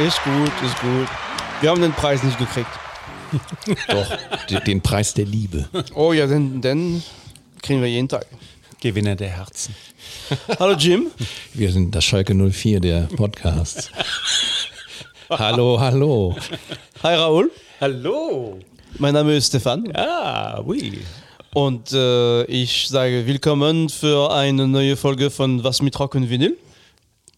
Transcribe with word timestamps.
Ist 0.00 0.22
gut, 0.22 0.52
ist 0.62 0.78
gut. 0.80 1.08
Wir 1.60 1.70
haben 1.70 1.80
den 1.80 1.92
Preis 1.92 2.22
nicht 2.22 2.38
gekriegt. 2.38 2.68
Doch, 3.88 4.60
den 4.64 4.82
Preis 4.82 5.14
der 5.14 5.24
Liebe. 5.24 5.68
Oh 5.94 6.12
ja, 6.12 6.26
den, 6.26 6.60
den 6.60 7.02
kriegen 7.62 7.80
wir 7.80 7.88
jeden 7.88 8.08
Tag. 8.08 8.26
Gewinner 8.80 9.16
der 9.16 9.30
Herzen. 9.30 9.74
Hallo 10.58 10.74
Jim. 10.74 11.10
Wir 11.54 11.72
sind 11.72 11.94
das 11.94 12.04
Schalke 12.04 12.34
04 12.34 12.80
der 12.80 13.02
Podcasts. 13.16 13.90
hallo, 15.30 15.80
hallo. 15.80 16.36
Hi 17.02 17.14
Raoul. 17.14 17.50
Hallo. 17.80 18.58
Mein 18.98 19.14
Name 19.14 19.34
ist 19.34 19.48
Stefan. 19.48 19.90
Ah, 19.94 20.60
oui. 20.64 21.00
Und 21.52 21.92
äh, 21.92 22.44
ich 22.44 22.88
sage 22.88 23.26
willkommen 23.26 23.88
für 23.88 24.32
eine 24.32 24.68
neue 24.68 24.96
Folge 24.96 25.30
von 25.30 25.62
Was 25.64 25.82
mit 25.82 25.98
Rock 25.98 26.14
und 26.14 26.30
Vinyl. 26.30 26.56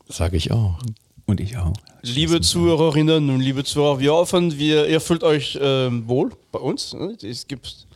Sage 0.09 0.37
ich 0.37 0.53
auch. 0.53 0.79
Und 1.27 1.41
ich 1.41 1.57
auch. 1.57 1.73
Liebe 2.03 2.41
Zuhörerinnen 2.41 3.31
und 3.31 3.41
liebe 3.41 3.65
Zuhörer, 3.65 3.99
wir 3.99 4.13
hoffen, 4.13 4.59
wir, 4.59 4.87
ihr 4.87 5.01
fühlt 5.01 5.25
euch 5.25 5.59
ähm, 5.61 6.07
wohl 6.07 6.31
bei 6.53 6.59
uns. 6.59 6.95
ne? 6.95 7.17
Es 7.23 7.47
gibt 7.49 7.87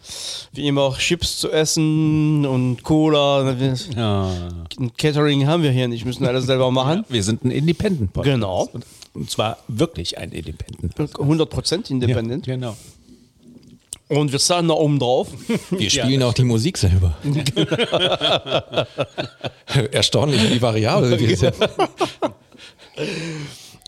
wie 0.52 0.66
immer 0.66 0.82
auch 0.82 0.98
Chips 0.98 1.38
zu 1.38 1.51
essen 1.52 2.45
und 2.46 2.82
Cola. 2.82 3.54
Ja. 3.95 4.32
Ein 4.79 4.92
Catering 4.96 5.46
haben 5.46 5.62
wir 5.62 5.70
hier 5.70 5.87
nicht, 5.87 6.04
müssen 6.04 6.27
alles 6.27 6.46
selber 6.46 6.70
machen. 6.70 7.04
Wir 7.09 7.23
sind 7.23 7.45
ein 7.45 7.51
Independent 7.51 8.12
Podcast. 8.12 8.34
Genau. 8.34 8.68
Und, 8.73 8.84
und 9.15 9.30
zwar 9.30 9.59
wirklich 9.68 10.18
ein 10.18 10.32
Independent. 10.32 10.95
100% 10.96 11.90
independent. 11.90 12.46
Ja, 12.46 12.54
genau. 12.54 12.77
Und 14.10 14.32
wir 14.32 14.41
zahlen 14.41 14.66
da 14.66 14.74
oben 14.74 14.98
drauf. 14.98 15.28
Wir 15.70 15.88
spielen 15.88 16.23
auch 16.24 16.35
die 16.35 16.43
Musik 16.43 16.76
selber. 16.76 17.16
Erstaunlich, 19.93 20.51
wie 20.51 20.60
variabel 20.60 21.18
wir 21.18 21.37
sind. 21.37 21.54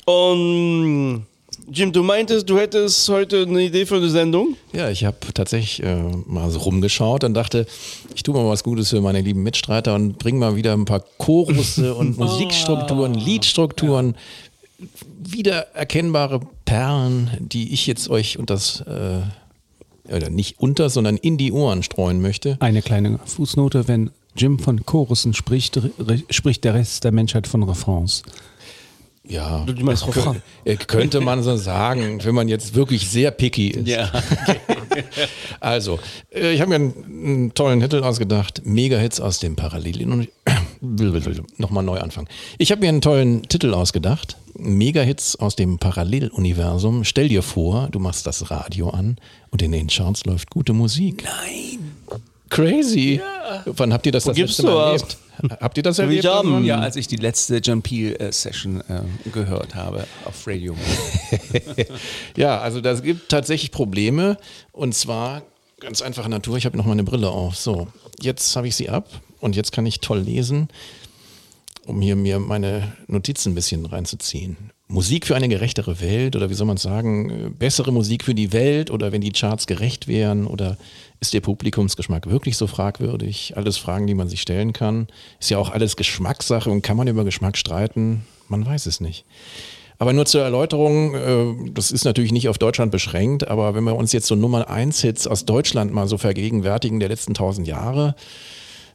Und 0.05 1.27
Jim, 1.71 1.93
du 1.93 2.05
meintest, 2.05 2.49
du 2.49 2.59
hättest 2.59 3.09
heute 3.09 3.43
eine 3.43 3.63
Idee 3.63 3.85
für 3.85 3.97
eine 3.97 4.09
Sendung? 4.09 4.57
Ja, 4.73 4.91
ich 4.91 5.05
habe 5.05 5.17
tatsächlich 5.35 5.83
äh, 5.83 5.97
mal 6.27 6.51
so 6.51 6.61
rumgeschaut 6.61 7.25
und 7.25 7.35
dachte, 7.35 7.67
ich 8.15 8.23
tue 8.23 8.35
mal 8.35 8.49
was 8.49 8.63
Gutes 8.63 8.91
für 8.91 9.01
meine 9.01 9.23
lieben 9.23 9.43
Mitstreiter 9.43 9.95
und 9.97 10.19
bringe 10.19 10.39
mal 10.39 10.55
wieder 10.55 10.73
ein 10.73 10.85
paar 10.85 11.03
Chorusse 11.19 11.95
und 11.95 12.17
Musikstrukturen, 12.19 13.15
Liedstrukturen, 13.15 14.17
wiedererkennbare 15.19 16.41
Perlen, 16.65 17.31
die 17.41 17.73
ich 17.73 17.87
jetzt 17.87 18.09
euch 18.09 18.39
und 18.39 18.51
das 18.51 18.83
äh, 18.83 19.23
oder 20.09 20.31
nicht 20.31 20.59
unter, 20.59 20.91
sondern 20.91 21.17
in 21.17 21.37
die 21.39 21.53
Ohren 21.53 21.83
streuen 21.83 22.21
möchte. 22.21 22.57
Eine 22.61 22.83
kleine 22.83 23.19
Fußnote, 23.25 23.89
wenn 23.89 24.11
Jim 24.37 24.59
von 24.59 24.85
Chorussen 24.87 25.35
spricht, 25.35 25.81
spricht 26.31 26.65
der 26.65 26.75
Rest 26.75 27.05
der 27.05 27.13
Menschheit 27.13 27.47
von 27.47 27.63
Refrains. 27.63 28.23
Ja, 29.25 29.65
Du 29.67 29.85
meinst 29.85 30.07
Refrain. 30.07 30.43
äh, 30.65 30.75
könnte 30.77 31.21
man 31.21 31.43
so 31.45 31.57
sagen, 31.57 32.19
wenn 32.25 32.35
man 32.35 32.49
jetzt 32.49 32.75
wirklich 32.75 33.09
sehr 33.09 33.31
picky 33.31 33.69
ist. 33.69 33.89
Also, 35.61 35.99
äh, 36.35 36.53
ich 36.53 36.61
habe 36.61 36.69
mir 36.71 36.75
einen, 36.75 37.05
einen 37.07 37.55
tollen 37.55 37.81
Titel 37.81 38.03
ausgedacht. 38.03 38.63
Mega-Hits 38.65 39.21
aus 39.21 39.39
dem 39.39 39.57
Parallel... 39.57 40.29
Nochmal 41.59 41.85
neu 41.85 41.99
anfangen. 41.99 42.27
Ich 42.59 42.73
habe 42.73 42.81
mir 42.81 42.89
einen 42.89 43.01
tollen 43.01 43.43
Titel 43.45 43.73
ausgedacht. 43.73 44.37
Mega-Hits 44.59 45.37
aus 45.37 45.55
dem 45.55 45.79
Paralleluniversum. 45.79 47.05
Stell 47.05 47.29
dir 47.29 47.43
vor, 47.43 47.89
du 47.93 48.01
machst 48.01 48.27
das 48.27 48.51
Radio 48.51 48.91
an 48.91 49.17
und 49.51 49.63
in 49.63 49.71
den 49.71 49.87
Charts 49.87 50.25
läuft 50.25 50.51
gute 50.51 50.73
Musik. 50.73 51.25
Nein! 51.25 51.93
Crazy! 52.51 53.21
Wann 53.65 53.93
habt 53.93 54.07
ihr 54.07 54.13
das 54.13 54.25
das 54.25 54.35
gibst 54.37 54.59
letzte 54.59 54.75
Mal 54.75 54.93
erlebt? 54.93 55.17
Habt 55.61 55.77
ihr 55.77 55.83
das 55.85 55.99
erlebt? 55.99 56.27
haben. 56.27 56.65
Ja, 56.65 56.81
als 56.81 56.97
ich 56.97 57.07
die 57.07 57.17
letzte 57.17 57.59
John 57.59 57.81
Peel 57.81 58.15
äh, 58.17 58.33
Session 58.33 58.81
äh, 58.89 59.03
gehört 59.31 59.75
habe 59.75 60.07
auf 60.25 60.47
Radio. 60.47 60.77
Ja, 62.37 62.59
also 62.59 62.81
das 62.81 63.03
gibt 63.03 63.29
tatsächlich 63.29 63.71
Probleme 63.71 64.37
und 64.73 64.95
zwar 64.95 65.43
ganz 65.81 66.03
einfache 66.03 66.29
Natur. 66.29 66.57
Ich 66.57 66.67
habe 66.67 66.77
noch 66.77 66.87
meine 66.87 67.05
Brille 67.05 67.31
auf. 67.31 67.57
So, 67.57 67.89
jetzt 68.21 68.55
habe 68.57 68.69
ich 68.69 68.77
sie 68.77 68.91
ab 68.91 69.09
und 69.43 69.57
jetzt 69.57 69.73
kann 69.73 69.85
ich 69.85 70.01
toll 70.01 70.21
lesen, 70.21 70.69
um 71.85 72.01
hier 72.01 72.17
mir 72.17 72.39
meine 72.39 72.93
Notizen 73.09 73.53
ein 73.53 73.55
bisschen 73.55 73.85
reinzuziehen. 73.85 74.57
Musik 74.87 75.27
für 75.27 75.35
eine 75.35 75.49
gerechtere 75.49 76.01
Welt 76.01 76.37
oder 76.37 76.51
wie 76.51 76.55
soll 76.55 76.67
man 76.67 76.77
sagen, 76.77 77.31
äh, 77.31 77.49
bessere 77.49 77.93
Musik 77.93 78.25
für 78.25 78.35
die 78.35 78.53
Welt 78.53 78.91
oder 78.91 79.11
wenn 79.11 79.21
die 79.21 79.33
Charts 79.33 79.67
gerecht 79.67 80.07
wären 80.07 80.47
oder 80.47 80.77
ist 81.19 81.35
der 81.35 81.41
Publikumsgeschmack 81.41 82.29
wirklich 82.29 82.57
so 82.57 82.67
fragwürdig? 82.67 83.57
Alles 83.57 83.79
Fragen, 83.79 84.07
die 84.07 84.15
man 84.15 84.29
sich 84.29 84.43
stellen 84.43 84.73
kann. 84.73 85.09
Ist 85.41 85.51
ja 85.51 85.59
auch 85.59 85.71
alles 85.71 85.97
Geschmackssache 85.97 86.71
und 86.71 86.83
kann 86.83 86.97
man 86.97 87.09
über 87.09 87.25
Geschmack 87.25 87.57
streiten? 87.57 88.27
Man 88.49 88.67
weiß 88.67 88.87
es 88.87 89.01
nicht. 89.01 89.25
Aber 89.99 90.13
nur 90.13 90.27
zur 90.27 90.43
Erläuterung, 90.43 91.15
äh, 91.15 91.71
das 91.73 91.91
ist 91.91 92.05
natürlich 92.05 92.33
nicht 92.33 92.49
auf 92.49 92.59
Deutschland 92.59 92.93
beschränkt, 92.93 93.49
aber 93.49 93.75
wenn 93.75 93.85
wir 93.85 93.97
uns 93.97 94.13
jetzt 94.13 94.27
so 94.27 94.35
Nummer 94.35 94.69
1 94.69 95.01
Hits 95.01 95.27
aus 95.27 95.47
Deutschland 95.47 95.93
mal 95.93 96.07
so 96.07 96.19
vergegenwärtigen 96.19 97.01
der 97.01 97.09
letzten 97.09 97.35
tausend 97.35 97.67
Jahre, 97.67 98.15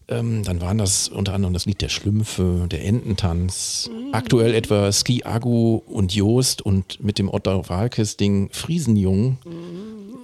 ähm, 0.10 0.44
dann 0.44 0.62
waren 0.62 0.78
das 0.78 1.10
unter 1.10 1.34
anderem 1.34 1.54
das 1.54 1.66
Lied 1.66 1.82
der 1.82 1.90
Schlümpfe, 1.90 2.68
der 2.70 2.86
Ententanz, 2.86 3.90
aktuell 4.12 4.54
etwa 4.54 4.92
Ski 4.92 5.24
Agu 5.26 5.82
und 5.86 6.14
Joost 6.14 6.62
und 6.62 7.04
mit 7.04 7.20
dem 7.20 7.30
Otto 7.30 7.68
Walkes-Ding 7.68 8.50
Friesenjung. 8.52 9.38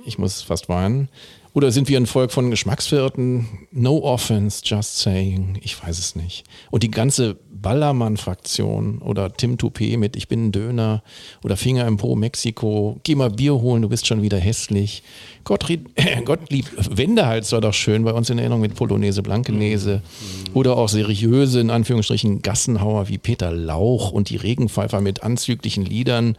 Ich 0.05 0.17
muss 0.17 0.41
fast 0.41 0.69
weinen. 0.69 1.09
Oder 1.53 1.72
sind 1.72 1.88
wir 1.88 1.97
ein 1.97 2.08
Volk 2.08 2.31
von 2.31 2.50
Geschmacksverirrten? 2.50 3.68
No 3.72 4.00
offense, 4.00 4.62
just 4.66 4.97
saying. 4.97 5.59
Ich 5.62 5.81
weiß 5.81 6.00
es 6.00 6.16
nicht. 6.16 6.46
Und 6.72 6.81
die 6.81 6.90
ganze 6.90 7.38
Ballermann-Fraktion 7.64 8.97
oder 9.00 9.31
Tim 9.31 9.58
Toupé 9.58 9.97
mit 9.97 10.16
Ich 10.16 10.28
bin 10.28 10.47
ein 10.47 10.52
Döner 10.52 11.03
oder 11.44 11.56
Finger 11.56 11.88
im 11.88 11.97
Po 11.97 12.16
Mexiko. 12.16 13.00
Geh 13.03 13.13
mal 13.13 13.30
Bier 13.30 13.53
holen, 13.53 13.84
du 13.84 13.90
bist 13.90 14.08
schon 14.08 14.24
wieder 14.24 14.38
hässlich. 14.40 15.03
Gottlieb, 15.44 15.90
Gottlieb 16.25 16.66
Wendehals 16.90 17.52
war 17.52 17.62
doch 17.62 17.74
schön 17.74 18.03
bei 18.03 18.13
uns 18.13 18.31
in 18.31 18.40
Erinnerung 18.40 18.62
mit 18.62 18.74
Polonaise 18.75 19.22
Blankenese. 19.22 20.02
Oder 20.56 20.75
auch 20.75 20.90
seriöse, 20.90 21.62
in 21.62 21.69
Anführungsstrichen, 21.69 22.42
Gassenhauer 22.42 23.09
wie 23.09 23.19
Peter 23.19 23.52
Lauch 23.52 24.12
und 24.12 24.30
die 24.30 24.38
Regenpfeifer 24.38 25.02
mit 25.02 25.22
anzüglichen 25.24 25.86
Liedern. 25.86 26.36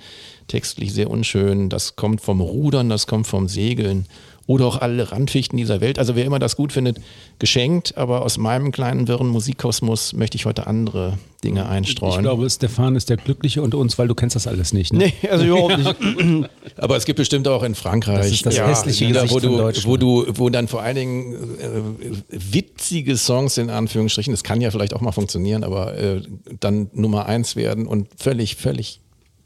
Textlich 0.49 0.93
sehr 0.93 1.09
unschön. 1.09 1.71
Das 1.71 1.97
kommt 1.97 2.21
vom 2.21 2.41
Rudern, 2.41 2.89
das 2.89 3.07
kommt 3.07 3.29
vom 3.29 3.49
Segeln 3.49 4.07
oder 4.47 4.67
auch 4.67 4.81
alle 4.81 5.11
Randfichten 5.11 5.57
dieser 5.57 5.81
Welt. 5.81 5.99
Also 5.99 6.17
wer 6.17 6.25
immer 6.25 6.39
das 6.39 6.57
gut 6.57 6.73
findet, 6.73 6.99
geschenkt. 7.39 7.97
Aber 7.97 8.23
aus 8.23 8.37
meinem 8.37 8.73
kleinen 8.73 9.09
wirren 9.09 9.29
Musikkosmos 9.29 10.13
möchte 10.13 10.37
ich 10.37 10.45
heute 10.45 10.67
andere 10.67 11.19
Dinge 11.43 11.67
einstreuen. 11.67 12.17
Ich 12.17 12.21
glaube, 12.21 12.49
Stefan 12.51 12.95
ist 12.97 13.09
der 13.09 13.17
Glückliche 13.17 13.63
unter 13.63 13.79
uns, 13.79 13.99
weil 13.99 14.09
du 14.09 14.15
kennst 14.15 14.37
das 14.37 14.47
alles 14.47 14.73
nicht. 14.73 14.93
Ne? 14.93 15.13
Nee, 15.23 15.29
also 15.29 15.45
überhaupt 15.45 15.79
nicht. 15.79 16.51
aber 16.77 16.97
es 16.97 17.07
gibt 17.07 17.17
bestimmt 17.17 17.49
auch 17.49 17.63
in 17.63 17.75
Frankreich 17.75 18.19
Das 18.19 18.31
ist 18.31 18.47
das 18.47 18.61
hässliche 18.61 19.07
Lieder, 19.07 19.31
wo 19.31 19.41
du, 19.41 19.73
wo 19.85 19.97
du, 19.97 20.27
wo 20.29 20.51
dann 20.51 20.69
vor 20.69 20.83
allen 20.83 20.97
Dingen 20.97 21.59
äh, 21.59 22.19
witzige 22.31 23.17
Songs 23.17 23.57
in 23.57 23.71
Anführungsstrichen, 23.71 24.33
das 24.33 24.45
kann 24.45 24.61
ja 24.61 24.71
vielleicht 24.71 24.95
auch 24.95 25.01
mal 25.01 25.13
funktionieren, 25.13 25.65
aber 25.65 25.97
äh, 25.97 26.23
dann 26.61 26.91
Nummer 26.93 27.27
eins 27.27 27.57
werden 27.57 27.87
und 27.87 28.09
völlig, 28.19 28.57
völlig 28.57 29.01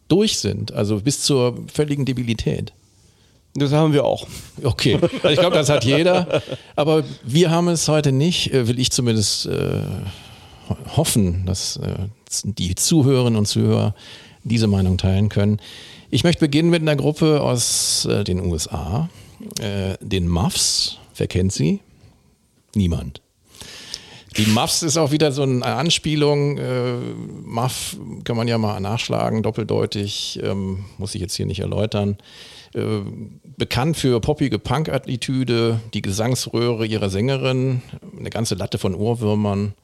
durch 0.09 0.39
sind. 0.39 0.73
Also 0.73 1.01
bis 1.01 1.23
zur 1.23 1.57
völligen 1.73 2.05
Debilität. 2.05 2.73
Das 3.59 3.73
haben 3.73 3.93
wir 3.93 4.05
auch. 4.05 4.27
Okay, 4.63 4.99
also 5.03 5.29
ich 5.29 5.39
glaube, 5.39 5.57
das 5.57 5.69
hat 5.69 5.85
jeder. 5.85 6.43
Aber 6.77 7.05
wir 7.25 7.51
haben 7.51 7.69
es 7.69 7.89
heute 7.89 8.13
nicht, 8.13 8.53
äh, 8.53 8.67
will 8.69 8.79
ich 8.79 8.91
zumindest 8.91 9.47
äh, 9.47 9.81
ho- 10.69 10.77
hoffen, 10.97 11.45
dass 11.47 11.77
äh, 11.79 11.95
die 12.45 12.75
Zuhörerinnen 12.75 13.39
und 13.39 13.47
Zuhörer 13.47 13.95
diese 14.45 14.67
Meinung 14.67 14.99
teilen 14.99 15.29
können. 15.29 15.59
Ich 16.11 16.25
möchte 16.25 16.41
beginnen 16.41 16.71
mit 16.71 16.83
einer 16.83 16.97
Gruppe 16.97 17.41
aus 17.43 18.07
äh, 18.07 18.25
den 18.25 18.41
USA, 18.41 19.09
äh, 19.61 19.95
den 20.01 20.29
Muffs. 20.29 20.99
Wer 21.17 21.27
kennt 21.27 21.53
sie? 21.53 21.81
Niemand. 22.75 23.21
Die 24.37 24.47
Muffs 24.47 24.83
ist 24.83 24.97
auch 24.97 25.11
wieder 25.11 25.33
so 25.33 25.43
eine 25.43 25.65
Anspielung. 25.65 26.59
Äh, 26.59 26.93
Muff 27.45 27.97
kann 28.25 28.37
man 28.37 28.47
ja 28.47 28.57
mal 28.57 28.79
nachschlagen, 28.79 29.43
doppeldeutig, 29.43 30.39
ähm, 30.43 30.85
muss 30.97 31.15
ich 31.15 31.21
jetzt 31.21 31.35
hier 31.35 31.47
nicht 31.47 31.61
erläutern. 31.61 32.19
Äh, 32.75 33.01
bekannt 33.57 33.97
für 33.97 34.21
poppige 34.21 34.59
Punk-Attitüde, 34.59 35.81
die 35.95 36.03
Gesangsröhre 36.03 36.87
ihrer 36.87 37.11
Sängerin, 37.11 37.83
eine 38.19 38.31
ganze 38.31 38.55
Latte 38.55 38.79
von 38.79 38.95
Ohrwürmern 38.95 39.75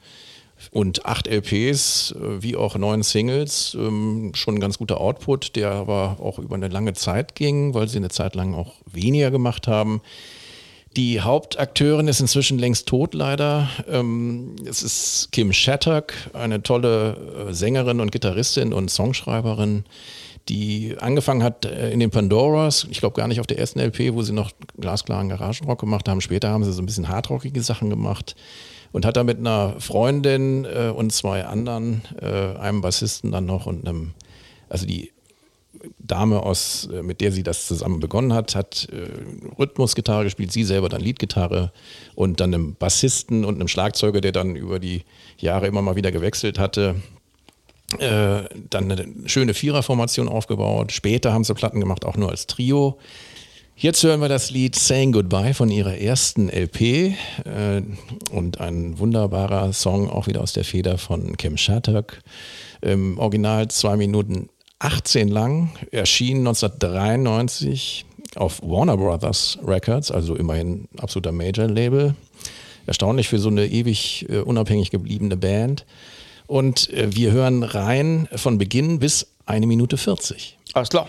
und 0.71 1.07
acht 1.07 1.27
LPs, 1.27 2.13
äh, 2.13 2.43
wie 2.43 2.57
auch 2.57 2.77
neun 2.77 3.03
Singles. 3.03 3.77
Ähm, 3.79 4.33
schon 4.35 4.57
ein 4.57 4.61
ganz 4.61 4.79
guter 4.79 5.01
Output, 5.01 5.57
der 5.57 5.71
aber 5.71 6.19
auch 6.21 6.39
über 6.39 6.57
eine 6.57 6.69
lange 6.69 6.93
Zeit 6.95 7.35
ging, 7.35 7.75
weil 7.75 7.89
sie 7.89 7.99
eine 7.99 8.11
Zeit 8.11 8.35
lang 8.35 8.55
auch 8.55 8.75
weniger 8.91 9.31
gemacht 9.31 9.67
haben. 9.67 10.01
Die 10.97 11.21
Hauptakteurin 11.21 12.07
ist 12.07 12.21
inzwischen 12.21 12.59
längst 12.59 12.87
tot, 12.87 13.15
leider. 13.15 13.69
Ähm, 13.89 14.55
es 14.65 14.83
ist 14.83 15.31
Kim 15.33 15.53
Shattuck, 15.53 16.13
eine 16.35 16.63
tolle 16.63 17.49
äh, 17.49 17.53
Sängerin 17.53 17.99
und 17.99 18.13
Gitarristin 18.13 18.73
und 18.73 18.91
Songschreiberin, 18.91 19.85
die 20.49 20.97
angefangen 20.99 21.43
hat 21.43 21.65
äh, 21.65 21.91
in 21.91 22.01
den 22.01 22.11
Pandoras, 22.11 22.87
ich 22.91 23.01
glaube 23.01 23.17
gar 23.17 23.29
nicht 23.29 23.41
auf 23.41 23.47
der 23.47 23.59
ersten 23.59 23.81
LP, 23.81 24.15
wo 24.15 24.23
sie 24.23 24.33
noch 24.33 24.53
glasklaren 24.79 25.29
Garagenrock 25.29 25.81
gemacht 25.81 26.09
haben. 26.09 26.21
Später 26.21 26.51
haben 26.51 26.65
sie 26.65 26.73
so 26.73 26.83
ein 26.83 26.87
bisschen 26.87 27.09
hardrockige 27.09 27.63
Sachen 27.63 27.91
gemacht 27.91 28.37
und 28.93 29.07
hat 29.07 29.17
da 29.17 29.25
mit 29.25 29.39
einer 29.39 29.81
Freundin 29.81 30.65
äh, 30.65 30.93
und 30.95 31.13
zwei 31.13 31.45
anderen, 31.45 32.03
äh, 32.21 32.59
einem 32.59 32.81
Bassisten 32.81 33.33
dann 33.33 33.47
noch 33.47 33.67
und 33.67 33.87
einem, 33.89 34.13
also 34.69 34.87
die 34.87 35.11
Dame 35.99 36.43
aus, 36.43 36.89
äh, 36.93 37.03
mit 37.03 37.21
der 37.21 37.33
sie 37.33 37.43
das 37.43 37.67
zusammen 37.67 38.01
begonnen 38.01 38.33
hat, 38.33 38.55
hat 38.55 38.89
äh, 38.93 39.59
Rhythmusgitarre 39.59 40.25
gespielt, 40.25 40.53
sie 40.53 40.65
selber 40.65 40.89
dann 40.89 41.01
Leadgitarre 41.01 41.73
und 42.15 42.41
dann 42.41 42.55
einem 42.55 42.75
Bassisten 42.75 43.45
und 43.45 43.57
einem 43.57 43.69
Schlagzeuger, 43.69 44.21
der 44.21 44.33
dann 44.33 44.57
über 44.57 44.79
die 44.79 45.03
Jahre 45.39 45.67
immer 45.67 45.83
mal 45.83 45.97
wieder 45.97 46.13
gewechselt 46.13 46.59
hatte. 46.59 46.97
Äh, 47.99 48.45
dann 48.71 48.91
eine 48.91 49.07
schöne 49.27 49.55
Viererformation 49.55 50.29
aufgebaut. 50.29 50.93
Später 50.93 51.33
haben 51.33 51.45
sie 51.45 51.55
Platten 51.55 51.81
gemacht, 51.81 52.05
auch 52.05 52.17
nur 52.17 52.31
als 52.31 52.47
Trio. 52.47 52.99
Jetzt 53.77 54.03
hören 54.05 54.21
wir 54.21 54.29
das 54.29 54.51
Lied 54.51 54.77
Saying 54.77 55.13
Goodbye 55.13 55.53
von 55.53 55.69
ihrer 55.69 55.97
ersten 55.97 56.49
LP 56.49 56.81
äh, 56.81 57.83
und 58.31 58.61
ein 58.61 58.99
wunderbarer 58.99 59.73
Song 59.73 60.09
auch 60.09 60.27
wieder 60.29 60.43
aus 60.43 60.53
der 60.53 60.65
Feder 60.65 60.97
von 60.97 61.37
Kim 61.37 61.57
Shattuck. 61.57 62.21
Im 62.81 63.19
Original 63.19 63.69
zwei 63.69 63.97
Minuten 63.97 64.49
18 64.79 65.29
lang, 65.29 65.71
erschien 65.91 66.39
1993 66.39 68.07
auf 68.37 68.61
Warner 68.63 68.97
Brothers 68.97 69.59
Records, 69.65 70.11
also 70.11 70.37
immerhin 70.37 70.89
absoluter 70.99 71.33
Major-Label. 71.33 72.15
Erstaunlich 72.87 73.29
für 73.29 73.39
so 73.39 73.49
eine 73.49 73.67
ewig 73.67 74.27
äh, 74.29 74.39
unabhängig 74.39 74.91
gebliebene 74.91 75.37
Band. 75.37 75.85
Und 76.47 76.91
äh, 76.93 77.15
wir 77.15 77.33
hören 77.33 77.63
rein 77.63 78.29
von 78.35 78.59
Beginn 78.59 78.99
bis 78.99 79.27
eine 79.47 79.67
Minute 79.67 79.97
40. 79.97 80.59
Alles 80.75 80.89
klar. 80.89 81.09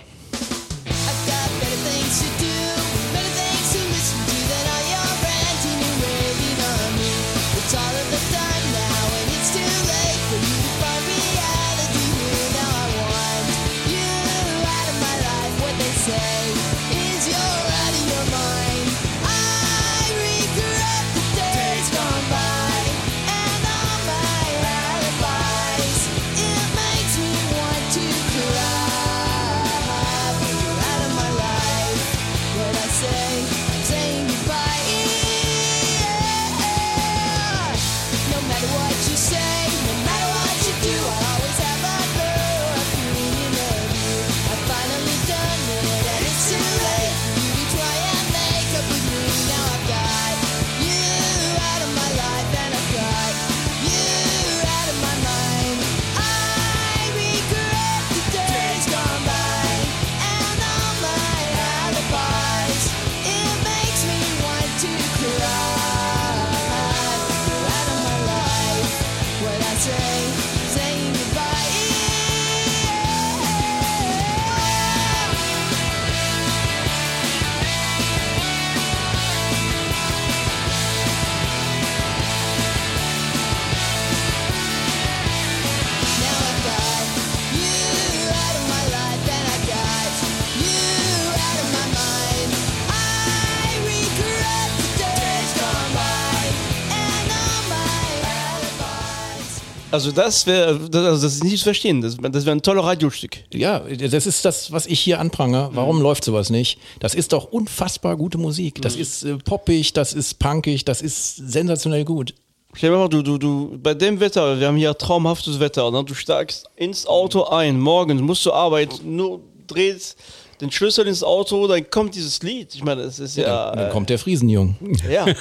Also 99.96 100.12
das 100.12 100.46
wäre, 100.46 100.78
das, 100.90 101.06
also 101.06 101.24
das 101.26 101.36
ist 101.36 101.44
nicht 101.46 101.58
zu 101.58 101.64
verstehen. 101.64 102.02
Das, 102.02 102.18
das 102.18 102.46
wäre 102.46 102.54
ein 102.54 102.62
toller 102.62 102.84
Radiostück. 102.84 103.38
Ja, 103.54 103.80
das 103.80 104.26
ist 104.26 104.44
das, 104.44 104.70
was 104.74 104.88
ich 104.88 105.00
hier 105.00 105.22
anprange. 105.22 105.70
Warum 105.72 106.02
läuft 106.02 106.26
sowas 106.26 106.50
nicht? 106.50 106.80
Das 107.00 107.16
ist 107.16 107.32
doch 107.32 107.46
unfassbar 107.46 108.18
gute 108.18 108.38
Musik. 108.38 108.82
Das 108.82 108.98
ist 108.98 109.24
äh, 109.24 109.38
poppig, 109.38 109.94
das 109.94 110.12
ist 110.12 110.38
punkig, 110.38 110.84
das 110.84 111.02
ist 111.02 111.38
sensationell 111.38 112.04
gut. 112.04 112.34
Stell 112.74 112.90
dir 112.90 112.98
mal 112.98 113.08
du, 113.08 113.22
du, 113.22 113.38
du, 113.38 113.80
bei 113.82 113.94
dem 113.94 114.20
Wetter, 114.20 114.60
wir 114.60 114.68
haben 114.68 114.76
hier 114.76 114.98
traumhaftes 114.98 115.62
Wetter, 115.62 115.90
ne? 115.92 116.04
du 116.04 116.14
steigst 116.14 116.66
ins 116.76 117.08
Auto 117.08 117.46
ein, 117.46 117.80
morgens 117.80 118.22
musst 118.22 118.44
zur 118.44 118.54
Arbeit, 118.54 119.00
nur 119.02 119.40
drehst 119.66 120.18
den 120.62 120.72
Schlüssel 120.72 121.08
ins 121.08 121.24
Auto, 121.24 121.68
dann 121.68 121.90
kommt 121.90 122.16
dieses 122.16 122.42
Lied. 122.42 122.74
Ich 122.76 122.84
meine, 122.84 123.02
es 123.02 123.20
ist 123.20 123.36
ja. 123.38 123.76
Dann 123.76 123.92
kommt 123.92 124.10
der 124.10 124.20
Friesenjung. 124.20 124.76
äh, 125.08 125.14
ja. 125.14 125.26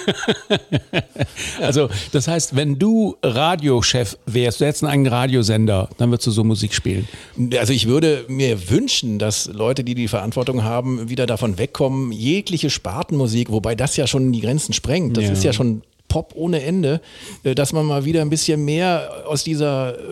Also, 1.61 1.89
das 2.13 2.29
heißt, 2.29 2.57
wenn 2.57 2.79
du 2.79 3.17
Radiochef 3.23 4.17
wärst, 4.27 4.61
du 4.61 4.67
hättest 4.67 4.83
einen 4.85 4.93
eigenen 4.93 5.13
Radiosender, 5.13 5.89
dann 5.99 6.11
würdest 6.11 6.27
du 6.27 6.31
so 6.31 6.45
Musik 6.45 6.75
spielen. 6.75 7.09
Also 7.59 7.73
ich 7.73 7.87
würde 7.87 8.25
mir 8.29 8.71
wünschen, 8.71 9.19
dass 9.19 9.47
Leute, 9.47 9.85
die 9.85 9.95
die 9.95 10.09
Verantwortung 10.09 10.65
haben, 10.65 11.09
wieder 11.09 11.27
davon 11.27 11.59
wegkommen, 11.59 12.13
jegliche 12.13 12.71
Spartenmusik, 12.71 13.51
wobei 13.51 13.75
das 13.75 13.97
ja 13.97 14.07
schon 14.07 14.33
die 14.33 14.41
Grenzen 14.41 14.73
sprengt. 14.73 15.17
Das 15.17 15.25
Ja. 15.25 15.33
ist 15.33 15.45
ja 15.45 15.53
schon 15.53 15.83
Pop 16.15 16.33
ohne 16.37 16.63
Ende, 16.63 17.01
äh, 17.43 17.57
dass 17.57 17.73
man 17.73 17.87
mal 17.87 18.05
wieder 18.05 18.21
ein 18.21 18.31
bisschen 18.31 18.65
mehr 18.65 19.25
aus 19.27 19.43
dieser 19.43 19.99
äh, 19.99 20.03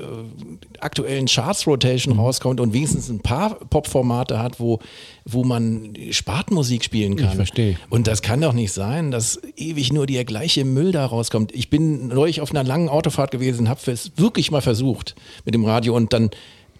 aktuellen 0.81 1.27
Charts-Rotation 1.27 2.19
rauskommt 2.19 2.59
und 2.59 2.73
wenigstens 2.73 3.09
ein 3.09 3.21
paar 3.21 3.55
Pop-Formate 3.55 4.41
hat, 4.41 4.59
wo, 4.59 4.81
wo 5.25 5.45
man 5.45 5.95
Spartenmusik 6.11 6.83
spielen 6.83 7.15
kann. 7.15 7.37
verstehe. 7.37 7.77
Und 7.89 8.09
das 8.09 8.21
kann 8.21 8.41
doch 8.41 8.53
nicht 8.53 8.73
sein, 8.73 9.13
dass 9.13 9.41
ewig 9.57 9.93
nur 9.93 10.07
der 10.07 10.25
gleiche 10.25 10.65
Müll 10.65 10.91
da 10.91 11.07
rauskommt. 11.07 11.55
Ich 11.55 11.71
bin 11.71 12.09
neulich 12.09 12.41
auf 12.41 12.51
einer 12.51 12.65
langen 12.65 12.89
Autofahrt 12.89 13.31
gewesen, 13.31 13.69
habe 13.69 13.79
es 13.89 14.11
wirklich 14.17 14.51
mal 14.51 14.61
versucht 14.61 15.15
mit 15.45 15.55
dem 15.55 15.65
Radio 15.65 15.95
und 15.95 16.13
dann 16.13 16.31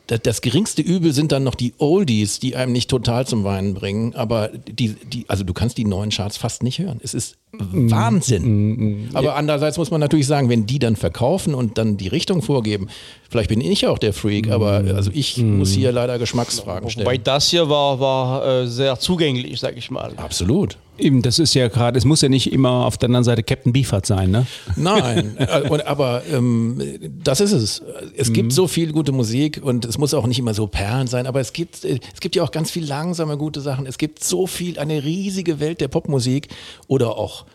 das, 0.07 0.41
geringste 0.41 0.83
Übel 0.83 1.13
sind 1.13 1.33
dann 1.33 1.45
noch 1.45 1.55
die 1.55 1.75
Oldies, 1.79 2.39
die 2.39 2.57
einem 2.57 2.73
nicht 2.73 2.91
total 2.91 3.27
zum 3.27 3.45
Weinen 3.45 3.75
bringen, 3.75 4.15
aber 4.15 4.49
die, 4.49 4.95
die, 4.95 5.25
also 5.29 5.45
du 5.45 5.53
kannst 5.53 5.79
die 5.79 5.85
neuen 5.85 6.11
Charts 6.11 6.37
fast 6.37 6.63
nicht 6.63 6.79
hören. 6.79 7.01
Es 7.03 7.15
ist 7.15 7.37
Wahnsinn. 7.53 9.11
Aber 9.15 9.37
andererseits 9.37 9.79
muss 9.79 9.91
man 9.91 10.01
natürlich 10.01 10.27
sagen, 10.27 10.49
wenn 10.49 10.67
die 10.67 10.79
dann 10.79 10.97
verkaufen 10.97 11.55
und 11.55 11.79
dann 11.79 11.97
die 11.97 12.09
Richtung 12.09 12.43
vorgeben, 12.43 12.89
vielleicht 13.33 13.49
bin 13.49 13.61
ich 13.63 13.87
auch 13.87 13.99
der 13.99 14.13
Freak, 14.13 14.51
aber 14.51 14.85
also 14.95 15.11
ich 15.13 15.39
muss 15.39 15.73
hier 15.73 15.91
leider 15.91 16.19
Geschmacksfragen 16.19 16.91
stellen. 16.91 17.07
Wobei 17.07 17.17
das 17.17 17.49
hier 17.49 17.69
war, 17.69 17.99
war 17.99 18.47
äh, 18.47 18.67
sehr 18.69 18.99
zugänglich, 18.99 19.59
sag 19.59 19.77
ich 19.77 19.91
mal. 19.91 20.13
Absolut. 20.19 20.77
Eben, 20.99 21.23
das 21.23 21.39
ist 21.39 21.55
ja 21.55 21.69
gerade, 21.69 21.97
es 21.97 22.05
muss 22.05 22.21
ja 22.21 22.29
nicht 22.29 22.53
immer 22.53 22.85
auf 22.85 22.99
der 22.99 23.09
anderen 23.09 23.25
Seite 23.25 23.43
Captain 23.43 23.73
Beefheart 23.73 24.05
sein, 24.05 24.31
ne? 24.31 24.47
Nein, 24.77 25.35
äh, 25.39 25.67
und, 25.69 25.87
aber 25.87 26.23
ähm, 26.31 26.81
das 27.25 27.41
ist 27.41 27.53
es. 27.53 27.83
Es 28.15 28.33
gibt 28.35 28.53
so 28.53 28.69
viel 28.69 28.93
gute 28.93 29.13
Musik 29.13 29.61
und 29.65 29.87
es 29.87 29.97
muss 29.97 30.13
auch 30.13 30.27
nicht 30.27 30.39
immer 30.39 30.53
so 30.53 30.67
Perlen 30.67 31.07
sein, 31.07 31.27
aber 31.27 31.41
es 31.41 31.55
gibt, 31.55 31.85
äh, 31.87 31.99
es 32.13 32.21
gibt 32.21 32.37
ja 32.37 32.43
auch 32.43 32.51
ganz 32.51 32.71
viel 32.71 32.85
langsame 32.85 33.39
gute 33.39 33.63
Sachen. 33.63 33.87
Es 33.87 33.97
gibt 33.97 34.23
so 34.23 34.47
viel, 34.47 34.79
eine 34.79 35.03
riesige 35.03 35.59
Welt 35.59 35.81
der 35.81 35.89
Popmusik 35.89 36.49
oder 36.87 37.17
auch 37.17 37.47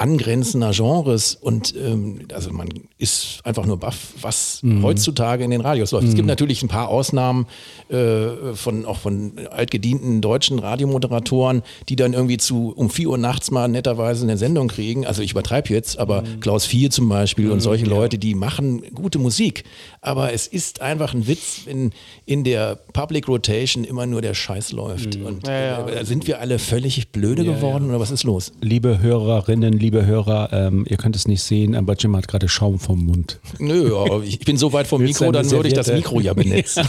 angrenzender 0.00 0.70
Genres 0.72 1.34
und 1.34 1.74
ähm, 1.76 2.20
also 2.32 2.50
man 2.52 2.68
ist 2.96 3.40
einfach 3.44 3.66
nur 3.66 3.76
baff, 3.76 4.14
was 4.22 4.62
heutzutage 4.82 5.44
in 5.44 5.50
den 5.50 5.60
Radios 5.60 5.90
läuft. 5.92 6.08
Es 6.08 6.14
gibt 6.14 6.26
natürlich 6.26 6.62
ein 6.62 6.68
paar 6.68 6.88
Ausnahmen 6.88 7.46
äh, 7.90 8.54
von 8.54 8.86
auch 8.86 8.96
von 8.96 9.32
altgedienten 9.50 10.22
deutschen 10.22 10.58
Radiomoderatoren, 10.58 11.62
die 11.90 11.96
dann 11.96 12.14
irgendwie 12.14 12.38
zu 12.38 12.72
um 12.74 12.88
4 12.88 13.10
Uhr 13.10 13.18
nachts 13.18 13.50
mal 13.50 13.68
netterweise 13.68 14.24
eine 14.24 14.38
Sendung 14.38 14.68
kriegen. 14.68 15.06
Also 15.06 15.20
ich 15.20 15.32
übertreibe 15.32 15.68
jetzt, 15.72 15.98
aber 15.98 16.24
Klaus 16.40 16.64
Vier 16.64 16.90
zum 16.90 17.08
Beispiel 17.10 17.50
und 17.50 17.60
solche 17.60 17.84
Leute, 17.84 18.16
die 18.18 18.34
machen 18.34 18.82
gute 18.94 19.18
Musik. 19.18 19.64
Aber 20.00 20.32
es 20.32 20.46
ist 20.46 20.80
einfach 20.80 21.12
ein 21.12 21.26
Witz, 21.26 21.62
wenn 21.66 21.92
in 22.24 22.44
der 22.44 22.76
Public 22.94 23.28
Rotation 23.28 23.84
immer 23.84 24.06
nur 24.06 24.22
der 24.22 24.32
Scheiß 24.32 24.72
läuft. 24.72 25.16
Und 25.16 25.46
Ja, 25.46 25.86
ja. 25.86 25.88
äh, 25.88 26.04
sind 26.06 26.26
wir 26.26 26.40
alle 26.40 26.58
völlig 26.58 27.08
blöde 27.12 27.44
geworden 27.44 27.90
oder 27.90 28.00
was 28.00 28.10
ist 28.10 28.24
los? 28.24 28.52
Liebe 28.62 29.00
Hörerinnen, 29.00 29.74
liebe 29.74 29.89
liebe 29.90 30.06
Hörer, 30.06 30.50
ähm, 30.52 30.86
ihr 30.88 30.96
könnt 30.96 31.16
es 31.16 31.26
nicht 31.26 31.42
sehen, 31.42 31.74
aber 31.74 31.94
Jim 31.94 32.16
hat 32.16 32.28
gerade 32.28 32.48
Schaum 32.48 32.78
vom 32.78 33.06
Mund. 33.06 33.40
Nö, 33.58 34.22
ich 34.22 34.38
bin 34.38 34.56
so 34.56 34.72
weit 34.72 34.86
vom 34.86 35.00
Willst 35.00 35.20
Mikro, 35.20 35.32
dann 35.32 35.50
würde 35.50 35.66
ich 35.66 35.74
das? 35.74 35.88
Mikro 35.88 36.20
ja 36.20 36.32
benetzen. 36.32 36.88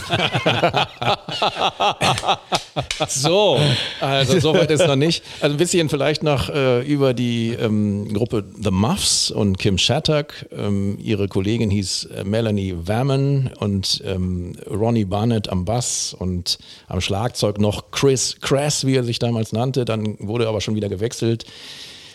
so, 3.08 3.58
also 4.00 4.38
soweit 4.38 4.70
ist 4.70 4.86
noch 4.86 4.94
nicht. 4.94 5.24
Also 5.40 5.56
ein 5.56 5.58
bisschen 5.58 5.88
vielleicht 5.88 6.22
noch 6.22 6.48
äh, 6.48 6.86
über 6.86 7.12
die 7.12 7.56
ähm, 7.60 8.14
Gruppe 8.14 8.44
The 8.62 8.70
Muffs 8.70 9.32
und 9.32 9.58
Kim 9.58 9.78
Shattuck. 9.78 10.46
Ähm, 10.56 10.96
ihre 11.02 11.26
Kollegin 11.26 11.70
hieß 11.70 12.04
äh, 12.04 12.22
Melanie 12.22 12.76
Wammen 12.84 13.50
und 13.58 14.00
ähm, 14.06 14.52
Ronnie 14.70 15.06
Barnett 15.06 15.48
am 15.48 15.64
Bass 15.64 16.14
und 16.16 16.60
am 16.86 17.00
Schlagzeug 17.00 17.58
noch 17.58 17.90
Chris 17.90 18.36
Crass, 18.40 18.86
wie 18.86 18.94
er 18.94 19.02
sich 19.02 19.18
damals 19.18 19.52
nannte. 19.52 19.84
Dann 19.84 20.14
wurde 20.20 20.46
aber 20.46 20.60
schon 20.60 20.76
wieder 20.76 20.88
gewechselt. 20.88 21.46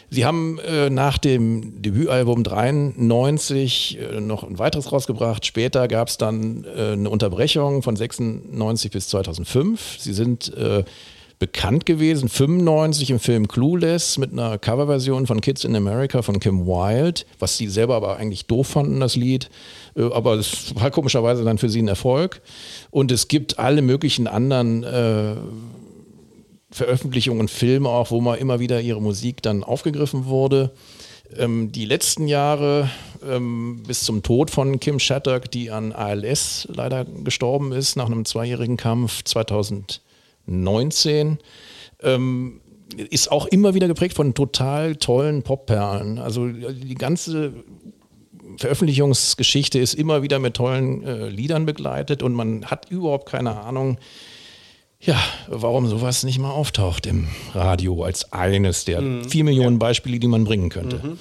Sie 0.10 0.26
haben 0.26 0.58
äh, 0.60 0.90
nach 0.90 1.18
dem 1.18 1.82
Debütalbum 1.82 2.44
93 2.44 4.00
äh, 4.00 4.22
noch 4.22 4.44
ein 4.44 4.58
weiteres 4.58 4.92
rausgebracht. 4.92 5.46
Später 5.46 5.88
gab 5.90 6.08
es 6.08 6.18
dann 6.18 6.64
äh, 6.64 6.94
eine 6.94 7.10
Unterbrechung 7.10 7.84
von 7.84 7.96
96 7.96 8.92
bis 8.92 9.10
2005. 9.10 9.98
Sie 10.00 10.14
sind 10.14 10.54
äh, 10.56 10.86
bekannt 11.40 11.86
gewesen, 11.86 12.30
95 12.30 13.12
im 13.12 13.20
Film 13.20 13.48
Clueless 13.48 14.18
mit 14.18 14.32
einer 14.32 14.58
Coverversion 14.58 15.28
von 15.28 15.42
Kids 15.42 15.66
in 15.66 15.76
America 15.76 16.22
von 16.22 16.40
Kim 16.40 16.66
Wilde, 16.66 17.22
was 17.38 17.58
sie 17.58 17.68
selber 17.68 17.96
aber 17.96 18.18
eigentlich 18.18 18.48
doof 18.48 18.68
fanden, 18.68 19.02
das 19.02 19.18
Lied. 19.18 19.50
Äh, 19.98 20.04
aber 20.04 20.36
es 20.36 20.74
war 20.76 20.90
komischerweise 20.90 21.44
dann 21.44 21.58
für 21.58 21.70
sie 21.70 21.82
ein 21.82 21.88
Erfolg. 21.90 22.42
Und 22.92 23.12
es 23.12 23.28
gibt 23.28 23.60
alle 23.60 23.82
möglichen 23.82 24.28
anderen 24.28 24.84
äh, 24.84 25.36
Veröffentlichungen 26.70 27.42
und 27.42 27.52
Filme 27.52 27.90
auch, 27.90 28.12
wo 28.12 28.22
mal 28.22 28.36
immer 28.36 28.60
wieder 28.60 28.82
ihre 28.82 29.02
Musik 29.02 29.42
dann 29.42 29.64
aufgegriffen 29.64 30.26
wurde. 30.26 30.74
Ähm, 31.36 31.72
die 31.72 31.86
letzten 31.86 32.28
Jahre 32.28 32.90
ähm, 33.26 33.82
bis 33.88 34.04
zum 34.04 34.22
Tod 34.24 34.52
von 34.52 34.80
Kim 34.80 35.00
Shattuck, 35.00 35.50
die 35.52 35.72
an 35.72 35.94
ALS 35.94 36.68
leider 36.72 37.06
gestorben 37.06 37.72
ist, 37.72 37.96
nach 37.96 38.08
einem 38.08 38.26
zweijährigen 38.26 38.78
Kampf 38.78 39.24
2019, 39.24 41.38
ähm, 42.04 42.62
ist 43.10 43.32
auch 43.32 43.48
immer 43.48 43.74
wieder 43.74 43.88
geprägt 43.88 44.16
von 44.16 44.34
total 44.34 44.96
tollen 44.96 45.44
Popperlen. 45.44 46.20
Also 46.20 46.48
die 46.48 46.96
ganze 46.96 47.54
Veröffentlichungsgeschichte 48.58 49.80
ist 49.80 49.94
immer 49.94 50.24
wieder 50.24 50.40
mit 50.40 50.56
tollen 50.56 51.04
äh, 51.04 51.30
Liedern 51.30 51.66
begleitet 51.66 52.24
und 52.24 52.34
man 52.34 52.66
hat 52.66 52.90
überhaupt 52.90 53.30
keine 53.30 53.60
Ahnung, 53.60 53.98
ja, 55.00 55.18
warum 55.48 55.88
sowas 55.88 56.24
nicht 56.24 56.40
mal 56.40 56.52
auftaucht 56.52 57.06
im 57.06 57.28
Radio 57.54 58.04
als 58.04 58.32
eines 58.34 58.86
der 58.86 59.02
vier 59.30 59.44
Millionen 59.44 59.80
Beispiele, 59.80 60.20
die 60.20 60.28
man 60.28 60.44
bringen 60.44 60.70
könnte. 60.70 61.18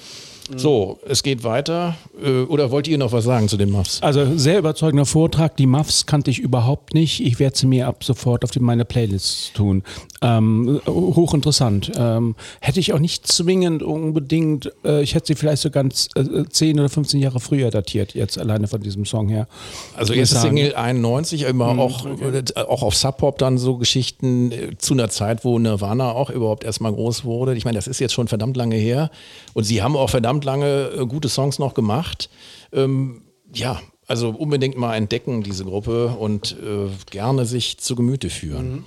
So, 0.55 0.99
es 1.07 1.23
geht 1.23 1.43
weiter. 1.43 1.95
Äh, 2.23 2.43
Oder 2.43 2.71
wollt 2.71 2.87
ihr 2.87 2.97
noch 2.97 3.11
was 3.11 3.25
sagen 3.25 3.47
zu 3.47 3.57
den 3.57 3.69
Muffs? 3.69 4.01
Also 4.01 4.37
sehr 4.37 4.59
überzeugender 4.59 5.05
Vortrag. 5.05 5.57
Die 5.57 5.65
Muffs 5.65 6.05
kannte 6.05 6.31
ich 6.31 6.39
überhaupt 6.39 6.93
nicht. 6.93 7.19
Ich 7.25 7.39
werde 7.39 7.57
sie 7.57 7.67
mir 7.67 7.87
ab 7.87 8.03
sofort 8.03 8.43
auf 8.43 8.51
die, 8.51 8.59
meine 8.59 8.85
Playlist 8.85 9.53
tun. 9.55 9.83
Ähm, 10.21 10.81
hochinteressant. 10.87 11.91
Ähm, 11.95 12.35
hätte 12.61 12.79
ich 12.79 12.93
auch 12.93 12.99
nicht 12.99 13.27
zwingend 13.27 13.83
unbedingt, 13.83 14.71
äh, 14.83 15.01
ich 15.03 15.15
hätte 15.15 15.27
sie 15.27 15.35
vielleicht 15.35 15.61
so 15.61 15.69
ganz 15.69 16.09
äh, 16.15 16.45
10 16.49 16.79
oder 16.79 16.89
15 16.89 17.19
Jahre 17.19 17.39
früher 17.39 17.69
datiert, 17.69 18.13
jetzt 18.13 18.39
alleine 18.39 18.67
von 18.67 18.81
diesem 18.81 19.05
Song 19.05 19.27
her. 19.29 19.47
Also 19.95 20.13
erste. 20.13 20.37
Single 20.37 20.75
91, 20.75 21.43
immer 21.43 21.67
auch, 21.77 22.05
äh, 22.05 22.43
auch 22.55 22.83
auf 22.83 22.95
Sub 22.95 23.17
Pop 23.17 23.37
dann 23.37 23.57
so 23.57 23.77
Geschichten 23.77 24.51
äh, 24.51 24.77
zu 24.77 24.93
einer 24.93 25.09
Zeit, 25.09 25.43
wo 25.43 25.59
Nirvana 25.59 26.11
auch 26.11 26.29
überhaupt 26.29 26.63
erstmal 26.63 26.93
groß 26.93 27.25
wurde. 27.25 27.55
Ich 27.55 27.65
meine, 27.65 27.77
das 27.77 27.87
ist 27.87 27.99
jetzt 27.99 28.13
schon 28.13 28.27
verdammt 28.27 28.57
lange 28.57 28.75
her 28.75 29.11
und 29.53 29.65
sie 29.65 29.81
haben 29.81 29.95
auch 29.95 30.09
verdammt 30.09 30.36
lange 30.45 30.89
äh, 30.97 31.05
gute 31.05 31.29
Songs 31.29 31.59
noch 31.59 31.73
gemacht. 31.73 32.29
Ähm, 32.73 33.21
ja, 33.53 33.79
also 34.07 34.29
unbedingt 34.29 34.77
mal 34.77 34.95
entdecken 34.95 35.43
diese 35.43 35.65
Gruppe 35.65 36.07
und 36.19 36.51
äh, 36.63 36.89
gerne 37.11 37.45
sich 37.45 37.77
zu 37.79 37.95
Gemüte 37.95 38.29
führen. 38.29 38.83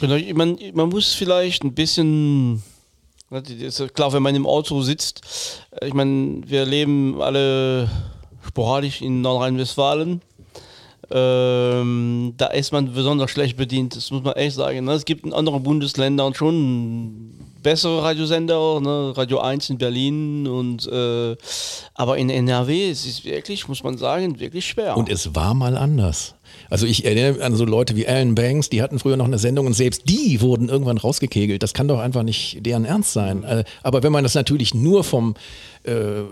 Genau, 0.00 0.14
ich- 0.14 0.34
Man, 0.34 0.58
man 0.74 0.88
muss 0.90 1.14
vielleicht 1.14 1.64
ein 1.64 1.74
bisschen, 1.74 2.62
klar, 3.94 4.12
wenn 4.12 4.22
man 4.22 4.34
im 4.34 4.46
Auto 4.46 4.82
sitzt, 4.82 5.22
äh, 5.80 5.88
ich 5.88 5.94
meine, 5.94 6.42
wir 6.46 6.64
leben 6.66 7.20
alle 7.22 7.90
sporadisch 8.46 9.00
in 9.02 9.20
Nordrhein-Westfalen. 9.22 10.20
Ähm, 11.10 12.34
da 12.36 12.46
ist 12.48 12.70
man 12.72 12.92
besonders 12.92 13.30
schlecht 13.30 13.56
bedient, 13.56 13.96
das 13.96 14.10
muss 14.10 14.22
man 14.22 14.34
echt 14.34 14.56
sagen. 14.56 14.84
Ne? 14.84 14.92
Es 14.92 15.06
gibt 15.06 15.24
in 15.24 15.32
anderen 15.32 15.62
Bundesländern 15.62 16.34
schon 16.34 17.30
bessere 17.62 18.02
Radiosender, 18.02 18.80
ne? 18.80 19.12
Radio 19.16 19.40
1 19.40 19.70
in 19.70 19.78
Berlin 19.78 20.46
und 20.46 20.86
äh, 20.86 21.36
aber 21.94 22.18
in 22.18 22.30
NRW 22.30 22.90
es 22.90 23.06
ist 23.06 23.24
wirklich, 23.24 23.68
muss 23.68 23.82
man 23.82 23.98
sagen, 23.98 24.38
wirklich 24.40 24.66
schwer. 24.66 24.96
Und 24.96 25.08
es 25.08 25.34
war 25.34 25.54
mal 25.54 25.76
anders. 25.76 26.34
Also 26.70 26.86
ich 26.86 27.04
erinnere 27.04 27.44
an 27.44 27.54
so 27.54 27.64
Leute 27.64 27.96
wie 27.96 28.06
Alan 28.06 28.34
Banks, 28.34 28.68
die 28.68 28.82
hatten 28.82 28.98
früher 28.98 29.16
noch 29.16 29.24
eine 29.24 29.38
Sendung 29.38 29.66
und 29.66 29.74
selbst 29.74 30.02
die 30.08 30.40
wurden 30.40 30.68
irgendwann 30.68 30.98
rausgekegelt. 30.98 31.62
Das 31.62 31.74
kann 31.74 31.88
doch 31.88 31.98
einfach 31.98 32.22
nicht 32.22 32.64
deren 32.64 32.84
Ernst 32.84 33.12
sein. 33.12 33.42
Äh, 33.44 33.64
Aber 33.82 34.02
wenn 34.02 34.12
man 34.12 34.24
das 34.24 34.34
natürlich 34.34 34.74
nur 34.74 35.04
vom 35.04 35.34
äh, 35.84 36.22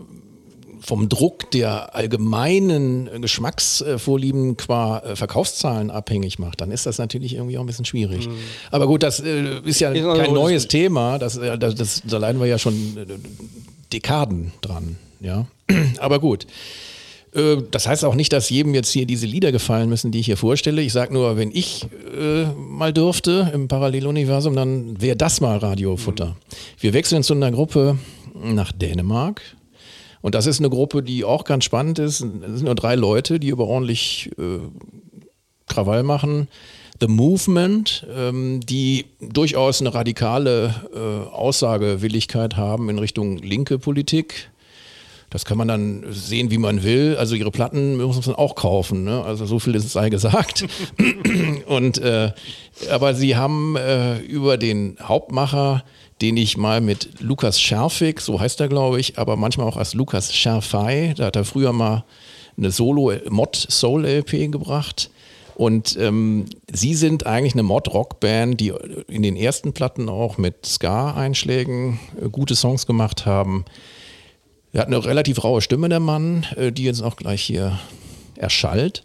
vom 0.86 1.08
Druck 1.08 1.50
der 1.50 1.96
allgemeinen 1.96 3.10
Geschmacksvorlieben 3.20 4.56
qua 4.56 5.00
äh, 5.00 5.16
Verkaufszahlen 5.16 5.90
abhängig 5.90 6.38
macht, 6.38 6.60
dann 6.60 6.70
ist 6.70 6.86
das 6.86 6.98
natürlich 6.98 7.34
irgendwie 7.34 7.58
auch 7.58 7.62
ein 7.62 7.66
bisschen 7.66 7.84
schwierig. 7.84 8.28
Aber 8.70 8.86
gut, 8.86 9.02
das 9.02 9.18
äh, 9.20 9.58
ist 9.64 9.80
ja 9.80 9.90
Ist 9.90 10.04
ein 10.06 10.16
kein 10.16 10.32
neues 10.32 10.62
Bild. 10.64 10.70
Thema. 10.70 11.18
Das, 11.18 11.36
äh, 11.36 11.58
das, 11.58 11.74
das, 11.74 12.02
da 12.06 12.18
leiden 12.18 12.40
wir 12.40 12.46
ja 12.46 12.58
schon 12.58 12.74
äh, 12.96 13.04
Dekaden 13.92 14.52
dran. 14.60 14.96
Ja, 15.20 15.46
aber 15.98 16.20
gut. 16.20 16.46
Äh, 17.34 17.56
Das 17.72 17.88
heißt 17.88 18.04
auch 18.04 18.14
nicht, 18.14 18.32
dass 18.32 18.48
jedem 18.50 18.72
jetzt 18.74 18.90
hier 18.92 19.06
diese 19.06 19.26
Lieder 19.26 19.50
gefallen 19.50 19.88
müssen, 19.88 20.12
die 20.12 20.20
ich 20.20 20.26
hier 20.26 20.36
vorstelle. 20.36 20.82
Ich 20.82 20.92
sage 20.92 21.12
nur, 21.12 21.36
wenn 21.36 21.50
ich 21.50 21.86
äh, 22.16 22.44
mal 22.56 22.92
dürfte 22.92 23.50
im 23.52 23.66
Paralleluniversum, 23.66 24.54
dann 24.54 25.00
wäre 25.00 25.16
das 25.16 25.40
mal 25.40 25.58
Radiofutter. 25.58 26.36
Wir 26.78 26.92
wechseln 26.92 27.24
zu 27.24 27.34
einer 27.34 27.50
Gruppe 27.50 27.98
nach 28.34 28.70
Dänemark. 28.70 29.40
Und 30.26 30.34
das 30.34 30.48
ist 30.48 30.58
eine 30.58 30.70
Gruppe, 30.70 31.04
die 31.04 31.24
auch 31.24 31.44
ganz 31.44 31.62
spannend 31.62 32.00
ist. 32.00 32.14
Es 32.14 32.18
sind 32.18 32.62
nur 32.64 32.74
drei 32.74 32.96
Leute, 32.96 33.38
die 33.38 33.52
aber 33.52 33.68
ordentlich 33.68 34.28
äh, 34.36 34.58
Krawall 35.68 36.02
machen. 36.02 36.48
The 37.00 37.06
Movement, 37.06 38.04
ähm, 38.12 38.58
die 38.58 39.04
durchaus 39.20 39.80
eine 39.80 39.94
radikale 39.94 40.74
äh, 40.92 41.30
Aussagewilligkeit 41.32 42.56
haben 42.56 42.90
in 42.90 42.98
Richtung 42.98 43.38
linke 43.38 43.78
Politik. 43.78 44.50
Das 45.30 45.44
kann 45.44 45.58
man 45.58 45.68
dann 45.68 46.04
sehen, 46.10 46.50
wie 46.50 46.58
man 46.58 46.82
will. 46.82 47.14
Also 47.16 47.36
ihre 47.36 47.52
Platten 47.52 47.96
muss 47.96 48.26
man 48.26 48.34
auch 48.34 48.56
kaufen. 48.56 49.04
Ne? 49.04 49.22
Also 49.22 49.46
so 49.46 49.60
viel 49.60 49.76
ist 49.76 49.92
sei 49.92 50.10
gesagt. 50.10 50.66
Und 51.66 51.98
äh, 51.98 52.32
aber 52.90 53.14
sie 53.14 53.36
haben 53.36 53.76
äh, 53.76 54.18
über 54.18 54.56
den 54.56 54.96
Hauptmacher, 55.00 55.84
den 56.20 56.36
ich 56.36 56.56
mal 56.56 56.80
mit 56.80 57.20
Lukas 57.20 57.60
Scherfig, 57.60 58.20
so 58.20 58.40
heißt 58.40 58.60
er 58.60 58.68
glaube 58.68 59.00
ich, 59.00 59.18
aber 59.18 59.36
manchmal 59.36 59.66
auch 59.66 59.76
als 59.76 59.94
Lukas 59.94 60.34
Scherfei, 60.34 61.14
da 61.16 61.26
hat 61.26 61.36
er 61.36 61.44
früher 61.44 61.72
mal 61.72 62.04
eine 62.56 62.70
Solo 62.70 63.12
Mod 63.28 63.54
Soul 63.56 64.06
LP 64.06 64.50
gebracht. 64.50 65.10
Und 65.56 65.96
ähm, 65.98 66.44
sie 66.70 66.94
sind 66.94 67.24
eigentlich 67.24 67.54
eine 67.54 67.62
Mod-Rock-Band, 67.62 68.60
die 68.60 68.74
in 69.08 69.22
den 69.22 69.36
ersten 69.36 69.72
Platten 69.72 70.10
auch 70.10 70.36
mit 70.36 70.66
Ska-Einschlägen 70.66 71.98
äh, 72.20 72.28
gute 72.28 72.54
Songs 72.54 72.86
gemacht 72.86 73.24
haben. 73.24 73.64
Er 74.74 74.82
hat 74.82 74.88
eine 74.88 75.02
relativ 75.02 75.42
raue 75.42 75.62
Stimme, 75.62 75.88
der 75.88 76.00
Mann, 76.00 76.44
äh, 76.56 76.72
die 76.72 76.84
jetzt 76.84 77.00
auch 77.00 77.16
gleich 77.16 77.40
hier 77.40 77.78
erschallt. 78.36 79.02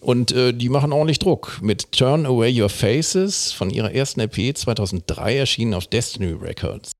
Und 0.00 0.32
äh, 0.32 0.52
die 0.52 0.70
machen 0.70 0.92
ordentlich 0.92 1.18
Druck 1.18 1.58
mit 1.62 1.92
Turn 1.92 2.26
Away 2.26 2.60
Your 2.60 2.70
Faces 2.70 3.52
von 3.52 3.70
ihrer 3.70 3.92
ersten 3.92 4.20
EP 4.20 4.56
2003 4.56 5.36
erschienen 5.36 5.74
auf 5.74 5.86
Destiny 5.86 6.32
Records. 6.32 6.92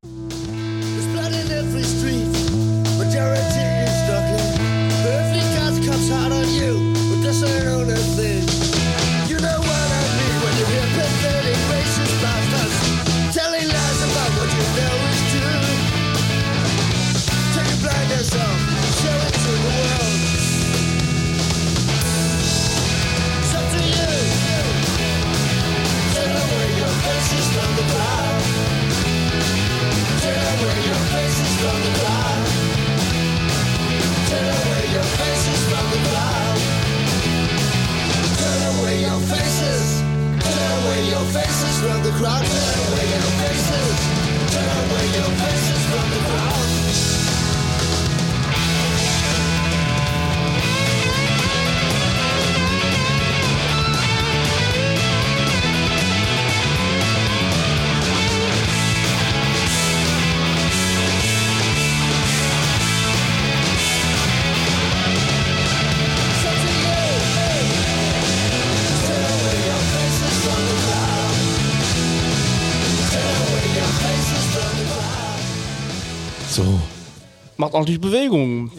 Macht 77.71 77.75
ordentlich 77.77 78.01
Bewegung. 78.01 78.73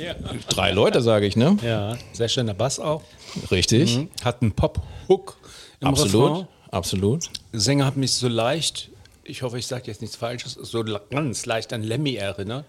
drei 0.49 0.71
Leute 0.71 1.01
sage 1.01 1.25
ich, 1.25 1.37
ne? 1.37 1.57
Ja, 1.63 1.97
sehr 2.11 2.27
schöner 2.27 2.53
Bass 2.53 2.79
auch. 2.79 3.01
Richtig. 3.49 4.07
Hat 4.23 4.41
einen 4.41 4.51
Pop-Hook 4.51 5.37
im 5.79 5.87
Absolut. 5.87 6.31
Refrain. 6.31 6.47
Absolut. 6.71 7.29
Sänger 7.53 7.85
hat 7.85 7.95
mich 7.95 8.11
so 8.13 8.27
leicht, 8.27 8.89
ich 9.23 9.43
hoffe, 9.43 9.57
ich 9.57 9.67
sage 9.67 9.83
jetzt 9.87 10.01
nichts 10.01 10.17
Falsches, 10.17 10.53
so 10.53 10.83
ganz 11.09 11.45
leicht 11.45 11.71
an 11.71 11.83
Lemmy 11.83 12.15
erinnert. 12.15 12.65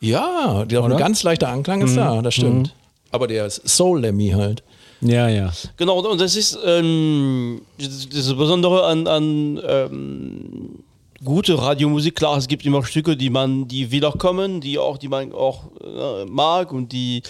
Ja, 0.00 0.64
der 0.64 0.84
ein 0.84 0.96
ganz 0.96 1.22
leichter 1.22 1.48
Anklang 1.48 1.80
ist 1.82 1.96
da, 1.96 2.22
das 2.22 2.34
stimmt. 2.34 2.74
Aber 3.10 3.26
der 3.26 3.46
ist 3.46 3.66
Soul 3.68 4.00
Lemmy 4.00 4.30
halt. 4.30 4.62
Ja, 5.00 5.28
ja. 5.28 5.52
Genau, 5.76 5.98
und 6.00 6.20
das 6.20 6.36
ist 6.36 6.58
ähm, 6.64 7.62
das, 7.78 8.08
das 8.08 8.34
Besondere 8.34 8.86
an, 8.86 9.06
an 9.06 9.60
ähm, 9.66 10.83
gute 11.22 11.60
Radiomusik. 11.60 12.16
Klar, 12.16 12.38
es 12.38 12.48
gibt 12.48 12.64
immer 12.66 12.84
Stücke, 12.84 13.16
die 13.16 13.30
man, 13.30 13.68
die 13.68 13.90
wiederkommen, 13.90 14.60
die 14.60 14.78
auch, 14.78 14.98
die 14.98 15.08
man 15.08 15.32
auch 15.32 15.64
äh, 15.82 16.24
mag 16.24 16.72
und 16.72 16.92
die 16.92 17.22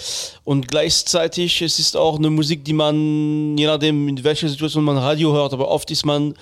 und 0.45 0.69
gleichzeitig 0.69 1.61
es 1.62 1.79
ist 1.79 1.97
auch 1.97 2.19
eine 2.19 2.31
Musik, 2.31 2.64
die 2.64 2.73
man, 2.73 3.57
je 3.59 3.67
nachdem 3.67 4.09
in 4.09 4.23
welcher 4.25 4.49
Situation 4.49 4.85
man 4.85 4.97
Radio 4.97 5.33
hört, 5.33 5.53
aber 5.53 5.69
oft 5.69 5.91
ist 5.91 6.07
man 6.07 6.35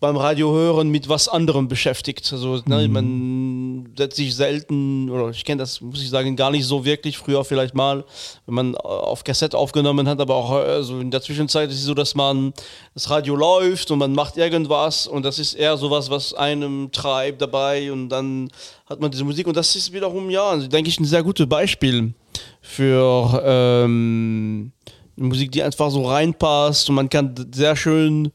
beim 0.00 0.16
Radio 0.16 0.52
hören 0.52 0.90
mit 0.90 1.08
was 1.08 1.28
anderem 1.28 1.68
beschäftigt. 1.68 2.30
Also 2.32 2.60
ne, 2.66 2.86
man 2.88 3.55
setzt 3.96 4.16
sich 4.16 4.34
selten, 4.34 5.10
oder 5.10 5.30
ich 5.30 5.44
kenne 5.44 5.60
das, 5.60 5.80
muss 5.80 6.02
ich 6.02 6.08
sagen, 6.08 6.36
gar 6.36 6.50
nicht 6.50 6.64
so 6.64 6.84
wirklich. 6.84 7.18
Früher 7.18 7.44
vielleicht 7.44 7.74
mal, 7.74 8.04
wenn 8.46 8.54
man 8.54 8.74
auf 8.76 9.24
Kassette 9.24 9.56
aufgenommen 9.56 10.08
hat, 10.08 10.20
aber 10.20 10.34
auch 10.34 10.50
also 10.52 11.00
in 11.00 11.10
der 11.10 11.22
Zwischenzeit 11.22 11.70
ist 11.70 11.78
es 11.78 11.84
so, 11.84 11.94
dass 11.94 12.14
man 12.14 12.52
das 12.94 13.10
Radio 13.10 13.36
läuft 13.36 13.90
und 13.90 13.98
man 13.98 14.12
macht 14.12 14.36
irgendwas 14.36 15.06
und 15.06 15.24
das 15.24 15.38
ist 15.38 15.54
eher 15.54 15.76
sowas, 15.76 16.10
was 16.10 16.34
einem 16.34 16.90
treibt 16.92 17.42
dabei 17.42 17.90
und 17.92 18.08
dann 18.08 18.50
hat 18.86 19.00
man 19.00 19.10
diese 19.10 19.24
Musik 19.24 19.46
und 19.46 19.56
das 19.56 19.74
ist 19.74 19.92
wiederum, 19.92 20.30
ja, 20.30 20.44
also, 20.44 20.68
denke 20.68 20.88
ich, 20.88 21.00
ein 21.00 21.04
sehr 21.04 21.22
gutes 21.22 21.48
Beispiel 21.48 22.14
für 22.60 23.42
ähm, 23.44 24.72
Musik, 25.16 25.52
die 25.52 25.62
einfach 25.62 25.90
so 25.90 26.06
reinpasst 26.06 26.88
und 26.88 26.94
man 26.94 27.08
kann 27.08 27.34
sehr 27.52 27.74
schön 27.76 28.30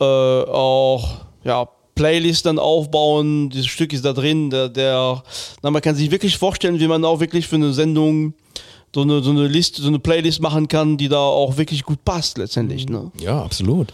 äh, 0.00 0.04
auch 0.04 1.26
ja, 1.44 1.68
Playlist 1.98 2.46
dann 2.46 2.60
aufbauen. 2.60 3.50
Dieses 3.50 3.66
Stück 3.66 3.92
ist 3.92 4.04
da 4.04 4.12
drin. 4.12 4.50
Der, 4.50 4.68
der, 4.68 5.22
na, 5.62 5.70
man 5.70 5.82
kann 5.82 5.96
sich 5.96 6.12
wirklich 6.12 6.38
vorstellen, 6.38 6.78
wie 6.78 6.86
man 6.86 7.04
auch 7.04 7.18
wirklich 7.18 7.48
für 7.48 7.56
eine 7.56 7.72
Sendung 7.72 8.34
so 8.98 9.02
eine, 9.02 9.22
so 9.22 9.30
eine 9.30 9.46
Liste, 9.46 9.80
so 9.80 9.88
eine 9.88 10.00
Playlist 10.00 10.40
machen 10.40 10.66
kann, 10.66 10.96
die 10.96 11.08
da 11.08 11.18
auch 11.18 11.56
wirklich 11.56 11.84
gut 11.84 12.04
passt 12.04 12.36
letztendlich. 12.38 12.88
Ne? 12.88 13.12
Ja, 13.20 13.40
absolut. 13.42 13.92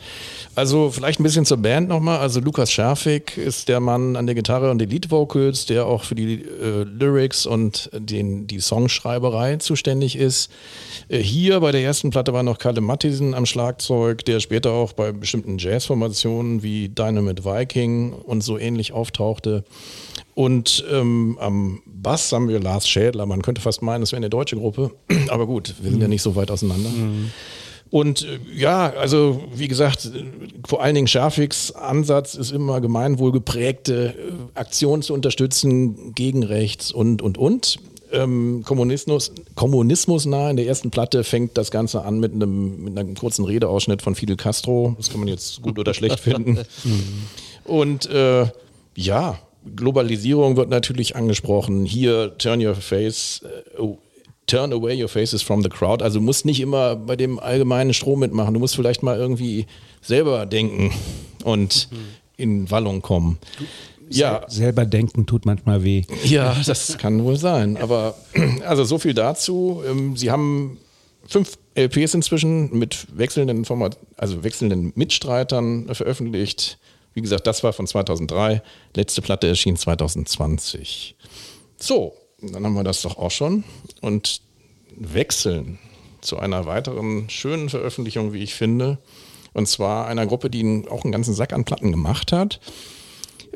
Also 0.55 0.91
vielleicht 0.91 1.21
ein 1.21 1.25
bisschen 1.25 1.45
zur 1.45 1.59
Band 1.59 1.89
nochmal. 1.89 2.19
Also 2.19 2.41
Lukas 2.41 2.73
Scherfig 2.73 3.37
ist 3.37 3.69
der 3.69 3.81
Mann 3.81 4.17
an 4.17 4.27
der 4.27 4.35
Gitarre 4.35 4.71
und 4.71 4.79
den 4.79 4.89
Lead 4.89 5.11
Vocals, 5.11 5.67
der 5.67 5.87
auch 5.87 6.05
für 6.05 6.15
die 6.15 6.43
äh, 6.43 6.85
Lyrics 6.85 7.45
und 7.45 7.91
den, 7.93 8.47
die 8.47 8.61
Songschreiberei 8.61 9.57
zuständig 9.57 10.17
ist. 10.17 10.51
Äh, 11.09 11.19
hier 11.19 11.61
bei 11.61 11.73
der 11.73 11.83
ersten 11.83 12.11
Platte 12.11 12.33
war 12.33 12.43
noch 12.43 12.59
Kalle 12.59 12.81
Mattisen 12.81 13.35
am 13.35 13.47
Schlagzeug, 13.47 14.25
der 14.25 14.41
später 14.41 14.71
auch 14.71 14.93
bei 14.93 15.13
bestimmten 15.13 15.59
Jazzformationen 15.59 16.63
wie 16.63 16.89
Dynamite 16.89 17.45
Viking 17.45 18.13
und 18.13 18.43
so 18.43 18.59
ähnlich 18.59 18.93
auftauchte. 18.93 19.65
Und 20.35 20.85
ähm, 20.91 21.39
am 21.41 21.83
Bass 21.87 22.33
haben 22.33 22.49
wir 22.49 22.59
Lars 22.61 22.89
Schädler. 22.89 23.25
Man 23.25 23.43
könnte 23.43 23.61
fast 23.61 23.83
meinen, 23.83 24.01
das 24.01 24.13
wäre 24.13 24.19
eine 24.19 24.31
deutsche 24.31 24.57
Gruppe. 24.57 24.91
Aber 25.29 25.47
gut, 25.47 25.75
wir 25.81 25.91
sind 25.91 26.01
ja 26.01 26.09
nicht 26.09 26.23
so 26.23 26.35
weit 26.35 26.51
auseinander. 26.51 26.91
Und 27.91 28.23
äh, 28.23 28.41
ja, 28.53 28.93
also 28.93 29.45
wie 29.55 29.69
gesagt, 29.69 30.11
vor 30.67 30.83
allen 30.83 30.97
Dingen 30.97 31.07
Schafiks 31.07 31.71
Ansatz 31.71 32.35
ist 32.35 32.51
immer 32.51 32.81
gemeinwohlgeprägte 32.81 34.07
äh, 34.07 34.59
Aktionen 34.59 35.03
zu 35.03 35.15
unterstützen 35.15 36.13
gegen 36.15 36.43
rechts 36.43 36.91
und, 36.91 37.23
und, 37.23 37.39
und. 37.39 37.79
Ähm, 38.11 38.63
Kommunismus, 38.65 39.33
Kommunismus 39.55 40.27
nah 40.27 40.51
in 40.51 40.57
der 40.57 40.67
ersten 40.67 40.91
Platte 40.91 41.23
fängt 41.23 41.57
das 41.57 41.71
Ganze 41.71 42.05
an 42.05 42.19
mit 42.19 42.33
einem, 42.33 42.83
mit 42.85 42.99
einem 42.99 43.15
kurzen 43.15 43.45
Redeausschnitt 43.45 44.03
von 44.03 44.17
Fidel 44.17 44.37
Castro. 44.37 44.95
Das 44.97 45.11
kann 45.11 45.21
man 45.21 45.29
jetzt 45.29 45.63
gut 45.63 45.79
oder 45.79 45.95
schlecht 45.95 46.19
finden. 46.19 46.59
Und 47.65 48.07
äh, 48.07 48.47
ja, 48.97 49.39
Globalisierung 49.77 50.57
wird 50.57 50.69
natürlich 50.69 51.17
angesprochen. 51.17 51.85
Hier, 51.85 52.37
turn 52.39 52.65
your 52.65 52.75
face, 52.75 53.41
oh, 53.79 53.99
turn 54.47 54.73
away 54.73 55.01
your 55.01 55.09
faces 55.09 55.43
from 55.43 55.63
the 55.63 55.69
crowd. 55.69 56.03
Also 56.03 56.19
du 56.19 56.25
musst 56.25 56.45
nicht 56.45 56.61
immer 56.61 56.97
bei 56.97 57.17
dem 57.17 57.39
allgemeinen 57.39 57.95
Strom 57.95 58.21
mitmachen. 58.21 58.55
Du 58.55 58.61
musst 58.61 58.77
vielleicht 58.77 59.03
mal 59.03 59.17
irgendwie 59.17 59.67
selber 60.03 60.47
denken 60.47 60.93
und 61.45 61.89
in 62.37 62.71
Wallung 62.71 63.01
kommen. 63.03 63.39
Ja, 64.11 64.45
Selber 64.49 64.85
denken 64.85 65.25
tut 65.25 65.47
manchmal 65.47 65.83
weh. 65.83 66.03
ja, 66.25 66.55
das 66.67 66.99
kann 66.99 67.25
wohl 67.25 67.37
sein. 67.37 67.79
Aber 67.79 68.15
also 68.67 68.85
so 68.85 68.99
viel 68.99 69.15
dazu. 69.15 69.83
Ähm, 69.89 70.15
Sie 70.17 70.31
haben 70.31 70.79
fünf 71.27 71.57
LPs 71.75 72.13
inzwischen 72.15 72.77
mit 72.77 73.07
wechselnden 73.17 73.65
Format, 73.65 73.97
also 74.17 74.45
wechselnden 74.45 74.93
Mitstreitern 74.95 75.89
veröffentlicht. 75.95 76.79
Wie 77.15 77.23
gesagt, 77.23 77.47
das 77.47 77.63
war 77.63 77.73
von 77.73 77.87
2003. 77.87 78.63
Letzte 78.95 79.23
Platte 79.23 79.47
erschien 79.47 79.77
2020. 79.77 81.17
So, 81.79 82.15
dann 82.41 82.65
haben 82.65 82.75
wir 82.75 82.85
das 82.85 83.03
doch 83.03 83.17
auch 83.17 83.31
schon 83.31 83.65
und 84.01 84.41
wechseln 84.97 85.79
zu 86.21 86.39
einer 86.39 86.67
weiteren 86.67 87.29
schönen 87.31 87.69
Veröffentlichung, 87.69 88.33
wie 88.33 88.43
ich 88.43 88.55
finde. 88.55 88.99
Und 89.53 89.69
zwar 89.69 90.07
einer 90.07 90.27
Gruppe, 90.27 90.51
die 90.51 90.85
auch 90.91 91.05
einen 91.05 91.13
ganzen 91.13 91.35
Sack 91.35 91.53
an 91.53 91.65
Platten 91.65 91.93
gemacht 91.93 92.33
hat. 92.33 92.61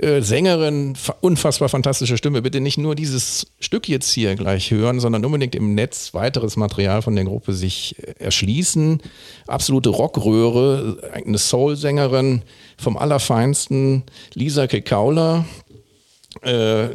Äh, 0.00 0.22
Sängerin, 0.22 0.94
fa- 0.94 1.16
unfassbar 1.22 1.68
fantastische 1.68 2.16
Stimme. 2.16 2.40
Bitte 2.42 2.60
nicht 2.60 2.78
nur 2.78 2.94
dieses 2.94 3.48
Stück 3.58 3.88
jetzt 3.88 4.12
hier 4.12 4.36
gleich 4.36 4.70
hören, 4.70 5.00
sondern 5.00 5.24
unbedingt 5.24 5.56
im 5.56 5.74
Netz 5.74 6.14
weiteres 6.14 6.56
Material 6.56 7.02
von 7.02 7.16
der 7.16 7.24
Gruppe 7.24 7.52
sich 7.52 7.96
äh, 7.98 8.12
erschließen. 8.22 9.00
Absolute 9.48 9.88
Rockröhre, 9.88 11.10
eine 11.12 11.38
Soul-Sängerin 11.38 12.42
vom 12.76 12.96
Allerfeinsten, 12.96 14.04
Lisa 14.34 14.68
Kekaula. 14.68 15.44
Äh, 16.42 16.90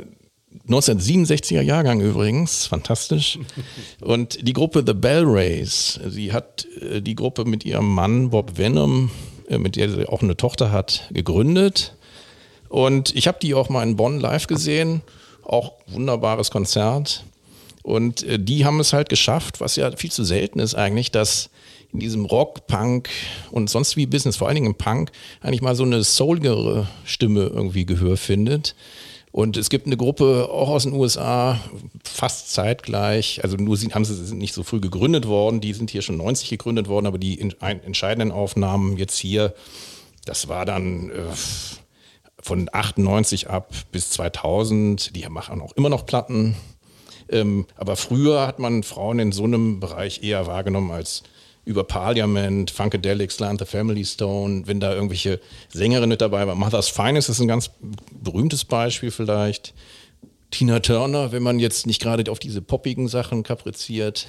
1967er 0.70 1.62
Jahrgang 1.62 2.00
übrigens, 2.00 2.68
fantastisch. 2.68 3.38
Und 4.02 4.48
die 4.48 4.54
Gruppe 4.54 4.84
The 4.88 4.94
Bell 4.94 5.24
Rays, 5.26 6.00
sie 6.08 6.32
hat 6.32 6.66
äh, 6.80 7.02
die 7.02 7.16
Gruppe 7.16 7.44
mit 7.44 7.66
ihrem 7.66 7.94
Mann 7.94 8.30
Bob 8.30 8.58
Venom, 8.58 9.12
mit 9.50 9.76
der 9.76 9.90
sie 9.90 10.08
auch 10.08 10.22
eine 10.22 10.38
Tochter 10.38 10.72
hat, 10.72 11.10
gegründet. 11.12 11.96
Und 12.74 13.16
ich 13.16 13.28
habe 13.28 13.38
die 13.40 13.54
auch 13.54 13.70
mal 13.70 13.84
in 13.84 13.98
Bonn 13.98 14.20
live 14.20 14.48
gesehen, 14.48 15.04
auch 15.44 15.74
wunderbares 15.86 16.50
Konzert. 16.50 17.24
Und 17.84 18.24
äh, 18.24 18.40
die 18.40 18.66
haben 18.66 18.80
es 18.80 18.94
halt 18.94 19.10
geschafft, 19.10 19.62
was 19.62 19.76
ja 19.76 19.96
viel 19.96 20.12
zu 20.12 20.24
selten 20.24 20.58
ist 20.58 20.74
eigentlich, 20.74 21.12
dass 21.12 21.52
in 21.94 22.00
diesem 22.00 22.26
Rock, 22.26 22.66
Punk 22.66 23.10
und 23.52 23.70
sonst 23.70 23.96
wie 23.96 24.08
Business, 24.08 24.38
vor 24.38 24.48
allen 24.48 24.56
Dingen 24.56 24.72
im 24.72 24.76
Punk, 24.76 25.12
eigentlich 25.42 25.62
mal 25.62 25.76
so 25.76 25.84
eine 25.84 26.04
soulgere 26.04 26.88
Stimme 27.06 27.42
irgendwie 27.42 27.86
Gehör 27.86 28.18
findet. 28.18 28.74
Und 29.32 29.56
es 29.56 29.70
gibt 29.70 29.86
eine 29.86 29.96
Gruppe 29.96 30.50
auch 30.52 30.70
aus 30.70 30.82
den 30.82 30.94
USA, 30.94 31.60
fast 32.04 32.54
zeitgleich, 32.54 33.44
also 33.44 33.56
nur 33.56 33.78
sie, 33.78 33.90
haben 33.90 34.04
sie 34.04 34.16
sind 34.16 34.40
nicht 34.40 34.56
so 34.56 34.64
früh 34.64 34.80
gegründet 34.80 35.28
worden, 35.28 35.62
die 35.62 35.74
sind 35.74 35.92
hier 35.92 36.02
schon 36.02 36.18
90 36.18 36.50
gegründet 36.50 36.88
worden, 36.88 37.06
aber 37.06 37.20
die 37.20 37.36
in, 37.36 37.54
ein, 37.60 37.84
entscheidenden 37.84 38.32
Aufnahmen 38.32 38.98
jetzt 38.98 39.20
hier, 39.20 39.54
das 40.26 40.48
war 40.48 40.66
dann 40.66 41.12
äh, 41.12 41.14
von 42.44 42.70
98 42.72 43.50
ab 43.50 43.74
bis 43.92 44.10
2000, 44.12 45.16
die 45.16 45.28
machen 45.30 45.62
auch 45.62 45.72
immer 45.74 45.90
noch 45.90 46.06
Platten. 46.06 46.56
Ähm, 47.30 47.66
aber 47.76 47.96
früher 47.96 48.46
hat 48.46 48.60
man 48.60 48.84
Frauen 48.84 49.20
in 49.20 49.32
so 49.32 49.46
einem 49.46 49.80
Bereich 49.80 50.24
eher 50.24 50.46
wahrgenommen 50.46 50.92
als 50.92 51.24
über 51.66 51.86
Parliament, 51.86 52.72
Funkadelic, 52.72 53.32
Slant 53.32 53.62
the 53.62 53.66
Family 53.66 54.04
Stone, 54.04 54.64
wenn 54.68 54.82
da 54.82 54.94
irgendwelche 54.94 55.40
Sängerinnen 55.70 56.10
mit 56.10 56.22
dabei 56.22 56.46
waren. 56.46 56.58
Mother's 56.58 56.90
Finest 56.90 57.30
ist 57.30 57.40
ein 57.40 57.48
ganz 57.48 57.72
berühmtes 58.12 58.66
Beispiel 58.66 59.12
vielleicht. 59.12 59.74
Tina 60.52 60.82
Turner, 60.82 61.32
wenn 61.32 61.42
man 61.42 61.60
jetzt 61.60 61.88
nicht 61.88 62.02
gerade 62.02 62.30
auf 62.30 62.40
diese 62.40 62.62
poppigen 62.62 63.08
Sachen 63.08 63.44
kapriziert. 63.44 64.28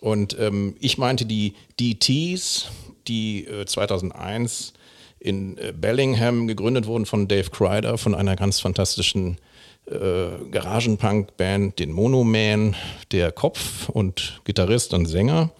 Und 0.00 0.36
ähm, 0.38 0.74
ich 0.80 0.98
meinte 0.98 1.24
die 1.24 1.54
DTs, 1.80 2.66
die 3.06 3.46
äh, 3.46 3.64
2001 3.64 4.74
in 5.20 5.58
äh, 5.58 5.72
Bellingham 5.72 6.46
gegründet 6.46 6.86
wurden 6.86 7.06
von 7.06 7.28
Dave 7.28 7.50
Kreider, 7.50 7.98
von 7.98 8.14
einer 8.14 8.36
ganz 8.36 8.60
fantastischen 8.60 9.38
äh, 9.86 10.50
Garagenpunk-Band, 10.50 11.78
den 11.78 11.92
Monoman, 11.92 12.76
der 13.12 13.32
Kopf 13.32 13.88
und 13.88 14.40
Gitarrist 14.44 14.94
und 14.94 15.06
Sänger. 15.06 15.50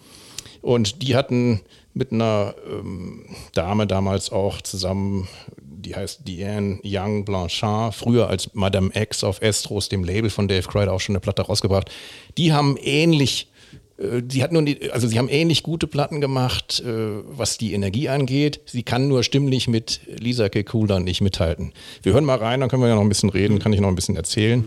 Und 0.61 1.01
die 1.01 1.15
hatten 1.15 1.61
mit 1.93 2.11
einer 2.11 2.53
ähm, 2.69 3.25
Dame 3.53 3.87
damals 3.87 4.31
auch 4.31 4.61
zusammen, 4.61 5.27
die 5.57 5.95
heißt 5.95 6.27
Diane 6.27 6.79
Young 6.83 7.25
Blanchard, 7.25 7.95
früher 7.95 8.29
als 8.29 8.53
Madame 8.53 8.91
X 8.93 9.23
auf 9.23 9.41
Estros, 9.41 9.89
dem 9.89 10.03
Label 10.03 10.29
von 10.29 10.47
Dave 10.47 10.67
Kreider, 10.67 10.93
auch 10.93 10.99
schon 10.99 11.15
eine 11.15 11.21
Platte 11.21 11.41
rausgebracht. 11.41 11.89
Die 12.37 12.53
haben 12.53 12.77
ähnlich 12.77 13.45
äh, 13.45 13.48
Sie 14.29 14.43
hat 14.43 14.53
nun 14.53 14.65
die, 14.65 14.91
also 14.91 15.07
sie 15.07 15.17
haben 15.17 15.27
ähnlich 15.27 15.61
gute 15.61 15.85
Platten 15.85 16.21
gemacht, 16.21 16.81
äh, 16.85 17.21
was 17.25 17.57
die 17.57 17.73
Energie 17.73 18.07
angeht. 18.07 18.61
Sie 18.65 18.83
kann 18.83 19.09
nur 19.09 19.23
stimmlich 19.23 19.67
mit 19.67 19.99
Lisa 20.07 20.47
Kekula 20.47 21.01
nicht 21.01 21.19
mithalten. 21.19 21.73
Wir 22.01 22.13
hören 22.13 22.23
mal 22.23 22.37
rein, 22.37 22.61
dann 22.61 22.69
können 22.69 22.81
wir 22.81 22.87
ja 22.87 22.95
noch 22.95 23.01
ein 23.01 23.09
bisschen 23.09 23.29
reden, 23.29 23.59
kann 23.59 23.73
ich 23.73 23.81
noch 23.81 23.89
ein 23.89 23.95
bisschen 23.95 24.15
erzählen. 24.15 24.63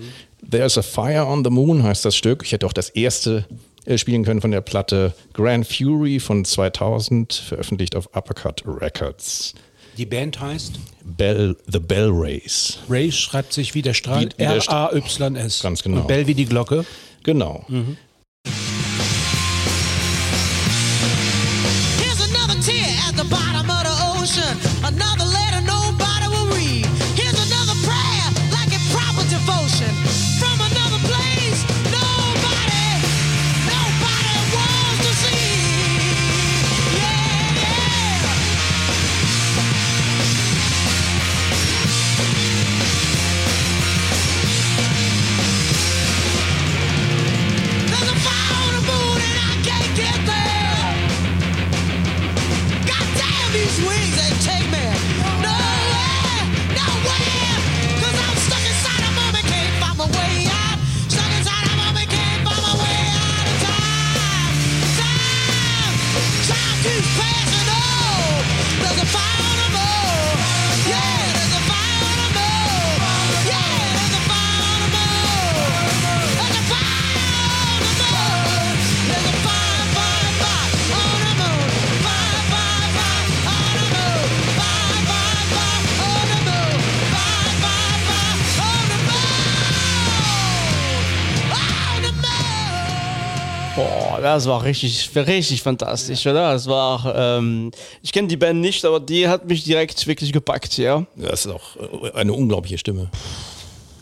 There's 0.51 0.77
a 0.77 0.83
Fire 0.83 1.25
on 1.27 1.45
the 1.45 1.51
Moon 1.51 1.83
heißt 1.83 2.05
das 2.05 2.15
Stück. 2.15 2.43
Ich 2.45 2.53
hätte 2.53 2.67
auch 2.67 2.75
das 2.75 2.91
erste 2.91 3.47
äh, 3.87 3.97
spielen 3.97 4.25
können 4.25 4.43
von 4.43 4.51
der 4.51 4.61
Platte 4.61 5.15
Grand 5.33 5.67
Fury 5.67 6.21
von 6.21 6.45
2000, 6.45 7.33
veröffentlicht 7.33 7.97
auf 7.97 8.11
Uppercut 8.15 8.63
Records. 8.67 9.55
Die 9.97 10.07
Band 10.07 10.41
heißt? 10.41 10.75
Bell, 11.05 11.57
The 11.71 11.79
Bell 11.79 12.11
Race. 12.13 12.79
Ray 12.89 13.11
schreibt 13.11 13.53
sich 13.53 13.75
wie 13.75 13.83
der 13.83 13.95
Strahl. 13.95 14.29
R-A-Y-S. 14.37 15.63
Ganz 15.63 15.83
genau. 15.83 16.03
Und 16.03 16.09
Bell 16.09 16.27
wie 16.27 16.35
die 16.35 16.47
Glocke. 16.47 16.85
Genau. 17.23 17.65
Here's 17.69 17.97
of 24.39 24.72
Das 94.35 94.47
war 94.47 94.63
richtig, 94.65 95.11
richtig 95.15 95.63
fantastisch, 95.63 96.27
oder? 96.27 96.53
Das 96.53 96.67
war, 96.67 97.15
ähm, 97.17 97.71
ich 98.03 98.13
kenne 98.13 98.29
die 98.29 98.37
Band 98.37 98.61
nicht, 98.61 98.85
aber 98.85 99.01
die 99.01 99.29
hat 99.29 99.47
mich 99.49 99.65
direkt 99.65 100.07
wirklich 100.07 100.33
gepackt, 100.33 100.79
ja. 100.79 101.07
Das 101.17 101.47
ist 101.47 101.53
auch 101.53 101.77
äh, 101.77 102.13
eine 102.13 102.33
unglaubliche 102.33 102.79
Stimme. 102.79 103.11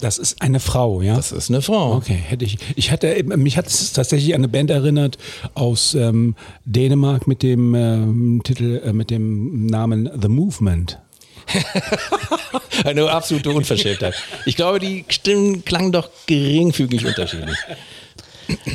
Das 0.00 0.16
ist 0.16 0.40
eine 0.40 0.60
Frau, 0.60 1.02
ja? 1.02 1.16
Das 1.16 1.30
ist 1.30 1.50
eine 1.50 1.60
Frau. 1.60 1.94
Okay, 1.94 2.14
hätte 2.14 2.44
ich. 2.44 2.56
Ich 2.74 2.90
hatte, 2.90 3.12
eben- 3.12 3.42
mich 3.42 3.58
hat 3.58 3.66
es 3.66 3.92
tatsächlich 3.92 4.34
an 4.34 4.40
eine 4.40 4.48
Band 4.48 4.70
erinnert 4.70 5.18
aus 5.54 5.94
ähm, 5.94 6.36
Dänemark 6.64 7.26
mit 7.26 7.42
dem 7.42 7.74
ähm, 7.74 8.40
Titel, 8.42 8.80
äh, 8.82 8.92
mit 8.94 9.10
dem 9.10 9.66
Namen 9.66 10.10
The 10.20 10.28
Movement. 10.28 10.98
Eine 12.84 13.10
absolute 13.10 13.50
Unverschämtheit. 13.50 14.14
Ich 14.46 14.56
glaube, 14.56 14.78
die 14.78 15.04
Stimmen 15.08 15.64
klangen 15.64 15.92
doch 15.92 16.08
geringfügig 16.26 17.04
unterschiedlich. 17.04 17.56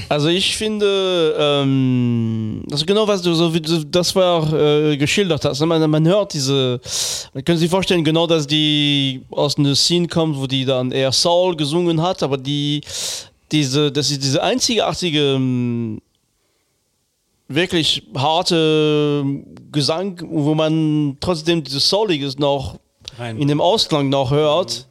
Also 0.10 0.28
ich 0.28 0.56
finde, 0.56 1.36
ähm, 1.38 2.64
also 2.72 2.86
genau 2.86 3.08
was 3.08 3.22
du 3.22 3.34
so 3.34 3.54
wie 3.54 3.62
du 3.62 3.84
das 3.86 4.16
war 4.16 4.54
äh, 4.54 4.98
geschildert 4.98 5.46
hast. 5.46 5.60
Man, 5.62 5.90
man 5.90 6.08
hört 6.08 6.34
diese, 6.34 6.80
man 7.34 7.44
kann 7.44 7.58
sich 7.58 7.70
vorstellen, 7.70 8.04
genau, 8.04 8.28
dass 8.28 8.46
die 8.46 9.24
aus 9.32 9.58
einer 9.58 9.76
Scene 9.76 10.08
kommt, 10.08 10.38
wo 10.38 10.48
die 10.48 10.66
dann 10.66 10.92
eher 10.92 11.12
Soul 11.12 11.56
gesungen 11.56 12.02
hat, 12.02 12.24
aber 12.24 12.38
die 12.38 12.82
diese, 13.52 13.92
das 13.92 14.12
ist 14.12 14.24
diese 14.24 14.42
einzigartige 14.42 15.36
ähm, 15.36 16.02
wirklich 17.48 18.04
harte 18.16 19.24
Gesang, 19.72 20.22
wo 20.28 20.56
man 20.56 21.18
trotzdem 21.20 21.64
dieses 21.64 21.88
Souliges 21.88 22.38
noch 22.38 22.80
Rein. 23.18 23.38
in 23.38 23.48
dem 23.48 23.62
Ausklang 23.62 24.10
noch 24.10 24.32
hört, 24.32 24.88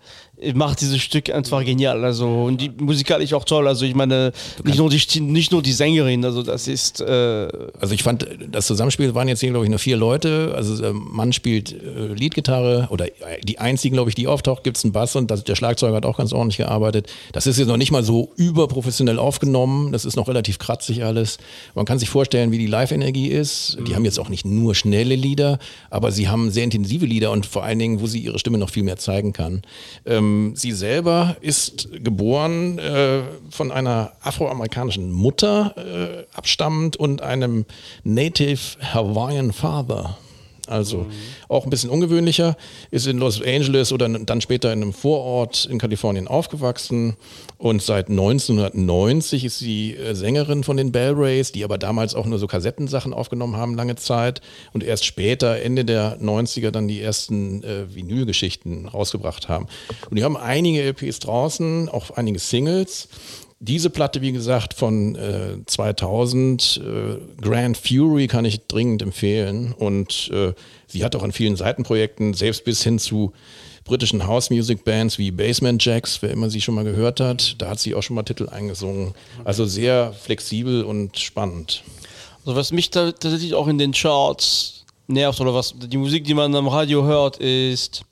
macht 0.54 0.80
dieses 0.80 1.00
Stück 1.00 1.30
einfach 1.30 1.64
genial. 1.64 2.04
Also 2.04 2.26
und 2.44 2.60
die 2.60 2.70
musikalisch 2.70 3.32
auch 3.32 3.44
toll. 3.44 3.68
Also 3.68 3.84
ich 3.84 3.94
meine, 3.94 4.32
nicht 4.64 4.78
nur 4.78 4.90
die 4.90 5.20
nicht 5.20 5.52
nur 5.52 5.62
die 5.62 5.72
Sängerin, 5.72 6.24
also 6.24 6.42
das 6.42 6.68
ist 6.68 7.00
äh, 7.00 7.48
Also 7.78 7.94
ich 7.94 8.02
fand, 8.02 8.26
das 8.50 8.66
Zusammenspiel 8.66 9.14
waren 9.14 9.28
jetzt 9.28 9.40
hier, 9.40 9.50
glaube 9.50 9.64
ich, 9.64 9.70
nur 9.70 9.78
vier 9.78 9.96
Leute. 9.96 10.52
Also 10.56 10.92
Mann 10.92 11.32
spielt 11.32 11.72
äh, 11.72 12.14
Leadgitarre 12.14 12.88
oder 12.90 13.06
die 13.42 13.58
einzigen, 13.58 13.94
glaube 13.94 14.10
ich, 14.10 14.14
die 14.14 14.26
auftaucht, 14.26 14.64
gibt 14.64 14.76
es 14.76 14.84
einen 14.84 14.92
Bass 14.92 15.16
und 15.16 15.30
das, 15.30 15.44
der 15.44 15.54
Schlagzeuger 15.54 15.96
hat 15.96 16.06
auch 16.06 16.18
ganz 16.18 16.32
ordentlich 16.32 16.58
gearbeitet. 16.58 17.10
Das 17.32 17.46
ist 17.46 17.58
jetzt 17.58 17.68
noch 17.68 17.76
nicht 17.76 17.92
mal 17.92 18.02
so 18.02 18.32
überprofessionell 18.36 19.18
aufgenommen. 19.18 19.92
Das 19.92 20.04
ist 20.04 20.16
noch 20.16 20.28
relativ 20.28 20.58
kratzig 20.58 21.04
alles. 21.04 21.38
Man 21.74 21.84
kann 21.84 21.98
sich 21.98 22.10
vorstellen, 22.10 22.50
wie 22.50 22.58
die 22.58 22.66
Live-Energie 22.66 23.28
ist. 23.28 23.78
Die 23.86 23.94
haben 23.94 24.04
jetzt 24.04 24.18
auch 24.18 24.28
nicht 24.28 24.44
nur 24.44 24.74
schnelle 24.74 25.14
Lieder, 25.14 25.58
aber 25.90 26.10
sie 26.10 26.28
haben 26.28 26.50
sehr 26.50 26.64
intensive 26.64 27.06
Lieder 27.06 27.30
und 27.30 27.46
vor 27.46 27.64
allen 27.64 27.78
Dingen, 27.78 28.00
wo 28.00 28.06
sie 28.06 28.18
ihre 28.18 28.38
Stimme 28.38 28.58
noch 28.58 28.70
viel 28.70 28.82
mehr 28.82 28.96
zeigen 28.96 29.32
kann. 29.32 29.62
Ähm, 30.06 30.23
sie 30.54 30.72
selber 30.72 31.36
ist 31.40 31.88
geboren 32.02 32.78
äh, 32.78 33.22
von 33.50 33.70
einer 33.72 34.12
afroamerikanischen 34.22 35.10
Mutter 35.10 35.74
äh, 35.76 36.36
abstammend 36.36 36.96
und 36.96 37.22
einem 37.22 37.64
Native 38.02 38.78
Hawaiian 38.80 39.52
Father. 39.52 40.16
Also 40.66 41.06
auch 41.48 41.64
ein 41.64 41.70
bisschen 41.70 41.90
ungewöhnlicher, 41.90 42.56
ist 42.90 43.06
in 43.06 43.18
Los 43.18 43.42
Angeles 43.42 43.92
oder 43.92 44.08
dann 44.08 44.40
später 44.40 44.72
in 44.72 44.82
einem 44.82 44.92
Vorort 44.92 45.66
in 45.66 45.78
Kalifornien 45.78 46.26
aufgewachsen 46.26 47.16
und 47.58 47.82
seit 47.82 48.08
1990 48.08 49.44
ist 49.44 49.58
sie 49.58 49.94
äh, 49.94 50.14
Sängerin 50.14 50.64
von 50.64 50.76
den 50.76 50.92
Bell 50.92 51.12
Rays, 51.12 51.52
die 51.52 51.64
aber 51.64 51.78
damals 51.78 52.14
auch 52.14 52.26
nur 52.26 52.38
so 52.38 52.46
Kassettensachen 52.46 53.12
aufgenommen 53.12 53.56
haben 53.56 53.74
lange 53.74 53.96
Zeit 53.96 54.40
und 54.72 54.82
erst 54.82 55.04
später, 55.04 55.60
Ende 55.60 55.84
der 55.84 56.20
90er, 56.20 56.70
dann 56.70 56.88
die 56.88 57.00
ersten 57.00 57.62
äh, 57.62 57.94
Vinylgeschichten 57.94 58.88
rausgebracht 58.88 59.48
haben. 59.48 59.66
Und 60.10 60.18
die 60.18 60.24
haben 60.24 60.36
einige 60.36 60.82
LPs 60.82 61.20
draußen, 61.20 61.88
auch 61.88 62.10
einige 62.12 62.38
Singles. 62.38 63.08
Diese 63.60 63.88
Platte, 63.88 64.20
wie 64.20 64.32
gesagt, 64.32 64.74
von 64.74 65.16
äh, 65.16 65.56
2000, 65.64 66.82
äh, 66.84 67.40
Grand 67.40 67.76
Fury, 67.76 68.26
kann 68.26 68.44
ich 68.44 68.66
dringend 68.66 69.02
empfehlen. 69.02 69.72
Und 69.72 70.30
äh, 70.32 70.52
sie 70.86 71.04
hat 71.04 71.16
auch 71.16 71.22
an 71.22 71.32
vielen 71.32 71.56
Seitenprojekten, 71.56 72.34
selbst 72.34 72.64
bis 72.64 72.82
hin 72.82 72.98
zu 72.98 73.32
britischen 73.84 74.26
House 74.26 74.50
Music 74.50 74.84
Bands 74.84 75.18
wie 75.18 75.30
Basement 75.30 75.84
Jacks, 75.84 76.20
wer 76.22 76.30
immer 76.30 76.50
sie 76.50 76.60
schon 76.60 76.74
mal 76.74 76.84
gehört 76.84 77.20
hat, 77.20 77.56
da 77.58 77.68
hat 77.68 77.78
sie 77.78 77.94
auch 77.94 78.02
schon 78.02 78.16
mal 78.16 78.22
Titel 78.22 78.48
eingesungen. 78.48 79.14
Also 79.44 79.66
sehr 79.66 80.12
flexibel 80.12 80.82
und 80.82 81.18
spannend. 81.18 81.82
Also 82.44 82.56
was 82.56 82.72
mich 82.72 82.90
tatsächlich 82.90 83.54
auch 83.54 83.68
in 83.68 83.78
den 83.78 83.92
Charts 83.92 84.84
nervt 85.06 85.40
oder 85.40 85.54
was 85.54 85.74
die 85.76 85.96
Musik, 85.96 86.24
die 86.24 86.34
man 86.34 86.54
am 86.54 86.68
Radio 86.68 87.04
hört, 87.04 87.36
ist 87.38 88.04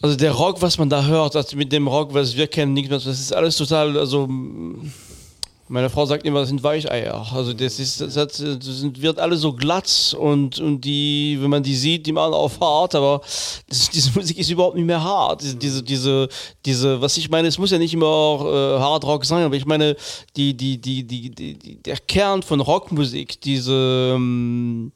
also 0.00 0.16
der 0.16 0.32
Rock, 0.32 0.62
was 0.62 0.78
man 0.78 0.88
da 0.88 1.04
hört, 1.04 1.34
also 1.34 1.56
mit 1.56 1.72
dem 1.72 1.88
Rock, 1.88 2.14
was 2.14 2.36
wir 2.36 2.46
kennen, 2.46 2.72
nichts 2.72 2.90
mehr, 2.90 2.98
das 2.98 3.06
ist 3.06 3.32
alles 3.32 3.56
total, 3.56 3.96
also 3.98 4.28
meine 5.70 5.90
Frau 5.90 6.06
sagt 6.06 6.24
immer, 6.24 6.40
das 6.40 6.48
sind 6.48 6.62
Weicheier. 6.62 7.26
Also 7.32 7.52
das 7.52 7.78
ist, 7.78 8.00
das, 8.00 8.16
hat, 8.16 8.30
das 8.40 8.82
wird 9.00 9.18
alles 9.18 9.42
so 9.42 9.52
glatt 9.52 10.16
und, 10.18 10.58
und 10.60 10.80
die, 10.80 11.36
wenn 11.40 11.50
man 11.50 11.62
die 11.62 11.74
sieht, 11.74 12.06
die 12.06 12.12
machen 12.12 12.32
auf 12.32 12.58
hart, 12.60 12.94
aber 12.94 13.20
das, 13.68 13.90
diese 13.90 14.10
Musik 14.12 14.38
ist 14.38 14.50
überhaupt 14.50 14.76
nicht 14.76 14.86
mehr 14.86 15.02
hart. 15.02 15.42
Diese, 15.60 15.82
diese, 15.82 16.28
diese, 16.64 17.00
was 17.00 17.16
ich 17.18 17.28
meine, 17.28 17.48
es 17.48 17.58
muss 17.58 17.70
ja 17.70 17.78
nicht 17.78 17.92
immer 17.92 18.06
auch, 18.06 18.46
äh, 18.46 18.80
Hard 18.80 19.04
Rock 19.04 19.24
sein, 19.26 19.44
aber 19.44 19.56
ich 19.56 19.66
meine, 19.66 19.94
die, 20.36 20.56
die, 20.56 20.80
die, 20.80 21.04
die, 21.06 21.30
die, 21.30 21.54
die, 21.54 21.82
der 21.82 21.98
Kern 21.98 22.42
von 22.42 22.60
Rockmusik, 22.60 23.40
diese, 23.42 24.14
ähm, 24.14 24.92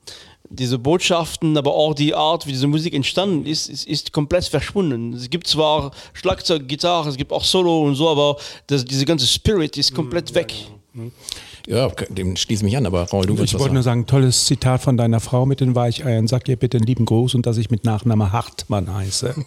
diese 0.53 0.79
Botschaften, 0.79 1.57
aber 1.57 1.75
auch 1.75 1.95
die 1.95 2.15
Art, 2.15 2.47
wie 2.47 2.53
diese 2.53 2.67
Musik 2.67 2.95
entstanden 2.95 3.47
ist, 3.47 3.69
ist, 3.69 3.87
ist 3.87 4.13
komplett 4.13 4.45
verschwunden. 4.45 5.13
Es 5.13 5.31
gibt 5.31 5.47
zwar 5.47 5.93
Schlagzeug, 6.13 6.69
Gitarre, 6.69 7.09
es 7.09 7.17
gibt 7.17 7.33
auch 7.33 7.45
Solo 7.45 7.83
und 7.83 7.95
so, 7.95 8.09
aber 8.09 8.37
das, 8.67 8.85
diese 8.85 9.05
ganze 9.05 9.27
Spirit 9.27 9.77
ist 9.77 9.95
komplett 9.95 10.35
weg. 10.35 10.53
Ja, 11.67 11.89
dem 12.09 12.37
schließe 12.37 12.65
mich 12.65 12.77
an, 12.77 12.87
aber 12.87 13.05
Raul, 13.05 13.25
du 13.25 13.41
Ich 13.43 13.59
wollte 13.59 13.75
nur 13.75 13.83
sagen. 13.83 14.07
tolles 14.07 14.47
Zitat 14.47 14.83
von 14.83 14.97
deiner 14.97 15.21
Frau 15.21 15.47
mit 15.47 15.61
den 15.61 15.75
Weicheiern. 15.75 16.27
Sag 16.27 16.49
ihr 16.49 16.57
bitte 16.57 16.79
einen 16.79 16.87
lieben 16.87 17.05
Gruß 17.05 17.35
und 17.35 17.47
dass 17.47 17.57
ich 17.57 17.71
mit 17.71 17.85
Nachname 17.85 18.33
Hartmann 18.33 18.93
heiße. 18.93 19.35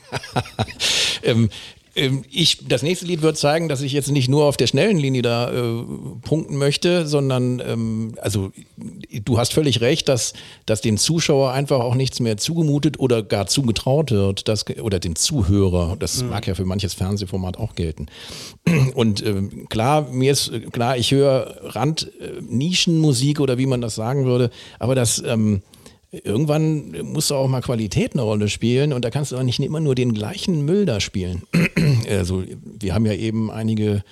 Ähm, 1.24 1.50
Ich, 1.96 2.68
das 2.68 2.84
nächste 2.84 3.06
Lied 3.06 3.22
wird 3.22 3.38
zeigen, 3.38 3.70
dass 3.70 3.82
ich 3.82 3.94
jetzt 3.94 4.12
nicht 4.12 4.28
nur 4.28 4.44
auf 4.44 4.58
der 4.58 4.68
schnellen 4.68 4.98
Linie 4.98 5.22
da 5.22 5.50
äh, 5.50 5.84
punkten 6.24 6.58
möchte, 6.58 7.08
sondern 7.08 7.62
ähm, 7.66 8.16
also 8.22 8.52
du 9.24 9.38
hast 9.38 9.54
völlig 9.54 9.80
recht, 9.80 10.10
dass, 10.10 10.34
dass 10.66 10.82
dem 10.82 10.98
Zuschauer 10.98 11.52
einfach 11.52 11.80
auch 11.80 11.96
nichts 11.96 12.20
mehr 12.20 12.36
zugemutet 12.36 13.00
oder 13.00 13.24
gar 13.24 13.48
zugetraut 13.48 14.12
wird, 14.12 14.50
dass, 14.50 14.66
oder 14.82 15.00
dem 15.00 15.16
Zuhörer. 15.16 15.96
Das 15.98 16.22
mag 16.22 16.46
ja 16.48 16.54
für 16.54 16.66
manches 16.66 16.94
Fernsehformat 16.94 17.58
auch 17.58 17.76
gelten. 17.76 18.08
Und 18.94 19.26
ähm, 19.26 19.70
klar, 19.70 20.10
mir 20.12 20.34
ist 20.34 20.52
klar, 20.74 20.98
ich 20.98 21.12
höre 21.12 21.76
Rand 21.76 22.12
äh, 22.20 22.42
Nischenmusik 22.42 23.40
oder 23.40 23.58
wie 23.58 23.68
man 23.68 23.80
das 23.80 23.96
sagen 23.96 24.26
würde, 24.26 24.52
aber 24.80 24.96
das 24.96 25.24
ähm, 25.26 25.62
irgendwann 26.24 26.96
muss 27.04 27.32
auch 27.32 27.48
mal 27.48 27.62
Qualität 27.62 28.14
eine 28.14 28.22
Rolle 28.22 28.50
spielen 28.50 28.94
und 28.94 29.04
da 29.04 29.10
kannst 29.10 29.32
du 29.32 29.38
auch 29.38 29.44
nicht 29.44 29.60
immer 29.60 29.80
nur 29.80 29.96
den 29.96 30.14
gleichen 30.14 30.66
Müll 30.66 30.86
da 30.86 31.00
spielen. 31.00 31.44
also 32.10 32.44
wir 32.64 32.94
haben 32.94 33.06
ja 33.06 33.14
eben 33.14 33.52
einige 33.52 34.04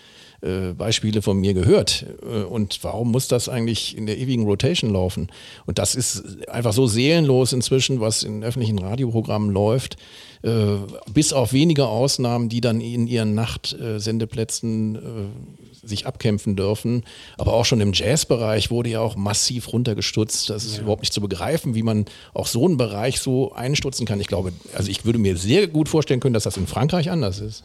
äh, 0.44 0.74
Beispiele 0.74 1.22
von 1.22 1.38
mir 1.38 1.54
gehört. 1.54 2.06
Äh, 2.22 2.44
Und 2.44 2.84
warum 2.84 3.12
muss 3.12 3.30
das 3.30 3.48
eigentlich 3.48 3.98
in 3.98 4.06
der 4.06 4.18
ewigen 4.18 4.44
Rotation 4.44 4.92
laufen? 4.92 5.28
Und 5.66 5.80
das 5.80 5.96
ist 5.96 6.48
einfach 6.50 6.74
so 6.74 6.86
seelenlos 6.86 7.54
inzwischen, 7.54 8.02
was 8.02 8.24
in 8.24 8.44
öffentlichen 8.44 8.80
Radioprogrammen 8.80 9.52
läuft. 9.52 9.96
Äh, 10.42 10.76
bis 11.13 11.32
auf 11.32 11.54
wenige 11.54 11.88
Ausnahmen, 11.88 12.50
die 12.50 12.60
dann 12.60 12.82
in 12.82 13.08
ihren 13.08 13.34
Nachtsendeplätzen 13.36 14.96
äh, 14.96 15.00
sich 15.84 16.08
abkämpfen 16.08 16.56
dürfen. 16.56 17.04
Aber 17.38 17.54
auch 17.54 17.65
schon 17.65 17.82
im 17.82 17.93
Jazzbereich 17.93 18.72
wurde 18.72 18.89
ja 18.89 19.02
auch 19.02 19.15
massiv 19.15 19.72
runtergestutzt. 19.72 20.50
Das 20.50 20.65
ist 20.65 20.78
überhaupt 20.78 21.02
nicht 21.02 21.13
zu 21.13 21.22
begreifen, 21.22 21.76
wie 21.76 21.84
man 21.84 22.06
auch 22.34 22.48
so 22.48 22.65
einen 22.65 22.78
Bereich 22.78 23.19
so 23.19 23.54
einstutzen 23.54 24.06
kann. 24.06 24.19
Ich 24.19 24.28
glaube, 24.28 24.54
also 24.76 24.89
ich 24.89 25.06
würde 25.06 25.19
mir 25.19 25.38
sehr 25.38 25.67
gut 25.67 25.89
vorstellen 25.89 26.19
können, 26.19 26.34
dass 26.34 26.43
das 26.43 26.58
in 26.58 26.67
Frankreich 26.67 27.12
anders 27.12 27.39
ist. 27.39 27.63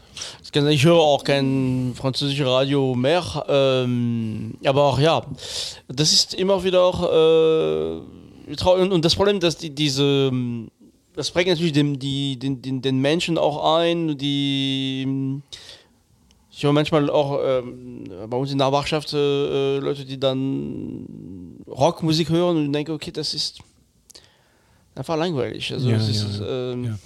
Ich 0.69 0.83
höre 0.83 0.99
auch 0.99 1.23
kein 1.23 1.93
französisches 1.95 2.45
Radio 2.45 2.95
mehr, 2.95 3.45
ähm, 3.47 4.55
aber 4.65 4.83
auch 4.83 4.99
ja, 4.99 5.25
das 5.87 6.13
ist 6.13 6.33
immer 6.33 6.63
wieder 6.63 6.83
auch 6.83 7.03
äh. 7.03 8.01
Und, 8.65 9.05
das 9.05 9.13
Problem, 9.13 9.39
dass 9.39 9.57
die, 9.57 9.69
diese, 9.69 10.31
das 11.13 11.29
prägt 11.29 11.49
natürlich 11.49 11.73
den, 11.73 11.99
die, 11.99 12.39
den, 12.39 12.63
den, 12.63 12.81
den 12.81 12.99
Menschen 12.99 13.37
auch 13.37 13.77
ein, 13.77 14.17
die 14.17 15.41
ich 16.59 16.63
höre 16.65 16.73
manchmal 16.73 17.09
auch 17.09 17.39
ähm, 17.41 18.03
bei 18.29 18.35
uns 18.35 18.51
in 18.51 18.57
der 18.57 18.69
Wachschaft 18.73 19.13
äh, 19.13 19.77
äh, 19.77 19.79
Leute, 19.79 20.03
die 20.03 20.19
dann 20.19 21.05
Rockmusik 21.65 22.27
hören 22.27 22.57
und 22.57 22.73
denken, 22.73 22.91
okay, 22.91 23.11
das 23.13 23.33
ist 23.33 23.59
einfach 24.93 25.15
langweilig. 25.15 25.71
Also 25.71 25.89
Ja, 25.89 25.95
es 25.95 26.09
ist, 26.09 26.41
ja, 26.41 26.73
ähm, 26.73 26.97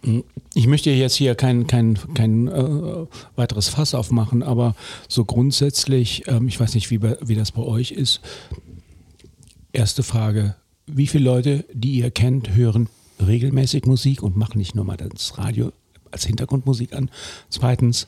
ja. 0.00 0.22
Ich 0.54 0.66
möchte 0.66 0.88
jetzt 0.88 1.16
hier 1.16 1.34
kein, 1.34 1.66
kein, 1.66 1.98
kein 2.14 2.48
äh, 2.48 3.06
weiteres 3.36 3.68
Fass 3.68 3.94
aufmachen, 3.94 4.42
aber 4.42 4.74
so 5.06 5.26
grundsätzlich, 5.26 6.26
ähm, 6.26 6.48
ich 6.48 6.58
weiß 6.58 6.74
nicht, 6.74 6.90
wie, 6.90 6.96
bei, 6.96 7.18
wie 7.20 7.34
das 7.34 7.52
bei 7.52 7.62
euch 7.62 7.90
ist. 7.90 8.22
Erste 9.74 10.02
Frage, 10.02 10.56
wie 10.86 11.08
viele 11.08 11.24
Leute, 11.24 11.66
die 11.74 11.98
ihr 11.98 12.10
kennt, 12.10 12.54
hören 12.54 12.88
regelmäßig 13.20 13.84
Musik 13.84 14.22
und 14.22 14.34
machen 14.38 14.56
nicht 14.56 14.74
nur 14.74 14.86
mal 14.86 14.96
das 14.96 15.36
Radio 15.36 15.72
als 16.10 16.24
Hintergrundmusik 16.24 16.94
an? 16.94 17.10
Zweitens, 17.50 18.06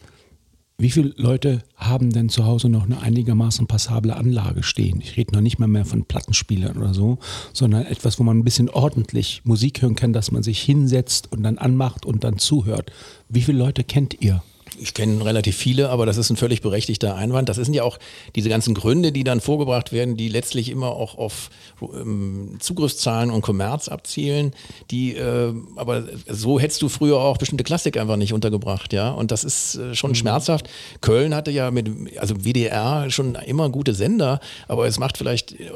wie 0.78 0.90
viele 0.90 1.14
Leute 1.16 1.62
haben 1.76 2.10
denn 2.10 2.28
zu 2.28 2.44
Hause 2.44 2.68
noch 2.68 2.84
eine 2.84 3.00
einigermaßen 3.00 3.66
passable 3.66 4.14
Anlage 4.14 4.62
stehen? 4.62 5.00
Ich 5.00 5.16
rede 5.16 5.34
noch 5.34 5.40
nicht 5.40 5.58
mal 5.58 5.68
mehr 5.68 5.86
von 5.86 6.04
Plattenspielern 6.04 6.76
oder 6.76 6.92
so, 6.92 7.18
sondern 7.54 7.86
etwas, 7.86 8.18
wo 8.18 8.24
man 8.24 8.38
ein 8.38 8.44
bisschen 8.44 8.68
ordentlich 8.68 9.40
Musik 9.44 9.80
hören 9.80 9.96
kann, 9.96 10.12
dass 10.12 10.32
man 10.32 10.42
sich 10.42 10.60
hinsetzt 10.60 11.32
und 11.32 11.42
dann 11.44 11.56
anmacht 11.56 12.04
und 12.04 12.24
dann 12.24 12.38
zuhört. 12.38 12.92
Wie 13.30 13.40
viele 13.40 13.58
Leute 13.58 13.84
kennt 13.84 14.20
ihr? 14.20 14.42
Ich 14.80 14.94
kenne 14.94 15.24
relativ 15.24 15.56
viele, 15.56 15.90
aber 15.90 16.06
das 16.06 16.16
ist 16.16 16.30
ein 16.30 16.36
völlig 16.36 16.60
berechtigter 16.60 17.14
Einwand. 17.16 17.48
Das 17.48 17.56
sind 17.56 17.74
ja 17.74 17.82
auch 17.82 17.98
diese 18.34 18.48
ganzen 18.48 18.74
Gründe, 18.74 19.12
die 19.12 19.24
dann 19.24 19.40
vorgebracht 19.40 19.92
werden, 19.92 20.16
die 20.16 20.28
letztlich 20.28 20.70
immer 20.70 20.88
auch 20.88 21.18
auf 21.18 21.50
ähm, 21.80 22.56
Zugriffszahlen 22.58 23.30
und 23.30 23.42
Kommerz 23.42 23.88
abzielen. 23.88 24.52
Die, 24.90 25.16
äh, 25.16 25.52
aber 25.76 26.04
so 26.28 26.60
hättest 26.60 26.82
du 26.82 26.88
früher 26.88 27.18
auch 27.18 27.38
bestimmte 27.38 27.64
Klassik 27.64 27.96
einfach 27.96 28.16
nicht 28.16 28.32
untergebracht, 28.32 28.92
ja. 28.92 29.10
Und 29.10 29.30
das 29.30 29.44
ist 29.44 29.76
äh, 29.76 29.94
schon 29.94 30.14
schmerzhaft. 30.14 30.68
Köln 31.00 31.34
hatte 31.34 31.50
ja 31.50 31.70
mit, 31.70 31.88
also 32.18 32.44
WDR 32.44 33.10
schon 33.10 33.34
immer 33.34 33.68
gute 33.70 33.94
Sender, 33.94 34.40
aber 34.68 34.86
es 34.86 34.98
macht 34.98 35.18
vielleicht, 35.18 35.52
äh, 35.52 35.70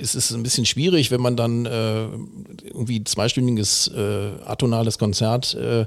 es 0.00 0.14
ist 0.14 0.32
ein 0.32 0.42
bisschen 0.42 0.66
schwierig, 0.66 1.10
wenn 1.10 1.20
man 1.20 1.36
dann 1.36 1.66
äh, 1.66 2.04
irgendwie 2.64 3.04
zweistündiges 3.04 3.88
äh, 3.88 4.30
atonales 4.44 4.98
Konzert 4.98 5.54
äh, 5.54 5.86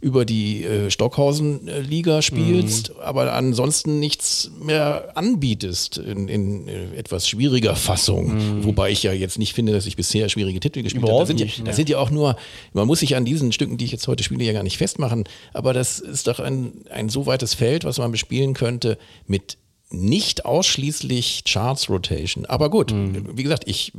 über 0.00 0.24
die 0.24 0.64
äh, 0.64 0.90
Stockhausen-Liga 0.90 2.22
spielst, 2.22 2.98
aber 3.00 3.32
ansonsten 3.34 3.98
nichts 3.98 4.50
mehr 4.60 5.16
anbietest 5.16 5.98
in, 5.98 6.28
in 6.28 6.68
äh, 6.68 6.96
etwas 6.96 7.28
schwieriger 7.28 7.76
Fassung. 7.76 8.64
Wobei 8.64 8.90
ich 8.90 9.02
ja 9.02 9.12
jetzt 9.12 9.38
nicht 9.38 9.54
finde, 9.54 9.72
dass 9.72 9.86
ich 9.86 9.96
bisher 9.96 10.28
schwierige 10.28 10.60
Titel 10.60 10.82
gespielt 10.82 11.06
habe. 11.06 11.18
Das 11.18 11.28
sind, 11.28 11.40
ja, 11.40 11.46
nicht, 11.46 11.66
ja. 11.66 11.72
sind 11.72 11.88
ja 11.88 11.98
auch 11.98 12.10
nur, 12.10 12.36
man 12.72 12.86
muss 12.86 13.00
sich 13.00 13.16
an 13.16 13.24
diesen 13.24 13.52
Stücken, 13.52 13.76
die 13.76 13.84
ich 13.84 13.92
jetzt 13.92 14.08
heute 14.08 14.24
spiele, 14.24 14.44
ja 14.44 14.52
gar 14.52 14.62
nicht 14.62 14.78
festmachen, 14.78 15.24
aber 15.52 15.72
das 15.72 16.00
ist 16.00 16.26
doch 16.26 16.40
ein, 16.40 16.72
ein 16.90 17.08
so 17.08 17.26
weites 17.26 17.54
Feld, 17.54 17.84
was 17.84 17.98
man 17.98 18.10
bespielen 18.10 18.54
könnte 18.54 18.98
mit 19.26 19.58
nicht 19.90 20.44
ausschließlich 20.44 21.42
Charts 21.44 21.90
Rotation. 21.90 22.46
Aber 22.46 22.70
gut, 22.70 22.94
wie 22.94 23.42
gesagt, 23.42 23.64
ich 23.66 23.92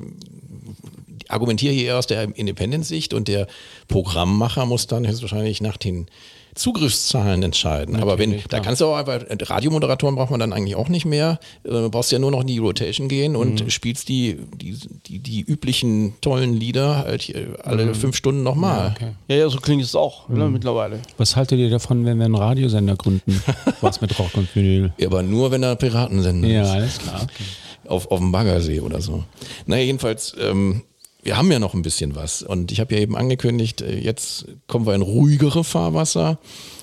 argumentiere 1.31 1.73
hier 1.73 1.85
eher 1.85 1.97
aus 1.97 2.07
der 2.07 2.23
Independent-Sicht 2.35 3.13
und 3.13 3.27
der 3.27 3.47
Programmmacher 3.87 4.65
muss 4.65 4.87
dann 4.87 5.07
höchstwahrscheinlich 5.07 5.61
nach 5.61 5.77
den 5.77 6.07
Zugriffszahlen 6.53 7.41
entscheiden. 7.43 7.95
Aber 7.95 8.19
wenn, 8.19 8.41
da 8.49 8.59
kannst 8.59 8.81
du 8.81 8.85
auch 8.87 8.97
einfach, 8.97 9.21
Radiomoderatoren 9.29 10.15
braucht 10.15 10.31
man 10.31 10.39
dann 10.41 10.51
eigentlich 10.51 10.75
auch 10.75 10.89
nicht 10.89 11.05
mehr. 11.05 11.39
Äh, 11.63 11.69
Du 11.69 11.89
brauchst 11.89 12.11
ja 12.11 12.19
nur 12.19 12.29
noch 12.29 12.41
in 12.41 12.47
die 12.47 12.57
Rotation 12.57 13.07
gehen 13.07 13.35
und 13.37 13.71
spielst 13.71 14.09
die, 14.09 14.37
die, 14.55 14.77
die, 15.07 15.19
die 15.19 15.41
üblichen 15.41 16.13
tollen 16.21 16.53
Lieder 16.53 16.97
halt 17.05 17.21
hier 17.21 17.57
alle 17.63 17.95
fünf 17.95 18.15
Stunden 18.17 18.43
nochmal. 18.43 18.93
Okay. 18.95 19.11
ja, 19.29 19.35
ja, 19.37 19.49
so 19.49 19.59
klingt 19.59 19.81
es 19.81 19.95
auch 19.95 20.27
ne, 20.29 20.49
mittlerweile. 20.49 20.99
Was 21.17 21.35
haltet 21.37 21.57
ihr 21.59 21.69
davon, 21.69 22.05
wenn 22.05 22.17
wir 22.17 22.25
einen 22.25 22.35
Radiosender 22.35 22.95
gründen? 22.97 23.41
Was 23.81 24.01
mit 24.01 24.17
Rock 24.19 24.31
und 24.35 24.53
Vinyl? 24.53 24.91
Ja, 24.97 25.07
aber 25.07 25.23
nur, 25.23 25.51
wenn 25.51 25.63
er 25.63 25.75
Piratensender 25.77 26.47
Ja, 26.49 26.63
ist. 26.63 26.69
alles 26.69 26.97
klar. 26.99 27.27
auf, 27.87 28.11
auf 28.11 28.19
dem 28.19 28.31
Baggersee 28.33 28.81
oder 28.81 28.99
so. 29.01 29.23
Naja, 29.65 29.83
jedenfalls, 29.83 30.35
ähm, 30.39 30.83
wir 31.23 31.37
haben 31.37 31.51
ja 31.51 31.59
noch 31.59 31.73
ein 31.73 31.81
bisschen 31.81 32.15
was. 32.15 32.41
Und 32.41 32.71
ich 32.71 32.79
habe 32.79 32.95
ja 32.95 33.01
eben 33.01 33.15
angekündigt, 33.15 33.81
äh, 33.81 33.97
jetzt 33.97 34.45
kommen 34.67 34.85
wir 34.85 34.95
in 34.95 35.01
ruhigere 35.01 35.63
Fahrwasser. 35.63 36.39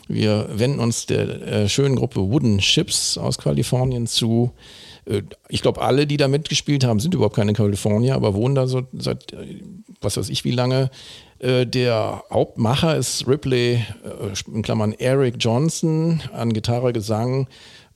Wir 0.06 0.48
wenden 0.52 0.80
uns 0.80 1.06
der 1.06 1.42
äh, 1.46 1.68
schönen 1.68 1.96
Gruppe 1.96 2.20
Wooden 2.20 2.60
Ships 2.60 3.18
aus 3.18 3.38
Kalifornien 3.38 4.06
zu. 4.06 4.52
Äh, 5.06 5.22
ich 5.48 5.62
glaube, 5.62 5.82
alle, 5.82 6.06
die 6.06 6.16
da 6.16 6.28
mitgespielt 6.28 6.84
haben, 6.84 7.00
sind 7.00 7.14
überhaupt 7.14 7.36
keine 7.36 7.52
Kalifornier, 7.52 8.14
aber 8.14 8.34
wohnen 8.34 8.54
da 8.54 8.66
so 8.66 8.82
seit, 8.92 9.34
was 10.00 10.16
weiß 10.16 10.28
ich, 10.28 10.44
wie 10.44 10.52
lange. 10.52 10.90
Der 11.40 12.24
Hauptmacher 12.32 12.96
ist 12.96 13.28
Ripley, 13.28 13.84
in 14.52 14.62
Klammern 14.62 14.92
Eric 14.92 15.36
Johnson, 15.38 16.20
an 16.32 16.52
Gitarre, 16.52 16.92
Gesang. 16.92 17.46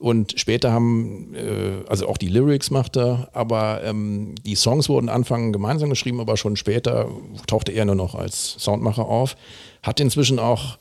Und 0.02 0.34
später 0.36 0.72
haben, 0.72 1.32
äh, 1.36 1.88
also 1.88 2.08
auch 2.08 2.18
die 2.18 2.26
Lyrics 2.26 2.72
macht 2.72 2.96
er, 2.96 3.28
aber 3.34 3.84
ähm, 3.84 4.34
die 4.44 4.56
Songs 4.56 4.88
wurden 4.88 5.08
Anfang 5.08 5.52
gemeinsam 5.52 5.90
geschrieben, 5.90 6.18
aber 6.18 6.36
schon 6.36 6.56
später 6.56 7.08
tauchte 7.46 7.70
er 7.70 7.84
nur 7.84 7.94
noch 7.94 8.16
als 8.16 8.56
Soundmacher 8.58 9.06
auf. 9.06 9.36
Hat 9.80 10.00
inzwischen 10.00 10.40
auch 10.40 10.76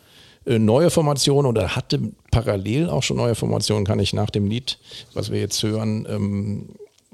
äh, 0.48 0.58
neue 0.58 0.90
Formationen 0.90 1.46
oder 1.46 1.76
hatte 1.76 2.00
parallel 2.32 2.90
auch 2.90 3.04
schon 3.04 3.18
neue 3.18 3.36
Formationen, 3.36 3.86
kann 3.86 4.00
ich 4.00 4.12
nach 4.14 4.32
dem 4.32 4.48
Lied, 4.48 4.80
was 5.14 5.32
wir 5.32 5.40
jetzt 5.40 5.62
hören, 5.62 6.08
ähm, 6.10 6.70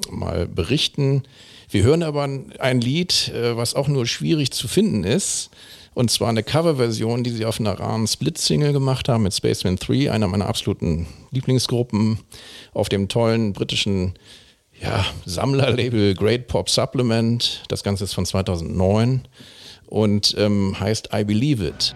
mal 0.09 0.47
berichten. 0.47 1.23
Wir 1.69 1.83
hören 1.83 2.03
aber 2.03 2.23
ein, 2.23 2.53
ein 2.59 2.79
Lied, 2.79 3.33
äh, 3.35 3.57
was 3.57 3.75
auch 3.75 3.89
nur 3.89 4.05
schwierig 4.05 4.51
zu 4.51 4.69
finden 4.69 5.03
ist. 5.03 5.49
Und 5.97 6.11
zwar 6.11 6.29
eine 6.29 6.43
Coverversion, 6.43 7.23
die 7.23 7.31
sie 7.31 7.43
auf 7.43 7.59
einer 7.59 7.79
raren 7.79 8.05
Split-Single 8.05 8.71
gemacht 8.71 9.09
haben 9.09 9.23
mit 9.23 9.33
Spaceman 9.33 9.77
3, 9.77 10.11
einer 10.11 10.27
meiner 10.27 10.45
absoluten 10.45 11.07
Lieblingsgruppen, 11.31 12.19
auf 12.71 12.87
dem 12.87 13.07
tollen 13.07 13.51
britischen 13.51 14.13
ja, 14.79 15.03
Sammlerlabel 15.25 16.13
Great 16.13 16.45
Pop 16.45 16.69
Supplement. 16.69 17.63
Das 17.69 17.81
Ganze 17.81 18.03
ist 18.03 18.13
von 18.13 18.27
2009 18.27 19.27
und 19.87 20.35
ähm, 20.37 20.79
heißt 20.79 21.09
I 21.15 21.23
Believe 21.23 21.65
It. 21.65 21.95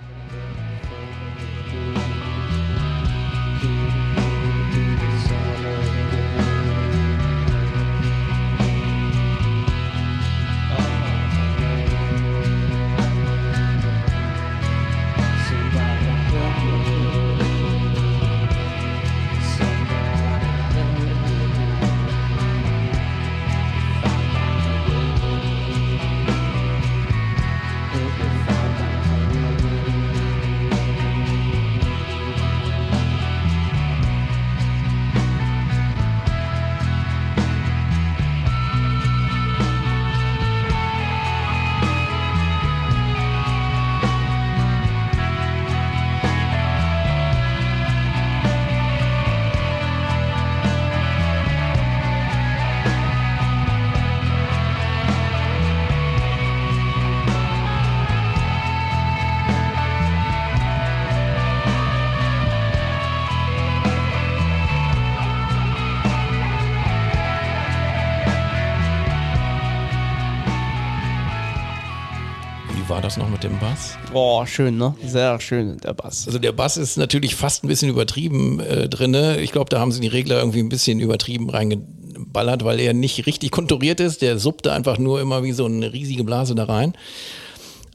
Das 73.12 73.18
noch 73.18 73.30
mit 73.30 73.44
dem 73.44 73.60
Bass? 73.60 73.98
Boah, 74.14 74.48
schön, 74.48 74.78
ne? 74.78 74.96
Sehr 75.06 75.38
schön, 75.42 75.76
der 75.80 75.94
Bass. 75.94 76.28
Also 76.28 76.40
der 76.40 76.54
Bass 76.54 76.78
ist 76.78 76.96
natürlich 76.96 77.36
fast 77.36 77.62
ein 77.62 77.68
bisschen 77.68 77.90
übertrieben 77.90 78.62
äh, 78.62 78.88
drinne. 78.88 79.42
Ich 79.42 79.52
glaube, 79.52 79.70
da 79.70 79.82
haben 79.82 79.92
sie 79.92 80.00
die 80.00 80.08
Regler 80.08 80.40
irgendwie 80.40 80.60
ein 80.60 80.70
bisschen 80.70 81.02
übertrieben 81.02 81.50
reingeballert, 81.50 82.64
weil 82.64 82.80
er 82.80 82.94
nicht 82.94 83.26
richtig 83.26 83.52
konturiert 83.52 84.00
ist. 84.00 84.22
Der 84.22 84.40
suppte 84.40 84.72
einfach 84.72 84.98
nur 84.98 85.20
immer 85.20 85.44
wie 85.44 85.52
so 85.52 85.66
eine 85.66 85.92
riesige 85.92 86.24
Blase 86.24 86.56
da 86.56 86.64
rein. 86.64 86.94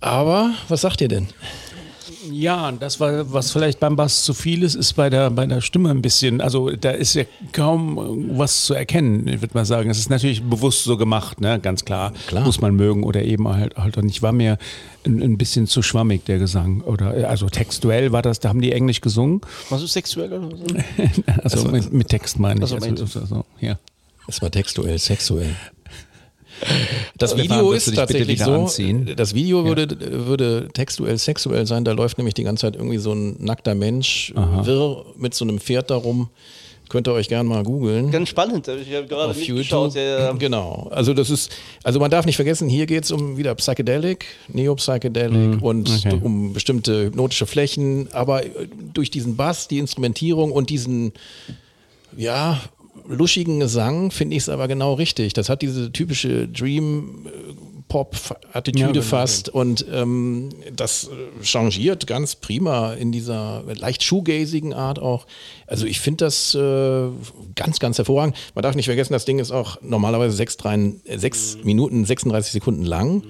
Aber 0.02 0.50
was 0.68 0.82
sagt 0.82 1.00
ihr 1.00 1.08
denn? 1.08 1.28
Ja, 2.30 2.72
das 2.72 3.00
war, 3.00 3.32
was 3.32 3.50
vielleicht 3.50 3.80
beim 3.80 3.96
Bass 3.96 4.24
zu 4.24 4.34
viel 4.34 4.62
ist, 4.62 4.74
ist 4.74 4.94
bei 4.94 5.10
der, 5.10 5.30
bei 5.30 5.46
der 5.46 5.60
Stimme 5.60 5.90
ein 5.90 6.02
bisschen, 6.02 6.40
also 6.40 6.70
da 6.70 6.90
ist 6.90 7.14
ja 7.14 7.24
kaum 7.52 8.36
was 8.36 8.64
zu 8.64 8.74
erkennen, 8.74 9.26
ich 9.28 9.40
würde 9.40 9.54
mal 9.54 9.64
sagen. 9.64 9.90
Es 9.90 9.98
ist 9.98 10.10
natürlich 10.10 10.42
bewusst 10.42 10.84
so 10.84 10.96
gemacht, 10.96 11.40
ne? 11.40 11.58
ganz 11.60 11.84
klar. 11.84 12.12
Klar. 12.26 12.44
Muss 12.44 12.60
man 12.60 12.74
mögen 12.74 13.02
oder 13.04 13.22
eben 13.22 13.48
halt, 13.48 13.76
halt 13.76 13.98
auch 13.98 14.02
nicht. 14.02 14.22
War 14.22 14.32
mir 14.32 14.58
ein, 15.04 15.22
ein 15.22 15.38
bisschen 15.38 15.66
zu 15.66 15.82
schwammig, 15.82 16.24
der 16.24 16.38
Gesang. 16.38 16.80
Oder, 16.82 17.28
also 17.28 17.48
textuell 17.48 18.12
war 18.12 18.22
das, 18.22 18.40
da 18.40 18.48
haben 18.48 18.60
die 18.60 18.72
Englisch 18.72 19.00
gesungen. 19.00 19.40
Warst 19.70 19.84
du 19.84 19.88
sexuell 19.88 20.32
oder 20.32 20.56
so? 20.56 20.64
Also, 21.42 21.68
mit, 21.68 21.92
mit 21.92 22.08
Text 22.08 22.38
meine 22.38 22.64
ich. 22.64 22.72
Also 22.72 22.76
Also, 22.76 23.04
also, 23.04 23.20
also, 23.20 23.44
ja. 23.60 23.78
Es 24.28 24.42
war 24.42 24.50
textuell, 24.50 24.98
sexuell. 24.98 25.54
Das 27.18 27.36
Video 27.36 27.72
ist 27.72 27.94
tatsächlich 27.94 28.40
so. 28.40 28.52
anziehen? 28.52 29.12
Das 29.16 29.34
Video 29.34 29.64
würde, 29.64 29.88
würde 30.26 30.68
textuell 30.72 31.18
sexuell 31.18 31.66
sein. 31.66 31.84
Da 31.84 31.92
läuft 31.92 32.18
nämlich 32.18 32.34
die 32.34 32.44
ganze 32.44 32.62
Zeit 32.62 32.76
irgendwie 32.76 32.98
so 32.98 33.12
ein 33.12 33.36
nackter 33.38 33.74
Mensch 33.74 34.32
wirr 34.34 35.04
mit 35.16 35.34
so 35.34 35.44
einem 35.44 35.58
Pferd 35.58 35.90
darum. 35.90 36.28
Könnt 36.88 37.08
ihr 37.08 37.12
euch 37.12 37.28
gerne 37.28 37.48
mal 37.48 37.64
googeln. 37.64 38.12
Ganz 38.12 38.28
spannend. 38.28 38.68
Ich 38.68 38.94
habe 38.94 39.06
gerade 39.06 39.30
auf 39.30 39.36
mitgeschaut. 39.36 39.92
YouTube. 39.92 39.94
Der, 39.94 40.34
Genau. 40.38 40.88
Also 40.90 41.14
das 41.14 41.30
ist, 41.30 41.50
also 41.82 41.98
man 41.98 42.10
darf 42.10 42.26
nicht 42.26 42.36
vergessen, 42.36 42.68
hier 42.68 42.86
geht 42.86 43.04
es 43.04 43.10
um 43.10 43.36
wieder 43.36 43.54
Psychedelic, 43.56 44.24
Neo-Psychedelic 44.48 45.60
und 45.62 45.90
okay. 45.90 46.20
um 46.22 46.52
bestimmte 46.52 47.06
hypnotische 47.06 47.46
Flächen, 47.46 48.08
aber 48.12 48.42
durch 48.94 49.10
diesen 49.10 49.36
Bass, 49.36 49.66
die 49.66 49.78
Instrumentierung 49.78 50.52
und 50.52 50.70
diesen, 50.70 51.12
ja, 52.16 52.60
luschigen 53.06 53.60
Gesang 53.60 54.10
finde 54.10 54.36
ich 54.36 54.44
es 54.44 54.48
aber 54.48 54.68
genau 54.68 54.94
richtig. 54.94 55.32
Das 55.32 55.48
hat 55.48 55.62
diese 55.62 55.92
typische 55.92 56.48
Dream 56.48 57.26
Pop 57.88 58.16
Attitüde 58.52 58.80
Ja, 58.80 58.92
genau. 58.92 59.04
fast 59.04 59.48
und 59.48 59.86
ähm, 59.92 60.50
das 60.74 61.04
äh, 61.08 61.44
changiert 61.44 62.06
ganz 62.08 62.34
prima 62.34 62.94
in 62.94 63.12
dieser 63.12 63.62
leicht 63.74 64.02
shoegazigen 64.02 64.74
Art 64.74 64.98
auch. 64.98 65.26
Also 65.68 65.86
ich 65.86 66.00
finde 66.00 66.24
das 66.24 66.54
äh, 66.54 67.08
ganz, 67.54 67.78
ganz 67.78 67.98
hervorragend. 67.98 68.36
Man 68.54 68.62
darf 68.62 68.74
nicht 68.74 68.86
vergessen, 68.86 69.12
das 69.12 69.24
Ding 69.24 69.38
ist 69.38 69.52
auch 69.52 69.80
normalerweise 69.82 70.34
6, 70.34 70.56
3, 70.56 70.92
6 71.16 71.58
Minuten 71.62 72.04
36 72.04 72.52
Sekunden 72.52 72.84
lang 72.84 73.22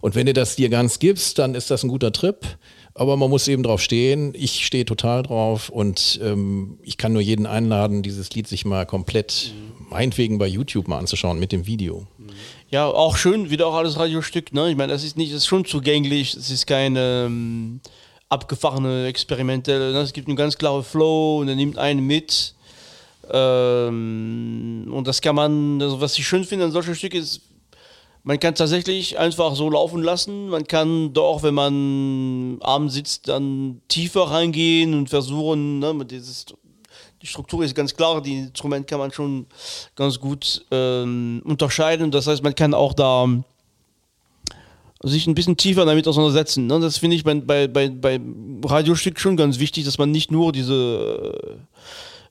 und 0.00 0.14
wenn 0.14 0.26
du 0.26 0.32
das 0.32 0.54
dir 0.54 0.68
ganz 0.68 0.98
gibst, 0.98 1.38
dann 1.38 1.54
ist 1.54 1.70
das 1.70 1.82
ein 1.82 1.88
guter 1.88 2.12
Trip. 2.12 2.36
Aber 2.96 3.16
man 3.16 3.28
muss 3.28 3.48
eben 3.48 3.64
drauf 3.64 3.80
stehen. 3.80 4.32
Ich 4.36 4.64
stehe 4.64 4.84
total 4.84 5.24
drauf 5.24 5.68
und 5.68 6.20
ähm, 6.22 6.78
ich 6.82 6.96
kann 6.96 7.12
nur 7.12 7.22
jeden 7.22 7.44
einladen, 7.44 8.02
dieses 8.02 8.30
Lied 8.30 8.46
sich 8.46 8.64
mal 8.64 8.86
komplett, 8.86 9.52
meinetwegen 9.90 10.38
bei 10.38 10.46
YouTube 10.46 10.86
mal 10.86 10.98
anzuschauen 10.98 11.40
mit 11.40 11.50
dem 11.50 11.66
Video. 11.66 12.06
ja, 12.70 12.86
auch 12.86 13.16
schön, 13.16 13.50
wieder 13.50 13.66
auch 13.66 13.74
alles 13.74 13.98
Radiostück. 13.98 14.52
Ne? 14.52 14.70
Ich 14.70 14.76
meine, 14.76 14.92
das 14.92 15.02
ist 15.02 15.16
nicht, 15.16 15.32
das 15.32 15.38
ist 15.38 15.46
schon 15.46 15.64
zugänglich. 15.64 16.34
Es 16.34 16.50
ist 16.50 16.66
keine 16.66 17.24
ähm, 17.26 17.80
abgefahrene, 18.28 19.06
experimentelle. 19.06 19.92
Ne? 19.92 20.00
Es 20.00 20.12
gibt 20.12 20.28
einen 20.28 20.36
ganz 20.36 20.56
klaren 20.56 20.84
Flow 20.84 21.40
und 21.40 21.48
er 21.48 21.56
nimmt 21.56 21.78
einen 21.78 22.06
mit. 22.06 22.54
Ähm, 23.30 24.86
und 24.92 25.08
das 25.08 25.20
kann 25.20 25.34
man, 25.34 25.82
also 25.82 26.00
was 26.00 26.16
ich 26.16 26.26
schön 26.26 26.44
finde 26.44 26.66
an 26.66 26.72
solchen 26.72 26.94
Stücken 26.94 27.16
ist, 27.16 27.40
man 28.24 28.40
kann 28.40 28.54
tatsächlich 28.54 29.18
einfach 29.18 29.54
so 29.54 29.68
laufen 29.68 30.02
lassen. 30.02 30.48
Man 30.48 30.66
kann 30.66 31.12
doch, 31.12 31.42
wenn 31.42 31.54
man 31.54 32.58
abends 32.62 32.94
sitzt, 32.94 33.28
dann 33.28 33.82
tiefer 33.88 34.22
reingehen 34.22 34.94
und 34.94 35.10
versuchen, 35.10 35.78
ne, 35.78 35.94
dieses, 36.06 36.46
die 37.20 37.26
Struktur 37.26 37.62
ist 37.62 37.74
ganz 37.74 37.94
klar, 37.94 38.22
die 38.22 38.38
Instrumente 38.38 38.86
kann 38.86 38.98
man 38.98 39.12
schon 39.12 39.46
ganz 39.94 40.18
gut 40.18 40.64
ähm, 40.70 41.42
unterscheiden. 41.44 42.10
Das 42.10 42.26
heißt, 42.26 42.42
man 42.42 42.54
kann 42.54 42.72
auch 42.72 42.94
da 42.94 43.28
sich 45.02 45.26
ein 45.26 45.34
bisschen 45.34 45.58
tiefer 45.58 45.84
damit 45.84 46.08
auseinandersetzen. 46.08 46.66
Ne? 46.66 46.80
Das 46.80 46.96
finde 46.96 47.16
ich 47.16 47.24
bei, 47.24 47.34
bei, 47.34 47.68
bei, 47.68 47.90
bei 47.90 48.18
Radiostück 48.64 49.20
schon 49.20 49.36
ganz 49.36 49.58
wichtig, 49.58 49.84
dass 49.84 49.98
man 49.98 50.10
nicht 50.10 50.30
nur 50.30 50.50
diese, 50.50 51.58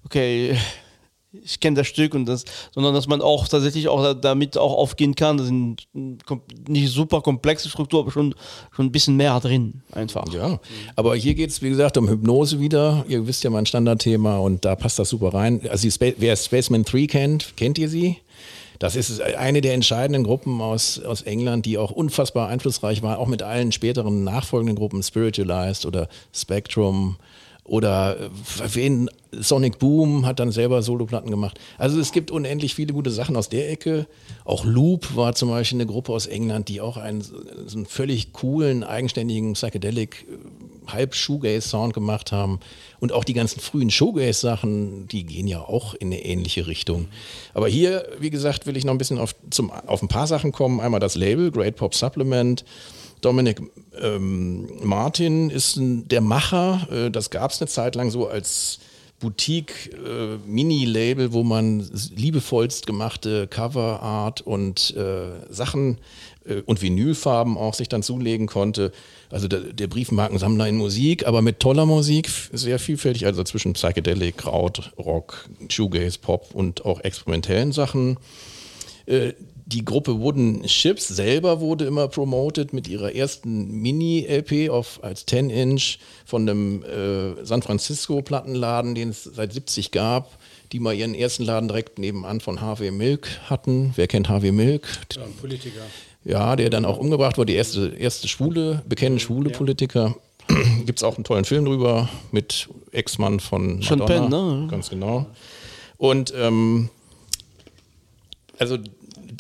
okay, 0.06 0.58
ich 1.42 1.60
kenne 1.60 1.78
das 1.78 1.88
Stück 1.88 2.14
und 2.14 2.26
das, 2.26 2.46
sondern 2.74 2.94
dass 2.94 3.08
man 3.08 3.22
auch 3.22 3.48
tatsächlich 3.48 3.88
auch 3.88 4.02
da- 4.04 4.14
damit 4.14 4.58
auch 4.58 4.74
aufgehen 4.74 5.16
kann. 5.16 5.38
Das 5.38 5.48
sind 5.48 5.84
kom- 6.28 6.42
nicht 6.68 6.92
super 6.92 7.22
komplexe 7.22 7.70
Struktur, 7.70 8.02
aber 8.02 8.12
schon, 8.12 8.36
schon 8.76 8.86
ein 8.86 8.92
bisschen 8.92 9.16
mehr 9.18 9.40
drin 9.40 9.82
einfach. 9.92 10.32
Ja, 10.34 10.60
aber 10.96 11.16
hier 11.16 11.34
geht 11.34 11.50
es, 11.50 11.62
wie 11.62 11.70
gesagt, 11.70 11.98
um 11.98 12.08
Hypnose 12.08 12.60
wieder. 12.60 13.04
Ihr 13.08 13.26
wisst 13.28 13.44
ja 13.44 13.50
mein 13.50 13.66
Standardthema 13.66 14.38
und 14.38 14.64
da 14.66 14.76
passt 14.76 15.00
das 15.00 15.10
super 15.10 15.34
rein. 15.34 15.62
Also 15.70 15.88
wer 16.00 16.36
Spaceman 16.36 16.84
3 16.84 17.08
kennt, 17.08 17.58
kennt 17.58 17.78
ihr 17.78 17.90
sie? 17.90 18.18
Das 18.80 18.96
ist 18.98 19.22
eine 19.22 19.62
der 19.62 19.76
entscheidenden 19.76 20.24
Gruppen 20.26 20.60
aus, 20.60 21.00
aus 21.00 21.22
England, 21.22 21.66
die 21.66 21.78
auch 21.78 21.92
unfassbar 21.92 22.50
einflussreich 22.50 23.02
war, 23.02 23.18
auch 23.18 23.28
mit 23.28 23.42
allen 23.42 23.72
späteren 23.72 24.24
nachfolgenden 24.26 24.76
Gruppen, 24.76 25.02
Spiritualized 25.02 25.86
oder 25.86 26.10
Spectrum 26.34 27.16
oder 27.66 28.20
äh, 28.20 28.30
wen, 28.74 29.10
Sonic 29.32 29.80
Boom 29.80 30.26
hat 30.26 30.40
dann 30.40 30.52
selber 30.52 30.82
Soloplatten 30.82 31.32
gemacht. 31.32 31.60
Also 31.78 32.00
es 32.00 32.12
gibt 32.12 32.30
unendlich 32.30 32.76
viele 32.76 32.94
gute 32.94 33.10
Sachen 33.10 33.36
aus 33.36 33.50
der 33.50 33.72
Ecke. 33.72 34.06
Auch 34.44 34.66
Loop 34.66 35.16
war 35.16 35.34
zum 35.34 35.50
Beispiel 35.50 35.78
eine 35.78 35.86
Gruppe 35.86 36.12
aus 36.12 36.28
England, 36.28 36.68
die 36.68 36.82
auch 36.82 36.98
einen, 36.98 37.22
so 37.22 37.78
einen 37.78 37.86
völlig 37.86 38.34
coolen, 38.34 38.84
eigenständigen 38.84 39.54
Psychedelic 39.54 40.26
äh, 40.30 40.92
halb 40.92 41.16
Shoegaze-Sound 41.16 41.94
gemacht 41.94 42.34
haben. 42.34 42.60
Und 43.00 43.14
auch 43.14 43.24
die 43.24 43.34
ganzen 43.34 43.62
frühen 43.62 43.90
Showgaze-Sachen, 43.90 45.08
die 45.08 45.26
gehen 45.26 45.48
ja 45.48 45.62
auch 45.62 45.94
in 45.94 46.08
eine 46.08 46.24
ähnliche 46.24 46.68
Richtung. 46.68 47.08
Aber 47.54 47.70
hier, 47.70 48.06
wie 48.20 48.30
gesagt, 48.30 48.66
will 48.66 48.76
ich 48.76 48.84
noch 48.84 48.94
ein 48.94 48.98
bisschen 48.98 49.20
auf, 49.20 49.36
zum, 49.50 49.72
auf 49.72 50.02
ein 50.02 50.10
paar 50.10 50.28
Sachen 50.28 50.52
kommen. 50.52 50.82
Einmal 50.82 51.00
das 51.00 51.16
Label, 51.16 51.50
Great 51.50 51.78
Pop 51.78 51.96
Supplement. 51.96 52.66
Dominic 53.24 53.62
ähm, 54.00 54.68
Martin 54.84 55.50
ist 55.50 55.78
ein, 55.78 56.08
der 56.08 56.22
Macher. 56.22 56.88
Äh, 56.92 57.10
das 57.12 57.30
gab 57.30 57.52
es 57.52 57.62
eine 57.62 57.70
Zeit 57.70 57.94
lang 57.96 58.10
so 58.12 58.28
als 58.28 58.80
Boutique-Mini-Label, 59.20 61.32
wo 61.32 61.44
man 61.44 61.88
liebevollst 62.16 62.86
gemachte 62.86 63.48
Coverart 63.48 64.42
und 64.42 64.94
äh, 64.98 65.30
Sachen 65.50 66.00
äh, 66.46 66.56
und 66.66 66.82
Vinylfarben 66.82 67.58
auch 67.58 67.74
sich 67.74 67.88
dann 67.88 68.04
zulegen 68.04 68.48
konnte. 68.48 68.92
Also 69.30 69.48
der, 69.48 69.62
der 69.62 69.88
Briefmarkensammler 69.88 70.68
in 70.68 70.76
Musik, 70.76 71.26
aber 71.26 71.42
mit 71.42 71.62
toller 71.62 71.86
Musik, 71.86 72.30
sehr 72.52 72.80
vielfältig, 72.80 73.26
also 73.26 73.46
zwischen 73.46 73.72
Psychedelic, 73.74 74.36
Kraut, 74.38 74.92
Rock, 74.98 75.48
Shoegaze, 75.70 76.20
Pop 76.20 76.54
und 76.54 76.84
auch 76.86 77.00
experimentellen 77.00 77.72
Sachen. 77.72 78.18
Die 79.74 79.84
Gruppe 79.84 80.20
Wooden 80.20 80.68
Ships 80.70 81.08
selber 81.08 81.60
wurde 81.60 81.86
immer 81.86 82.08
promoted 82.08 82.74
mit 82.74 82.88
ihrer 82.88 83.16
ersten 83.16 83.82
Mini-LP 83.82 84.70
auf 84.70 85.04
als 85.04 85.28
10-Inch 85.28 85.98
von 86.26 86.48
einem 86.48 86.84
äh, 86.84 87.44
San 87.44 87.64
Francisco-Plattenladen, 87.64 88.94
den 88.94 89.10
es 89.10 89.24
seit 89.24 89.52
70 89.52 89.90
gab, 89.90 90.38
die 90.72 90.80
mal 90.80 90.94
ihren 90.94 91.16
ersten 91.16 91.44
Laden 91.44 91.70
direkt 91.70 91.98
nebenan 91.98 92.40
von 92.40 92.62
Harvey 92.62 92.92
Milk 92.92 93.28
hatten. 93.50 93.94
Wer 93.96 94.06
kennt 94.06 94.30
Harvey 94.30 94.52
Milk? 94.52 94.88
Politiker. 95.42 95.82
Ja, 96.24 96.56
der 96.56 96.70
dann 96.70 96.86
auch 96.86 97.00
umgebracht 97.00 97.40
wurde, 97.40 97.52
die 97.52 97.58
erste, 97.58 97.96
erste 97.98 98.28
schwule, 98.28 98.84
bekennende 98.88 99.24
schwule 99.24 99.50
Politiker. 99.50 100.16
Gibt 100.86 101.00
es 101.00 101.04
auch 101.04 101.16
einen 101.16 101.24
tollen 101.24 101.46
Film 101.46 101.66
drüber 101.66 102.10
mit 102.32 102.70
Ex-Mann 102.92 103.40
von 103.40 103.82
Sean 103.82 103.98
Madonna. 103.98 104.28
Penn, 104.28 104.62
ne? 104.62 104.68
Ganz 104.70 104.92
genau. 104.92 105.26
Und 105.98 106.32
ähm, 106.38 106.90
also 108.60 108.78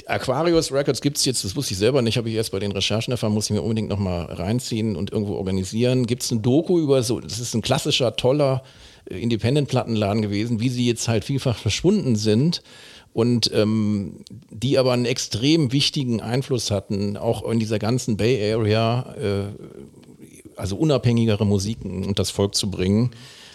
Aquarius 0.06 0.72
Records 0.72 1.02
gibt 1.02 1.18
es 1.18 1.26
jetzt, 1.26 1.44
das 1.44 1.56
wusste 1.56 1.74
ich 1.74 1.78
selber 1.78 2.02
nicht, 2.02 2.18
habe 2.18 2.30
ich 2.30 2.36
erst 2.36 2.52
bei 2.52 2.60
den 2.60 2.72
Recherchen 2.72 3.12
erfahren, 3.12 3.34
muss 3.34 3.46
ich 3.46 3.52
mir 3.52 3.62
unbedingt 3.62 3.90
nochmal 3.90 4.26
reinziehen 4.26 4.96
und 4.96 5.12
irgendwo 5.12 5.36
organisieren. 5.36 6.06
Gibt 6.08 6.24
es 6.24 6.32
ein 6.32 6.42
Doku 6.42 6.80
über 6.80 7.04
so, 7.04 7.20
das 7.20 7.40
ist 7.40 7.54
ein 7.54 7.62
klassischer, 7.62 8.16
toller 8.16 8.64
äh, 9.10 9.18
Independent-Plattenladen 9.18 10.22
gewesen, 10.22 10.60
wie 10.60 10.70
sie 10.70 10.86
jetzt 10.86 11.08
halt 11.08 11.24
vielfach 11.24 11.58
verschwunden 11.58 12.16
sind 12.16 12.62
und 13.14 13.52
ähm, 13.54 14.24
die 14.50 14.78
aber 14.78 14.94
einen 14.94 15.06
extrem 15.06 15.72
wichtigen 15.72 16.22
Einfluss 16.22 16.72
hatten, 16.72 17.16
auch 17.16 17.50
in 17.50 17.60
dieser 17.60 17.80
ganzen 17.80 18.18
Bay 18.18 18.54
Area, 18.54 19.16
äh, 19.16 19.44
also 20.56 20.76
unabhängigere 20.76 21.46
Musiken 21.46 22.06
und 22.06 22.20
das 22.20 22.30
Volk 22.30 22.56
zu 22.56 22.70
bringen. 22.70 23.12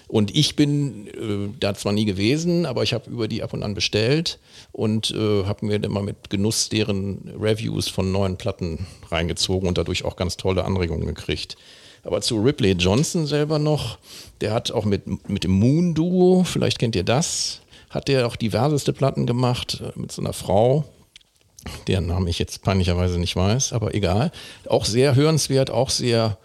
Und 0.08 0.34
ich 0.34 0.56
bin 0.56 1.06
äh, 1.08 1.54
da 1.60 1.74
zwar 1.74 1.92
nie 1.92 2.06
gewesen, 2.06 2.64
aber 2.64 2.82
ich 2.82 2.94
habe 2.94 3.10
über 3.10 3.28
die 3.28 3.42
ab 3.42 3.52
und 3.52 3.62
an 3.62 3.74
bestellt 3.74 4.38
und 4.72 5.10
äh, 5.10 5.44
habe 5.44 5.66
mir 5.66 5.78
dann 5.78 5.92
mal 5.92 6.02
mit 6.02 6.30
Genuss 6.30 6.70
deren 6.70 7.30
Reviews 7.38 7.88
von 7.88 8.10
neuen 8.10 8.38
Platten 8.38 8.86
reingezogen 9.10 9.68
und 9.68 9.76
dadurch 9.76 10.06
auch 10.06 10.16
ganz 10.16 10.38
tolle 10.38 10.64
Anregungen 10.64 11.06
gekriegt. 11.06 11.56
Aber 12.04 12.22
zu 12.22 12.40
Ripley 12.40 12.72
Johnson 12.72 13.26
selber 13.26 13.58
noch, 13.58 13.98
der 14.40 14.54
hat 14.54 14.70
auch 14.70 14.86
mit, 14.86 15.28
mit 15.28 15.44
dem 15.44 15.50
Moon 15.50 15.94
Duo, 15.94 16.42
vielleicht 16.42 16.78
kennt 16.78 16.96
ihr 16.96 17.04
das, 17.04 17.60
hat 17.90 18.08
der 18.08 18.26
auch 18.26 18.36
diverseste 18.36 18.94
Platten 18.94 19.26
gemacht 19.26 19.82
äh, 19.82 19.98
mit 19.98 20.10
so 20.10 20.22
einer 20.22 20.32
Frau, 20.32 20.84
deren 21.86 22.06
Namen 22.06 22.28
ich 22.28 22.38
jetzt 22.38 22.62
peinlicherweise 22.62 23.18
nicht 23.18 23.36
weiß, 23.36 23.74
aber 23.74 23.94
egal. 23.94 24.32
Auch 24.68 24.86
sehr 24.86 25.16
hörenswert, 25.16 25.70
auch 25.70 25.90
sehr 25.90 26.38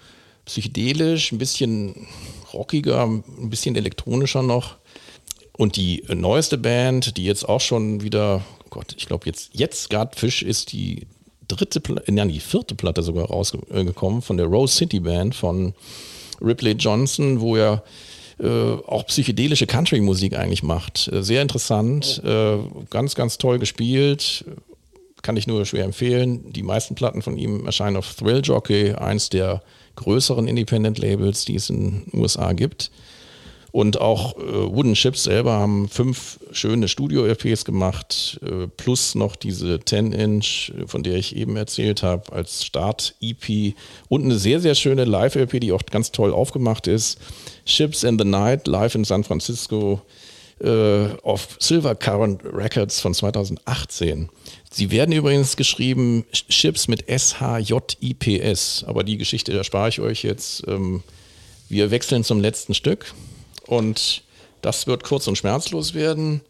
psychedelisch, 0.45 1.31
ein 1.31 1.37
bisschen 1.37 2.07
rockiger, 2.53 3.03
ein 3.05 3.49
bisschen 3.49 3.75
elektronischer 3.75 4.43
noch. 4.43 4.77
Und 5.55 5.75
die 5.75 6.03
neueste 6.13 6.57
Band, 6.57 7.17
die 7.17 7.25
jetzt 7.25 7.47
auch 7.47 7.61
schon 7.61 8.01
wieder, 8.01 8.41
oh 8.63 8.67
Gott, 8.69 8.95
ich 8.97 9.05
glaube 9.05 9.27
jetzt, 9.27 9.51
jetzt 9.53 9.89
gerade 9.89 10.17
Fisch 10.17 10.41
ist 10.41 10.71
die 10.71 11.05
dritte, 11.47 11.81
äh, 12.05 12.11
nein, 12.11 12.29
die 12.29 12.39
vierte 12.39 12.75
Platte 12.75 13.03
sogar 13.03 13.27
rausgekommen 13.27 14.21
von 14.21 14.37
der 14.37 14.47
Rose 14.47 14.75
City 14.75 14.99
Band 14.99 15.35
von 15.35 15.73
Ripley 16.41 16.73
Johnson, 16.73 17.39
wo 17.39 17.55
er 17.55 17.83
äh, 18.39 18.73
auch 18.87 19.05
psychedelische 19.05 19.67
Country-Musik 19.67 20.37
eigentlich 20.37 20.63
macht. 20.63 21.07
Äh, 21.07 21.23
sehr 21.23 21.41
interessant, 21.41 22.21
äh, 22.25 22.57
ganz, 22.89 23.15
ganz 23.15 23.37
toll 23.37 23.59
gespielt. 23.59 24.45
Kann 25.21 25.37
ich 25.37 25.47
nur 25.47 25.65
schwer 25.65 25.85
empfehlen. 25.85 26.51
Die 26.51 26.63
meisten 26.63 26.95
Platten 26.95 27.21
von 27.21 27.37
ihm 27.37 27.65
erscheinen 27.65 27.95
auf 27.95 28.13
Thrill 28.15 28.41
Jockey, 28.43 28.93
eins 28.93 29.29
der 29.29 29.61
größeren 29.95 30.47
Independent-Labels, 30.47 31.45
die 31.45 31.55
es 31.55 31.69
in 31.69 32.03
den 32.05 32.19
USA 32.19 32.53
gibt. 32.53 32.91
Und 33.73 33.99
auch 33.99 34.37
äh, 34.37 34.41
Wooden 34.41 34.93
Chips 34.93 35.23
selber 35.23 35.53
haben 35.53 35.89
fünf 35.89 36.39
schöne 36.51 36.87
Studio-LPs 36.87 37.65
gemacht, 37.65 38.39
äh, 38.43 38.67
plus 38.67 39.15
noch 39.15 39.35
diese 39.35 39.77
10-Inch, 39.77 40.71
äh, 40.77 40.85
von 40.85 41.01
der 41.01 41.15
ich 41.15 41.35
eben 41.35 41.57
erzählt 41.57 42.03
habe, 42.03 42.31
als 42.31 42.63
Start-EP. 42.63 43.73
Und 44.09 44.25
eine 44.25 44.37
sehr, 44.37 44.59
sehr 44.59 44.75
schöne 44.75 45.05
Live-LP, 45.05 45.59
die 45.59 45.71
auch 45.71 45.81
ganz 45.89 46.11
toll 46.11 46.33
aufgemacht 46.33 46.85
ist. 46.85 47.17
Ships 47.65 48.03
in 48.03 48.19
the 48.19 48.25
Night, 48.25 48.67
live 48.67 48.93
in 48.93 49.05
San 49.05 49.23
Francisco, 49.23 50.01
äh, 50.59 51.07
auf 51.23 51.57
Silver 51.59 51.95
Current 51.95 52.41
Records 52.45 52.99
von 52.99 53.15
2018. 53.15 54.29
Sie 54.75 54.89
werden 54.89 55.11
übrigens 55.11 55.55
geschrieben 55.55 56.25
Chips 56.31 56.87
mit 56.87 57.07
S-H-J-I-P-S, 57.07 58.85
aber 58.87 59.03
die 59.03 59.17
Geschichte 59.17 59.55
erspare 59.55 59.89
ich 59.89 59.99
euch 59.99 60.23
jetzt. 60.23 60.63
Ähm, 60.67 61.03
wir 61.69 61.91
wechseln 61.91 62.23
zum 62.23 62.41
letzten 62.41 62.73
Stück 62.73 63.13
und 63.67 64.23
das 64.63 64.87
wird 64.87 65.03
kurz 65.03 65.27
und 65.27 65.37
schmerzlos 65.37 65.93
werden, 65.93 66.41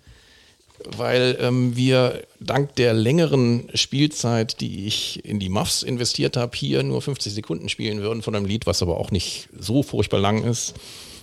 weil 0.95 1.37
ähm, 1.41 1.75
wir 1.75 2.23
dank 2.39 2.73
der 2.77 2.93
längeren 2.93 3.67
Spielzeit, 3.73 4.61
die 4.61 4.87
ich 4.87 5.25
in 5.25 5.41
die 5.41 5.49
Muffs 5.49 5.83
investiert 5.83 6.37
habe, 6.37 6.55
hier 6.55 6.81
nur 6.81 7.01
50 7.01 7.33
Sekunden 7.33 7.67
spielen 7.67 7.99
würden 7.99 8.21
von 8.21 8.35
einem 8.35 8.45
Lied, 8.45 8.65
was 8.65 8.81
aber 8.81 8.99
auch 8.99 9.11
nicht 9.11 9.49
so 9.59 9.83
furchtbar 9.83 10.21
lang 10.21 10.45
ist. 10.45 10.75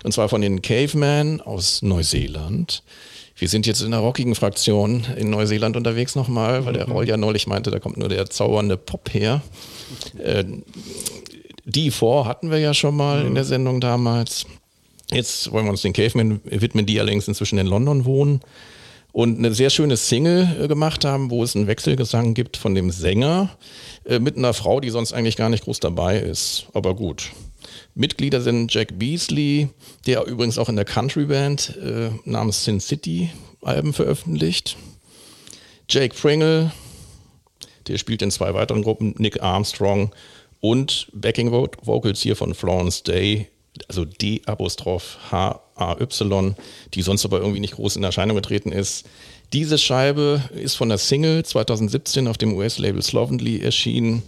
Und 0.03 0.13
zwar 0.13 0.29
von 0.29 0.43
den 0.43 0.61
Caveman 0.61 1.41
aus 1.41 1.81
Neuseeland. 1.81 2.83
Wir 3.41 3.49
sind 3.49 3.67
jetzt 3.67 3.81
in 3.81 3.91
der 3.91 4.01
rockigen 4.01 4.35
Fraktion 4.35 5.07
in 5.17 5.31
Neuseeland 5.31 5.75
unterwegs 5.75 6.15
nochmal, 6.15 6.67
weil 6.67 6.75
der 6.75 6.87
Raul 6.87 7.09
ja 7.09 7.17
neulich 7.17 7.47
meinte, 7.47 7.71
da 7.71 7.79
kommt 7.79 7.97
nur 7.97 8.11
der 8.11 8.29
zaubernde 8.29 8.77
Pop 8.77 9.15
her. 9.15 9.41
Äh, 10.23 10.45
die 11.65 11.91
vor 11.91 12.27
hatten 12.27 12.51
wir 12.51 12.59
ja 12.59 12.75
schon 12.75 12.95
mal 12.95 13.25
in 13.25 13.35
der 13.35 13.45
Sendung 13.45 13.81
damals. 13.81 14.45
Jetzt 15.11 15.51
wollen 15.53 15.65
wir 15.65 15.71
uns 15.71 15.81
den 15.81 15.95
Caveman 15.95 16.41
widmen, 16.45 16.85
die 16.85 17.01
allerdings 17.01 17.29
inzwischen 17.29 17.59
in 17.59 17.67
London 17.67 18.05
wohnen 18.05 18.43
und 19.13 19.39
eine 19.39 19.55
sehr 19.55 19.71
schöne 19.71 19.97
Single 19.97 20.57
äh, 20.61 20.69
gemacht 20.69 21.07
haben, 21.07 21.31
wo 21.31 21.43
es 21.43 21.57
einen 21.57 21.67
Wechselgesang 21.67 22.35
gibt 22.35 22.59
von 22.59 22.75
dem 22.75 22.91
Sänger 22.91 23.57
äh, 24.05 24.19
mit 24.19 24.37
einer 24.37 24.53
Frau, 24.53 24.81
die 24.81 24.91
sonst 24.91 25.15
eigentlich 25.15 25.37
gar 25.37 25.49
nicht 25.49 25.65
groß 25.65 25.81
dabei 25.81 26.19
ist. 26.19 26.67
Aber 26.75 26.95
gut. 26.95 27.31
Mitglieder 27.95 28.41
sind 28.41 28.73
Jack 28.73 28.99
Beasley, 28.99 29.69
der 30.07 30.25
übrigens 30.27 30.59
auch 30.59 30.69
in 30.69 30.77
der 30.77 30.85
Country-Band 30.85 31.77
äh, 31.79 32.11
namens 32.25 32.65
Sin 32.65 32.81
City 32.81 33.31
Alben 33.63 33.93
veröffentlicht. 33.93 34.77
Jake 35.89 36.15
Pringle, 36.15 36.71
der 37.89 37.99
spielt 37.99 38.23
in 38.23 38.31
zwei 38.31 38.55
weiteren 38.55 38.83
Gruppen, 38.83 39.15
Nick 39.19 39.43
Armstrong 39.43 40.13
und 40.61 41.09
Backing 41.13 41.51
Vo- 41.51 41.69
Vocals 41.83 42.21
hier 42.23 42.37
von 42.37 42.55
Florence 42.55 43.03
Day, 43.03 43.49
also 43.89 44.05
D-Apostroph 44.05 45.19
H-A-Y, 45.31 46.55
die 46.95 47.03
sonst 47.03 47.25
aber 47.25 47.39
irgendwie 47.41 47.61
nicht 47.61 47.75
groß 47.75 47.97
in 47.97 48.05
Erscheinung 48.05 48.37
getreten 48.37 48.73
ist. 48.73 49.07
Diese 49.53 49.79
Scheibe 49.79 50.43
ist 50.55 50.75
von 50.77 50.89
der 50.89 50.99
Single 50.99 51.45
2017 51.45 52.29
auf 52.29 52.39
dem 52.39 52.53
US-Label 52.55 53.03
Slovenly 53.03 53.61
erschienen. 53.61 54.23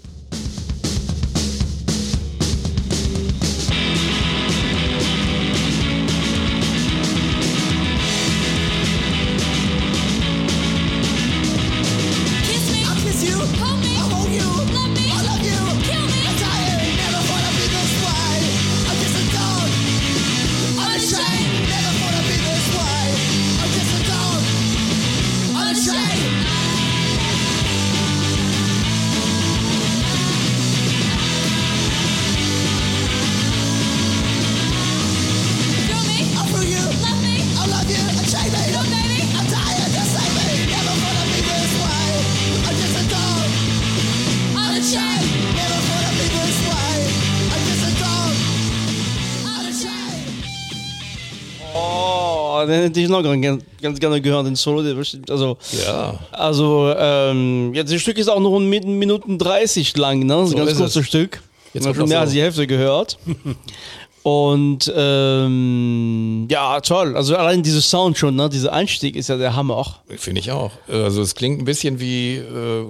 Hätte 52.83 53.01
ich 53.01 53.09
noch 53.09 53.23
ganz, 53.23 53.63
ganz 53.81 53.99
gerne 54.01 54.21
gehört, 54.21 54.47
den 54.47 54.55
Solo. 54.57 54.83
Also, 55.31 55.57
Ja. 55.87 56.19
also 56.33 56.93
ähm, 56.97 57.73
jetzt 57.75 57.93
das 57.93 58.01
Stück 58.03 58.19
ist 58.19 58.29
auch 58.29 58.41
nur 58.41 58.61
ein 58.61 58.69
Min- 58.69 58.99
Minuten 58.99 59.39
30 59.39 59.97
lang, 59.97 60.21
ne? 60.21 60.35
Das 60.35 60.45
ist 60.45 60.51
So 60.53 60.57
ein 60.59 60.67
ganz 60.67 60.79
kurzes 60.79 60.97
es. 61.03 61.07
Stück. 61.07 61.43
Jetzt 61.75 61.83
Ich 61.85 61.89
habe 61.89 61.97
kommt 61.97 61.97
schon 61.97 62.09
mehr 62.11 62.19
so- 62.19 62.23
als 62.23 62.33
die 62.33 62.43
Hälfte 62.43 62.67
gehört. 62.67 63.19
Und 64.25 64.93
ähm, 64.97 66.47
ja, 66.49 66.81
toll. 66.81 67.17
Also 67.17 67.35
allein 67.37 67.63
dieser 67.65 67.81
Sound 67.81 68.17
schon, 68.17 68.37
ne? 68.37 68.49
Dieser 68.49 68.73
Einstieg 68.73 69.17
ist 69.17 69.29
ja 69.29 69.37
der 69.37 69.57
Hammer 69.57 69.77
auch. 69.77 69.95
Finde 70.17 70.41
ich 70.41 70.53
auch. 70.53 70.71
Also 70.89 71.23
es 71.23 71.35
klingt 71.35 71.61
ein 71.61 71.65
bisschen 71.65 71.99
wie 71.99 72.37
äh, 72.37 72.85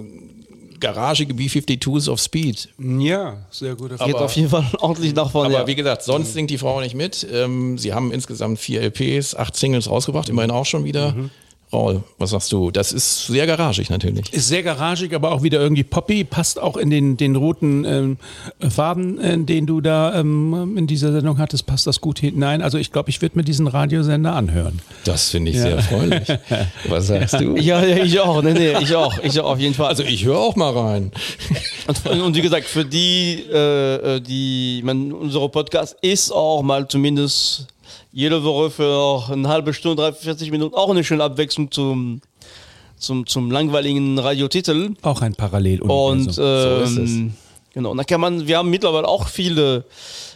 garagige 0.83 1.33
B-52s 1.33 2.09
of 2.09 2.19
Speed. 2.19 2.69
Ja, 2.77 3.37
sehr 3.49 3.75
gut. 3.75 3.97
Geht 3.97 4.15
auf 4.15 4.35
jeden 4.35 4.49
Fall 4.49 4.65
ordentlich 4.79 5.15
nach 5.15 5.31
vorne. 5.31 5.49
Aber 5.49 5.63
ja. 5.63 5.67
wie 5.67 5.75
gesagt, 5.75 6.03
sonst 6.03 6.33
singt 6.33 6.49
die 6.49 6.57
Frau 6.57 6.81
nicht 6.81 6.93
mit. 6.93 7.25
Ähm, 7.31 7.77
sie 7.77 7.93
haben 7.93 8.11
insgesamt 8.11 8.59
vier 8.59 8.81
LPs, 8.81 9.35
acht 9.35 9.55
Singles 9.55 9.89
rausgebracht, 9.89 10.29
immerhin 10.29 10.51
auch 10.51 10.65
schon 10.65 10.83
wieder. 10.83 11.15
Raul, 11.73 12.03
was 12.17 12.29
sagst 12.29 12.51
du? 12.51 12.71
Das 12.71 12.91
ist 12.91 13.27
sehr 13.27 13.47
garagig 13.47 13.89
natürlich. 13.89 14.31
Ist 14.31 14.47
sehr 14.47 14.63
garagig, 14.63 15.13
aber 15.13 15.31
auch 15.31 15.41
wieder 15.41 15.59
irgendwie 15.59 15.83
poppy, 15.83 16.23
passt 16.23 16.61
auch 16.61 16.77
in 16.77 16.89
den, 16.89 17.17
den 17.17 17.35
roten 17.35 17.83
ähm, 17.85 18.17
Farben, 18.69 19.19
äh, 19.19 19.37
den 19.39 19.65
du 19.65 19.81
da 19.81 20.19
ähm, 20.19 20.77
in 20.77 20.87
dieser 20.87 21.11
Sendung 21.11 21.39
hattest, 21.39 21.65
passt 21.65 21.87
das 21.87 21.99
gut 21.99 22.19
hinein. 22.19 22.61
Also 22.61 22.77
ich 22.77 22.91
glaube, 22.91 23.09
ich 23.09 23.21
würde 23.21 23.37
mir 23.37 23.43
diesen 23.43 23.67
Radiosender 23.67 24.33
anhören. 24.33 24.79
Das 25.03 25.29
finde 25.29 25.51
ich 25.51 25.59
sehr 25.59 25.77
erfreulich. 25.77 26.27
Was 26.87 27.07
sagst 27.07 27.39
du? 27.39 27.55
ja, 27.57 27.83
ja, 27.83 28.03
ich 28.03 28.19
auch. 28.19 28.41
Nee, 28.43 28.53
nee, 28.53 28.77
ich 28.79 28.95
auch. 28.95 29.17
Ich 29.23 29.39
auch 29.39 29.51
auf 29.51 29.59
jeden 29.59 29.73
Fall. 29.73 29.87
Also 29.87 30.03
ich 30.03 30.25
höre 30.25 30.37
auch 30.37 30.55
mal 30.55 30.71
rein. 30.71 31.11
Und, 31.87 32.21
und 32.21 32.35
wie 32.35 32.41
gesagt, 32.41 32.65
für 32.65 32.85
die, 32.85 33.43
äh, 33.51 34.15
äh, 34.15 34.21
die, 34.21 34.81
man, 34.83 35.11
unser 35.11 35.49
Podcast 35.49 35.97
ist 36.01 36.31
auch 36.31 36.61
mal 36.61 36.87
zumindest 36.87 37.67
jede 38.13 38.43
Woche 38.43 38.69
für 38.69 39.23
eine 39.31 39.49
halbe 39.49 39.73
Stunde, 39.73 40.03
30, 40.03 40.23
40 40.23 40.51
Minuten 40.51 40.75
auch 40.75 40.89
eine 40.89 41.03
schöne 41.03 41.23
Abwechslung 41.23 41.71
zum, 41.71 42.21
zum, 42.97 43.25
zum 43.25 43.51
langweiligen 43.51 44.19
Radiotitel. 44.19 44.91
Auch 45.01 45.21
ein 45.21 45.33
Parallel. 45.33 45.81
Und 45.81 46.31
So 46.31 46.41
ist 46.83 46.97
ähm, 46.97 47.33
genau, 47.73 47.91
und 47.91 47.97
da 47.97 48.03
kann 48.03 48.21
man, 48.21 48.47
wir 48.47 48.57
haben 48.57 48.69
mittlerweile 48.69 49.07
auch 49.07 49.27
viele 49.27 49.85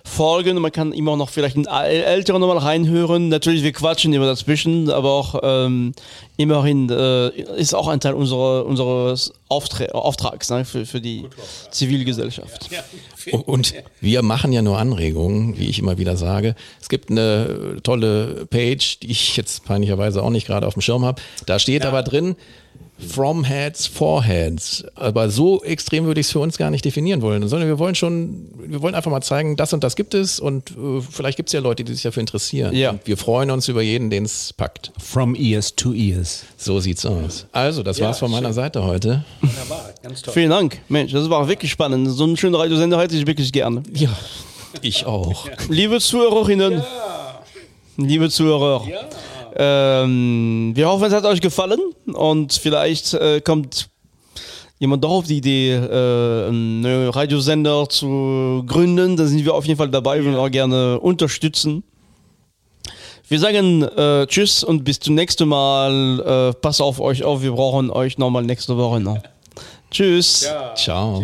Folgen, 0.03 0.57
man 0.59 0.71
kann 0.71 0.93
immer 0.93 1.17
noch 1.17 1.29
vielleicht 1.29 1.55
einen 1.57 1.65
äl- 1.67 2.03
älteren 2.03 2.39
nochmal 2.39 2.59
reinhören. 2.59 3.27
Natürlich, 3.27 3.61
wir 3.61 3.73
quatschen 3.73 4.13
immer 4.13 4.25
dazwischen, 4.25 4.89
aber 4.89 5.11
auch 5.11 5.39
ähm, 5.43 5.93
immerhin 6.37 6.89
äh, 6.89 7.27
ist 7.57 7.73
auch 7.73 7.87
ein 7.89 7.99
Teil 7.99 8.13
unserer, 8.13 8.65
unseres 8.65 9.33
Auftra 9.49 9.85
Auftrags 9.85 10.49
ne, 10.49 10.63
für, 10.63 10.85
für 10.85 11.01
die 11.01 11.25
Zivilgesellschaft. 11.71 12.69
Und 13.45 13.73
wir 13.99 14.21
machen 14.21 14.53
ja 14.53 14.61
nur 14.61 14.77
Anregungen, 14.77 15.57
wie 15.57 15.67
ich 15.67 15.79
immer 15.79 15.97
wieder 15.97 16.15
sage. 16.15 16.55
Es 16.81 16.87
gibt 16.87 17.11
eine 17.11 17.77
tolle 17.83 18.45
Page, 18.49 18.99
die 18.99 19.11
ich 19.11 19.35
jetzt 19.35 19.65
peinlicherweise 19.65 20.23
auch 20.23 20.29
nicht 20.29 20.47
gerade 20.47 20.65
auf 20.67 20.73
dem 20.73 20.81
Schirm 20.81 21.03
habe. 21.03 21.21
Da 21.45 21.59
steht 21.59 21.85
aber 21.85 22.03
drin, 22.03 22.37
From 22.99 23.43
Heads, 23.43 23.85
for 23.85 24.23
Heads. 24.23 24.83
Aber 24.95 25.29
so 25.29 25.63
extrem 25.63 26.05
würde 26.05 26.19
ich 26.19 26.27
es 26.27 26.31
für 26.31 26.39
uns 26.39 26.57
gar 26.57 26.71
nicht 26.71 26.83
definieren 26.83 27.21
wollen, 27.21 27.47
sondern 27.47 27.69
wir 27.69 27.77
wollen 27.77 27.93
schon, 27.93 28.49
wir 28.57 28.81
wollen 28.81 28.95
einfach 28.95 29.11
mal 29.11 29.21
zeigen, 29.21 29.55
das 29.55 29.71
und 29.71 29.83
das 29.83 29.95
gibt 29.95 30.15
es 30.15 30.39
und 30.39 30.71
äh, 30.71 31.01
vielleicht 31.01 31.37
gibt 31.37 31.49
es 31.49 31.53
ja 31.53 31.59
Leute, 31.59 31.83
die 31.83 31.93
sich 31.93 32.01
dafür 32.01 32.21
interessieren. 32.21 32.75
Ja. 32.75 32.91
Und 32.91 33.05
wir 33.05 33.17
freuen 33.17 33.51
uns 33.51 33.67
über 33.67 33.83
jeden, 33.83 34.09
den 34.09 34.25
es 34.25 34.51
packt. 34.51 34.91
From 34.97 35.35
ears 35.35 35.75
to 35.75 35.93
ears. 35.93 36.43
So 36.57 36.79
sieht's 36.79 37.05
aus. 37.05 37.45
Also, 37.51 37.83
das 37.83 38.01
war's 38.01 38.17
von 38.17 38.31
meiner 38.31 38.53
Seite 38.53 38.83
heute. 38.83 39.23
Vielen 40.31 40.49
Dank. 40.49 40.79
Mensch, 40.89 41.11
das 41.11 41.29
war 41.29 41.47
wirklich 41.47 41.71
spannend. 41.71 42.09
So 42.09 42.23
einen 42.23 42.35
schönen 42.35 42.55
Radiosender 42.55 42.99
hätte 42.99 43.15
ich 43.15 43.27
wirklich 43.27 43.51
gerne. 43.51 43.83
Ja, 43.93 44.09
ich 44.81 45.05
auch. 45.05 45.47
Liebe 45.69 45.99
Zuhörerinnen, 45.99 46.81
liebe 47.97 48.29
Zuhörer, 48.31 48.83
ähm, 49.55 50.71
wir 50.73 50.87
hoffen, 50.87 51.05
es 51.05 51.13
hat 51.13 51.25
euch 51.25 51.41
gefallen 51.41 51.79
und 52.13 52.53
vielleicht 52.53 53.13
äh, 53.13 53.41
kommt 53.41 53.89
jemand 54.79 55.03
doch 55.03 55.11
auf 55.11 55.25
die 55.25 55.37
Idee, 55.37 55.73
äh, 55.73 56.47
einen 56.47 56.81
neuen 56.81 57.09
Radiosender 57.09 57.89
zu 57.89 58.63
gründen. 58.67 59.17
Da 59.17 59.25
sind 59.25 59.43
wir 59.43 59.53
auf 59.53 59.65
jeden 59.65 59.77
Fall 59.77 59.89
dabei 59.89 60.21
und 60.21 60.35
auch 60.35 60.49
gerne 60.49 60.99
unterstützen. 60.99 61.83
Wir 63.27 63.39
sagen 63.39 63.83
äh, 63.83 64.25
Tschüss 64.27 64.63
und 64.63 64.83
bis 64.83 64.99
zum 64.99 65.15
nächsten 65.15 65.49
Mal. 65.49 66.53
Äh, 66.55 66.59
passt 66.59 66.81
auf 66.81 66.99
euch 66.99 67.23
auf, 67.23 67.41
wir 67.41 67.51
brauchen 67.51 67.89
euch 67.89 68.17
nochmal 68.17 68.43
nächste 68.43 68.77
Woche 68.77 69.01
noch. 69.01 69.17
Tschüss. 69.91 70.47
Ciao. 70.75 71.23